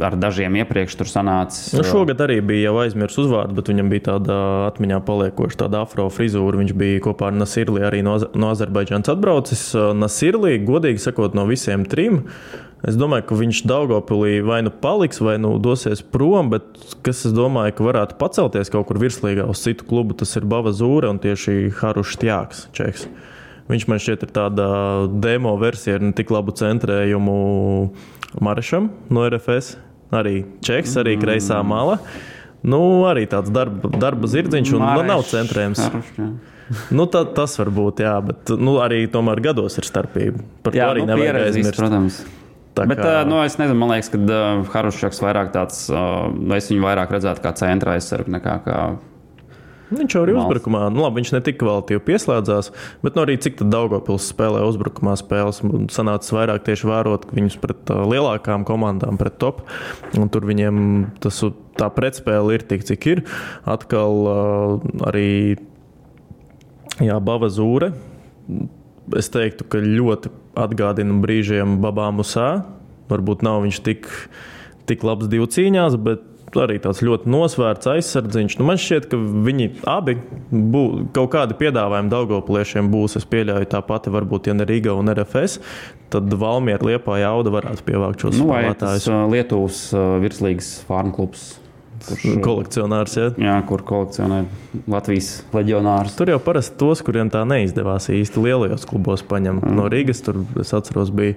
ar 0.04 0.18
dažiem 0.20 0.60
iepriekš 0.62 0.98
tur 1.00 1.10
sanācis. 1.10 1.72
Nu, 1.78 1.86
šogad 1.88 2.22
arī 2.26 2.40
bija 2.46 2.70
jau 2.70 2.78
aizmirsts 2.84 3.24
uzvārds, 3.24 3.56
bet 3.58 3.72
viņam 3.72 3.90
bija 3.94 4.06
tāda 4.12 4.38
atmiņā 4.68 5.02
paliekoša 5.08 5.64
tāda 5.64 5.82
afro 5.88 6.08
frizūra. 6.14 6.62
Viņš 6.62 6.76
bija 6.78 7.02
kopā 7.08 7.32
ar 7.32 7.38
Nasirli 7.40 7.84
arī 7.88 8.04
no, 8.06 8.18
no 8.38 8.54
Azerbaidžānas 8.54 9.14
atbraucis. 9.16 9.68
Uh, 9.74 9.92
Nasirli, 9.98 10.58
godīgi 10.68 11.04
sakot, 11.08 11.38
no 11.38 11.48
visiem 11.50 11.88
trim 11.90 12.24
Es 12.86 12.94
domāju, 12.94 13.26
ka 13.26 13.36
viņš 13.40 13.64
Daugopilī 13.66 14.36
vai 14.46 14.60
nu 14.62 14.70
paliks, 14.70 15.18
vai 15.24 15.40
nu 15.42 15.56
dosies 15.62 16.04
prom, 16.14 16.52
bet 16.54 16.68
kas 17.06 17.24
es 17.26 17.34
domāju, 17.34 17.74
ka 17.80 17.88
varētu 17.88 18.18
pacelties 18.20 18.70
kaut 18.74 18.86
kur 18.90 19.00
virslīgā 19.02 19.48
uz 19.50 19.64
citu 19.66 19.88
klubu, 19.90 20.14
tas 20.18 20.36
ir 20.38 20.46
Bava 20.46 20.74
Zūra 20.78 21.10
un 21.10 21.18
tieši 21.24 21.72
Harušs 21.80 22.20
Tjāks. 22.22 22.68
Čeks. 22.78 23.08
Viņš 23.68 23.88
man 23.90 24.00
šķiet 24.00 24.28
ir 24.28 24.32
tāda 24.36 24.68
demo 25.10 25.56
versija 25.60 25.98
ar 25.98 26.06
ne 26.06 26.14
tik 26.16 26.30
labu 26.32 26.54
centrējumu 26.56 27.40
Maršam 28.46 28.92
no 29.10 29.26
RFS. 29.26 29.74
Arī 30.16 30.42
Čeks, 30.64 30.96
arī 31.02 31.18
kreisā 31.20 31.60
mala. 31.68 31.98
Nu, 32.68 32.80
arī 33.08 33.28
tāds 33.30 33.52
darba, 33.54 33.92
darba 34.00 34.30
zirdziņš, 34.32 34.72
un 34.76 34.84
Mareš, 34.84 35.10
nav 35.12 35.26
centrējums. 35.30 35.84
nu, 36.98 37.06
tā, 37.12 37.22
tas 37.38 37.54
var 37.60 37.72
būt, 37.76 38.02
jā, 38.04 38.16
bet 38.26 38.56
nu, 38.56 38.80
arī 38.84 39.06
tomēr 39.12 39.44
gados 39.52 39.78
ir 39.80 39.88
starpība. 39.88 40.42
Par 40.66 40.76
jā, 40.76 40.88
to 40.88 40.96
arī 40.96 41.06
nu, 41.06 41.12
nevajag 41.14 41.42
aizmirst. 41.46 41.80
Protams. 41.80 42.22
Tā 42.78 42.86
Bet, 42.86 43.00
kā... 43.02 43.22
nu, 43.26 43.40
es 43.42 43.56
nezinu, 43.58 43.78
man 43.82 43.96
liekas, 43.96 44.12
ka 44.14 44.42
Harušķaks 44.74 45.22
vairāk 45.24 45.54
tāds, 45.56 45.86
es 45.90 46.68
viņu 46.70 46.84
vairāk 46.84 47.14
redzētu 47.16 47.42
kā 47.42 47.54
centra 47.58 47.96
aizsargu 47.98 48.34
nekā 48.36 48.58
kā. 48.66 48.82
Viņš 49.88 50.16
jau 50.18 50.24
arī 50.26 50.34
Malf. 50.36 50.50
uzbrukumā, 50.50 50.82
nu, 50.92 51.04
labi, 51.06 51.22
viņš 51.22 51.32
ne 51.32 51.40
tik 51.46 51.60
kvalitīvi 51.62 52.02
pieslēdzās, 52.10 52.72
bet 53.06 53.16
nu, 53.16 53.24
arī 53.24 53.38
cik 53.40 53.62
Daugopils 53.72 54.26
spēlē 54.34 54.66
uzbrukumā 54.68 55.14
spēles. 55.20 55.62
Sanācis 55.94 56.34
vairāk 56.36 56.66
tieši 56.68 56.90
vērot 56.90 57.30
viņus 57.32 57.56
pret 57.64 57.94
uh, 57.94 58.04
lielākām 58.12 58.68
komandām, 58.68 59.20
pret 59.22 59.40
top. 59.40 59.64
Un 60.20 60.28
tur 60.34 60.48
viņiem 60.50 60.82
tas, 61.24 61.40
tā 61.80 61.88
pretspēle 61.94 62.58
ir 62.58 62.68
tik, 62.68 62.84
cik 62.90 63.10
ir. 63.14 63.24
Atkal 63.70 64.28
uh, 64.28 64.92
arī 65.08 65.30
jā, 67.00 67.18
Bava 67.24 67.48
Zūre 67.48 67.94
es 69.16 69.30
teiktu, 69.32 69.64
ka 69.72 69.80
ļoti 69.80 70.32
atgādina 70.58 71.16
brīžiem 71.24 71.78
Babām 71.84 72.20
Usā. 72.24 72.66
Varbūt 73.08 73.46
nav 73.46 73.62
viņš 73.64 73.80
tik, 73.86 74.10
tik 74.90 75.06
labs 75.08 75.30
divu 75.32 75.48
cīņās, 75.48 75.96
bet 76.04 76.26
arī 76.56 76.78
tāds 76.84 77.04
ļoti 77.04 77.30
nosvērts 77.30 77.90
aizsardziņš. 77.92 78.58
Nu, 78.60 78.68
man 78.70 78.80
šķiet, 78.80 79.10
ka 79.12 79.20
viņi 79.20 79.68
abi 79.90 80.18
bū, 80.52 80.84
kaut 81.16 81.32
kādi 81.36 81.58
piedāvājumi 81.60 82.12
Daugopliešiem 82.14 82.90
būs. 82.94 83.18
Es 83.20 83.28
pieļauju 83.30 83.70
tā 83.74 83.84
pati, 83.86 84.14
varbūt, 84.14 84.50
ja 84.50 84.56
ne 84.58 84.68
Riga 84.68 84.96
un 84.98 85.12
RFS, 85.14 85.60
tad 86.14 86.34
Valmiera 86.40 86.94
Liepā 86.94 87.20
jauda 87.22 87.54
varētu 87.58 87.88
pievākt 87.88 88.24
šos 88.24 88.40
nu, 88.40 88.48
spēlētājus. 88.48 89.08
Lietuvas 89.34 89.86
virslīgas 90.24 90.76
farmu 90.88 91.16
klubs 91.18 91.48
Kurš, 91.98 92.26
kolekcionārs, 92.46 93.16
ja? 93.18 93.32
jā, 93.42 93.56
kur 93.68 93.82
kolekcionē 93.88 94.44
Latvijas 94.92 95.32
leģionārus. 95.56 96.14
Tur 96.18 96.30
jau 96.30 96.38
parasti 96.44 96.78
tos, 96.78 97.02
kuriem 97.06 97.32
tā 97.34 97.42
neizdevās 97.50 98.12
īsti 98.14 98.44
lielajos 98.44 98.86
klubos 98.90 99.26
paņemt. 99.28 99.66
Mm. 99.66 99.80
No 99.80 99.88
Rīgas 99.92 100.22
tur, 100.26 100.44
es 100.62 100.76
atceros, 100.78 101.10
bija 101.16 101.34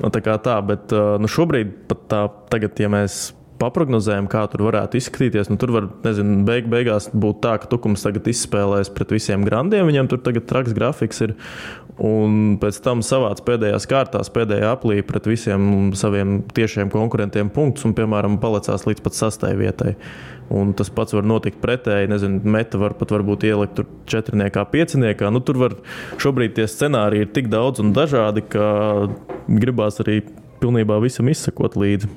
tā 0.00 0.22
kā 0.24 0.38
tā, 0.42 0.56
bet 0.64 0.92
nu, 0.92 1.28
šobrīd 1.30 1.76
pat 1.90 2.06
tā, 2.08 2.22
tagad, 2.52 2.80
ja 2.80 2.88
mēs 2.92 3.20
paprognozējam, 3.62 4.28
kā 4.30 4.42
tur 4.50 4.66
varētu 4.66 4.98
izskatīties. 4.98 5.50
Nu, 5.52 5.58
tur 5.60 5.72
var, 5.76 5.88
nezinu, 6.04 6.40
beig, 6.48 6.66
beigās 6.72 7.08
būt 7.14 7.40
tā, 7.44 7.56
ka 7.62 7.70
Tukums 7.70 8.04
tagad 8.04 8.26
izspēlēs 8.32 8.90
pret 8.94 9.14
visiem 9.14 9.46
grandiem. 9.46 9.86
Viņam 9.88 10.10
tur 10.10 10.22
tagad 10.26 10.48
traks 10.50 10.74
grafiks 10.76 11.22
ir. 11.26 11.36
Un 12.02 12.56
pēc 12.58 12.78
tam 12.82 13.02
savāc 13.04 13.42
pēdējās 13.44 13.86
kārtās, 13.90 14.30
pēdējā 14.32 14.70
aplī 14.72 15.02
pret 15.06 15.26
visiem 15.28 15.92
saviem 15.98 16.38
tiešiem 16.56 16.90
konkurentiem 16.90 17.50
punktus 17.52 17.84
un, 17.86 17.92
piemēram, 17.96 18.38
palicās 18.42 18.86
līdz 18.88 19.04
pat 19.04 19.18
sastai 19.18 19.52
vietai. 19.60 19.92
Un 20.52 20.72
tas 20.76 20.90
pats 20.92 21.14
var 21.14 21.24
notikt 21.28 21.60
pretēji. 21.62 22.10
Nezinu, 22.10 22.40
meta 22.48 22.80
var 22.80 22.96
pat 22.98 23.12
varbūt 23.14 23.46
ielikt 23.48 23.76
tur 23.78 23.88
četrniekā, 24.10 24.64
pieciniekā. 24.72 25.30
Nu, 25.32 25.44
tur 25.44 25.60
var 25.60 25.76
šobrīd 26.20 26.56
tie 26.58 26.66
scenāriji 26.68 27.28
ir 27.28 27.32
tik 27.36 27.52
daudz 27.52 27.84
un 27.84 27.92
dažādi, 27.96 28.44
ka 28.52 28.66
gribās 29.48 30.00
arī 30.02 30.20
pilnībā 30.62 30.98
visam 31.02 31.30
izsekot 31.32 31.76
līdzi. 31.78 32.10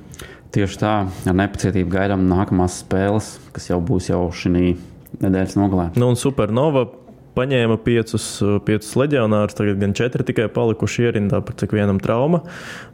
Tieši 0.56 0.78
tā, 0.80 0.92
ar 1.12 1.36
nepacietību 1.36 1.92
gaidām 1.92 2.22
nākamās 2.30 2.80
spēles, 2.86 3.34
kas 3.56 3.68
jau 3.68 3.82
būs 3.84 4.08
jau 4.08 4.22
šī 4.32 4.70
nedēļas 5.20 5.58
nogalē. 5.60 5.90
Nu, 6.00 6.08
un 6.14 6.20
Supernova 6.20 6.86
paņēma 7.36 7.76
piecus, 7.84 8.30
piecus 8.64 8.94
leģionārus, 8.96 9.58
tagad 9.58 9.82
gan 9.82 9.96
četri 9.98 10.24
tikai 10.28 10.48
palikuši 10.56 11.10
ierindā, 11.10 11.42
par 11.44 11.58
cik 11.60 11.76
vienam 11.76 12.00
trauma. 12.04 12.46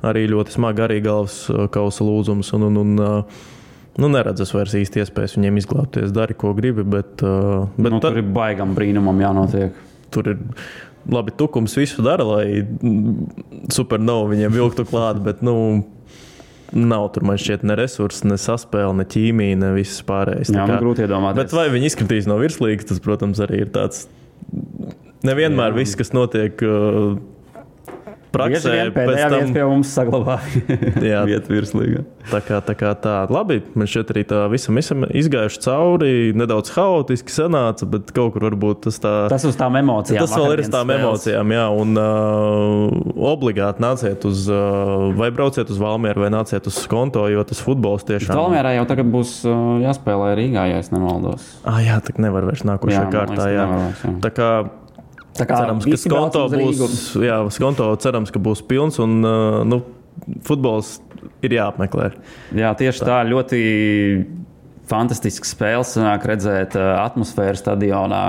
Arī 0.05 0.25
ļoti 0.31 0.55
smagi 0.57 0.85
arī 0.87 0.99
galvas 1.05 1.43
kausa 1.73 2.07
lūzums. 2.07 2.53
Un, 2.57 2.69
un, 2.71 2.85
un, 2.85 3.25
Nu, 3.99 4.07
neredzas 4.07 4.53
vairs 4.55 4.71
īsti 4.79 5.01
iespējas 5.01 5.33
viņiem 5.35 5.57
izglābties. 5.59 6.13
Dari, 6.15 6.31
ko 6.39 6.53
gribi, 6.55 6.85
bet. 6.87 7.19
bet 7.19 7.91
nu, 7.91 7.97
tur 7.99 8.21
ir 8.21 8.29
baigam 8.31 8.71
brīnumam 8.77 9.19
jānotiek. 9.19 9.75
Tur 10.15 10.29
ir 10.31 10.37
labi, 11.11 11.33
tukums 11.35 11.75
visu 11.75 12.03
dara, 12.05 12.23
lai 12.23 12.63
supernovu 13.73 14.31
viņiem 14.31 14.55
vilktu 14.55 14.85
klāt, 14.87 15.19
bet, 15.25 15.43
nu, 15.43 15.55
nav 16.77 17.09
tur 17.15 17.25
man 17.27 17.39
šķiet 17.41 17.65
ne 17.67 17.75
resursi, 17.79 18.25
ne 18.29 18.37
saspēle, 18.39 18.93
ne 18.99 19.05
ķīmija, 19.09 19.59
ne 19.61 19.73
viss 19.75 20.03
pārējais. 20.07 20.53
Jā, 20.53 20.65
man 20.69 20.81
grūti 20.83 21.05
iedomāties. 21.05 21.39
Bet 21.41 21.55
vai 21.55 21.67
viņi 21.73 21.91
izskatīs 21.91 22.29
no 22.29 22.37
virslīgas, 22.41 22.87
tas, 22.91 23.01
protams, 23.03 23.41
arī 23.43 23.65
ir 23.65 23.73
tāds. 23.75 24.05
Nevienmēr 25.27 25.73
Jā. 25.73 25.77
viss, 25.77 25.97
kas 25.99 26.13
notiek 26.17 26.63
uh, 26.65 27.13
praksē 28.31 28.73
pēdējā 28.95 29.27
tam. 29.27 29.37
vieta 29.41 29.53
pie 29.57 29.65
mums 29.67 29.91
saglabāja 29.95 30.61
Jā. 31.11 31.21
vietu 31.27 31.53
virslīgā. 31.55 32.03
Tā 32.31 32.39
kā, 32.45 32.59
tā 32.63 32.75
kā 32.77 32.91
tā, 33.01 33.15
labi, 33.33 33.59
man 33.75 33.89
šķiet, 33.89 34.11
arī 34.13 34.23
tā 34.29 34.41
visam 34.51 34.77
esam 34.79 35.05
izgājuši 35.09 35.61
cauri. 35.65 36.11
Nedaudz 36.37 36.71
haotiski 36.75 37.33
sanāca, 37.33 37.87
bet 37.89 38.11
kaut 38.15 38.35
kur 38.35 38.45
varbūt 38.49 38.83
tas 38.87 38.99
tā. 39.03 39.13
Tas 39.33 39.45
uz 39.49 39.57
tām 39.59 39.75
emocijām. 39.81 40.21
Tas 40.23 40.35
vēl 40.37 40.55
ir 40.55 40.63
uz 40.63 40.69
tām 40.71 40.87
spēles. 40.87 41.01
emocijām, 41.07 41.53
jā, 41.57 41.65
un 41.81 41.97
uh, 41.99 43.25
obligāti 43.33 43.83
nāciet 43.83 44.25
uz, 44.29 44.45
uh, 44.51 45.09
vai 45.17 45.31
brauciet 45.33 45.69
uz 45.73 45.81
Valmieru, 45.81 46.23
vai 46.25 46.31
nāciet 46.33 46.69
uz 46.69 46.77
konto, 46.91 47.25
jo 47.31 47.43
tas 47.47 47.61
futbols 47.63 48.05
tiešām 48.07 48.37
Valmērā 48.37 48.75
jau 48.77 48.85
tagad 48.89 49.09
būs 49.11 49.33
uh, 49.49 49.81
jāspēlē 49.83 50.31
Rīgā, 50.39 50.67
ja 50.71 50.79
es 50.81 50.91
nemaldos. 50.93 51.43
Ah, 51.67 51.81
jā, 51.83 51.97
tā 52.05 52.13
nevar 52.21 52.45
vairs 52.47 52.63
nākošajā 52.67 53.01
Jā, 53.01 53.09
kārtā. 53.13 53.49
Jā. 53.51 53.65
nevar 53.65 53.83
vairs, 53.87 54.05
jā. 54.07 54.13
Tā 54.23 54.31
kā 54.37 54.49
cerams, 55.37 55.87
ka 55.87 55.99
skonto 55.99 56.43
būs, 56.51 56.99
jā, 57.23 57.39
skonto 57.55 57.87
cerams, 58.03 58.33
ka 58.33 58.41
būs 58.43 58.63
pilns 58.67 58.99
un 59.03 59.19
uh, 59.23 59.61
nu, 59.67 59.81
futbols 60.47 60.99
ir 61.45 61.55
jāapmeklē. 61.55 62.11
Jā, 62.57 62.73
tieši 62.77 63.05
tā, 63.07 63.21
ļoti 63.29 63.61
fantastisks 64.91 65.53
spēles. 65.55 65.95
Sanāk 65.95 66.25
redzēt 66.29 66.75
uh, 66.79 66.97
atmosfēru 67.05 67.59
stadionā. 67.59 68.23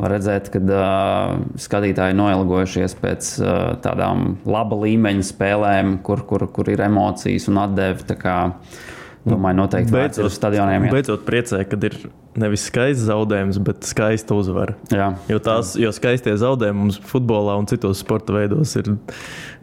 Var 0.00 0.14
redzēt, 0.14 0.48
ka 0.54 0.62
uh, 0.64 1.34
skatītāji 1.60 2.16
noilgojušies 2.16 2.96
pēc 3.02 3.34
uh, 3.42 3.58
tādām 3.84 4.38
laba 4.48 4.78
līmeņa 4.80 5.26
spēlēm, 5.28 5.98
kur, 6.06 6.24
kur, 6.28 6.46
kur 6.54 6.72
ir 6.72 6.86
emocijas 6.86 7.50
un 7.52 7.60
atdevi. 7.66 8.08
Tā 8.08 8.16
kā, 8.20 8.38
Domāju, 9.20 9.58
noteikti 9.58 9.92
vērts 9.92 10.22
ir 10.22 10.30
stadioniem. 10.32 10.86
iet. 10.86 10.94
beidzot 10.94 11.26
priecē, 11.26 11.60
kad 11.68 11.82
ir 11.84 11.98
nevis 12.38 12.66
skaists 12.70 13.06
zaudējums, 13.08 13.58
bet 13.66 13.86
skaista 13.88 14.36
uzvara. 14.38 14.76
Jā. 14.92 15.12
Jo, 15.30 15.40
tās, 15.42 15.74
jo 15.80 15.90
skaistie 15.94 16.36
zaudējumi 16.38 16.84
mums 16.84 17.00
futbolā 17.10 17.56
un 17.58 17.66
citos 17.70 18.02
sporta 18.04 18.36
veidos 18.36 18.76
ir. 18.78 18.92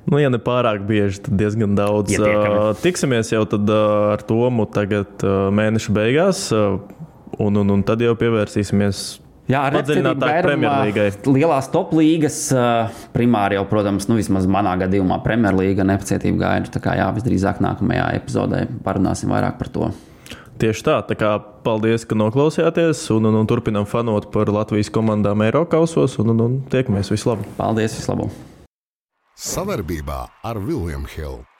Nu, 0.07 0.19
ja 0.21 0.31
ne 0.31 0.39
pārāk 0.39 0.85
bieži, 0.87 1.19
tad 1.25 1.35
diezgan 1.39 1.75
daudz. 1.75 2.15
Uh, 2.15 2.71
tiksimies 2.79 3.33
jau 3.33 3.43
tad, 3.49 3.67
uh, 3.67 4.13
ar 4.13 4.23
Tomu 4.27 4.67
tagad 4.71 5.23
uh, 5.27 5.47
mēneša 5.51 5.95
beigās, 5.95 6.45
uh, 6.55 6.77
un, 7.43 7.59
un, 7.59 7.73
un 7.75 7.83
tad 7.87 8.03
jau 8.03 8.15
pievērsīsimies 8.19 9.07
Jā, 9.47 9.61
ar 9.63 9.77
padziļinātāk 9.77 10.41
Premjerlīgai. 10.43 11.05
Lielās 11.31 11.69
top 11.71 11.93
līgas, 11.95 12.35
primāri 13.13 13.55
jau, 13.55 13.63
protams, 13.69 14.09
nu, 14.11 14.17
vismaz 14.19 14.47
manā 14.51 14.73
gadījumā, 14.81 15.21
Premjerlīga 15.23 15.85
nepacietību 15.87 16.41
gaida. 16.41 16.71
Tā 16.73 16.81
kā 16.83 16.97
jā, 16.99 17.07
visdrīzāk 17.15 17.61
nākamajā 17.63 18.09
epizodē 18.19 18.65
parunāsim 18.83 19.31
vairāk 19.31 19.55
par 19.61 19.71
to. 19.71 19.87
Tieši 20.57 20.81
tā, 20.87 20.95
tā 21.05 21.13
kā 21.13 21.35
paldies, 21.61 22.01
ka 22.09 22.17
noklausījāties, 22.17 23.03
un, 23.13 23.27
un, 23.29 23.35
un 23.43 23.49
turpinām 23.49 23.85
fanot 23.85 24.31
par 24.33 24.49
Latvijas 24.49 24.89
komandām 24.93 25.43
Eiropausos, 25.45 26.17
un, 26.23 26.33
un, 26.33 26.41
un 26.47 26.55
tiekamies 26.73 27.13
vislabāk! 27.13 27.45
Paldies, 27.59 27.99
vislabāk! 27.99 28.33
Savarbībā 29.37 30.23
ar 30.49 30.57
Vilniņu 30.57 31.13
Hildu. 31.13 31.56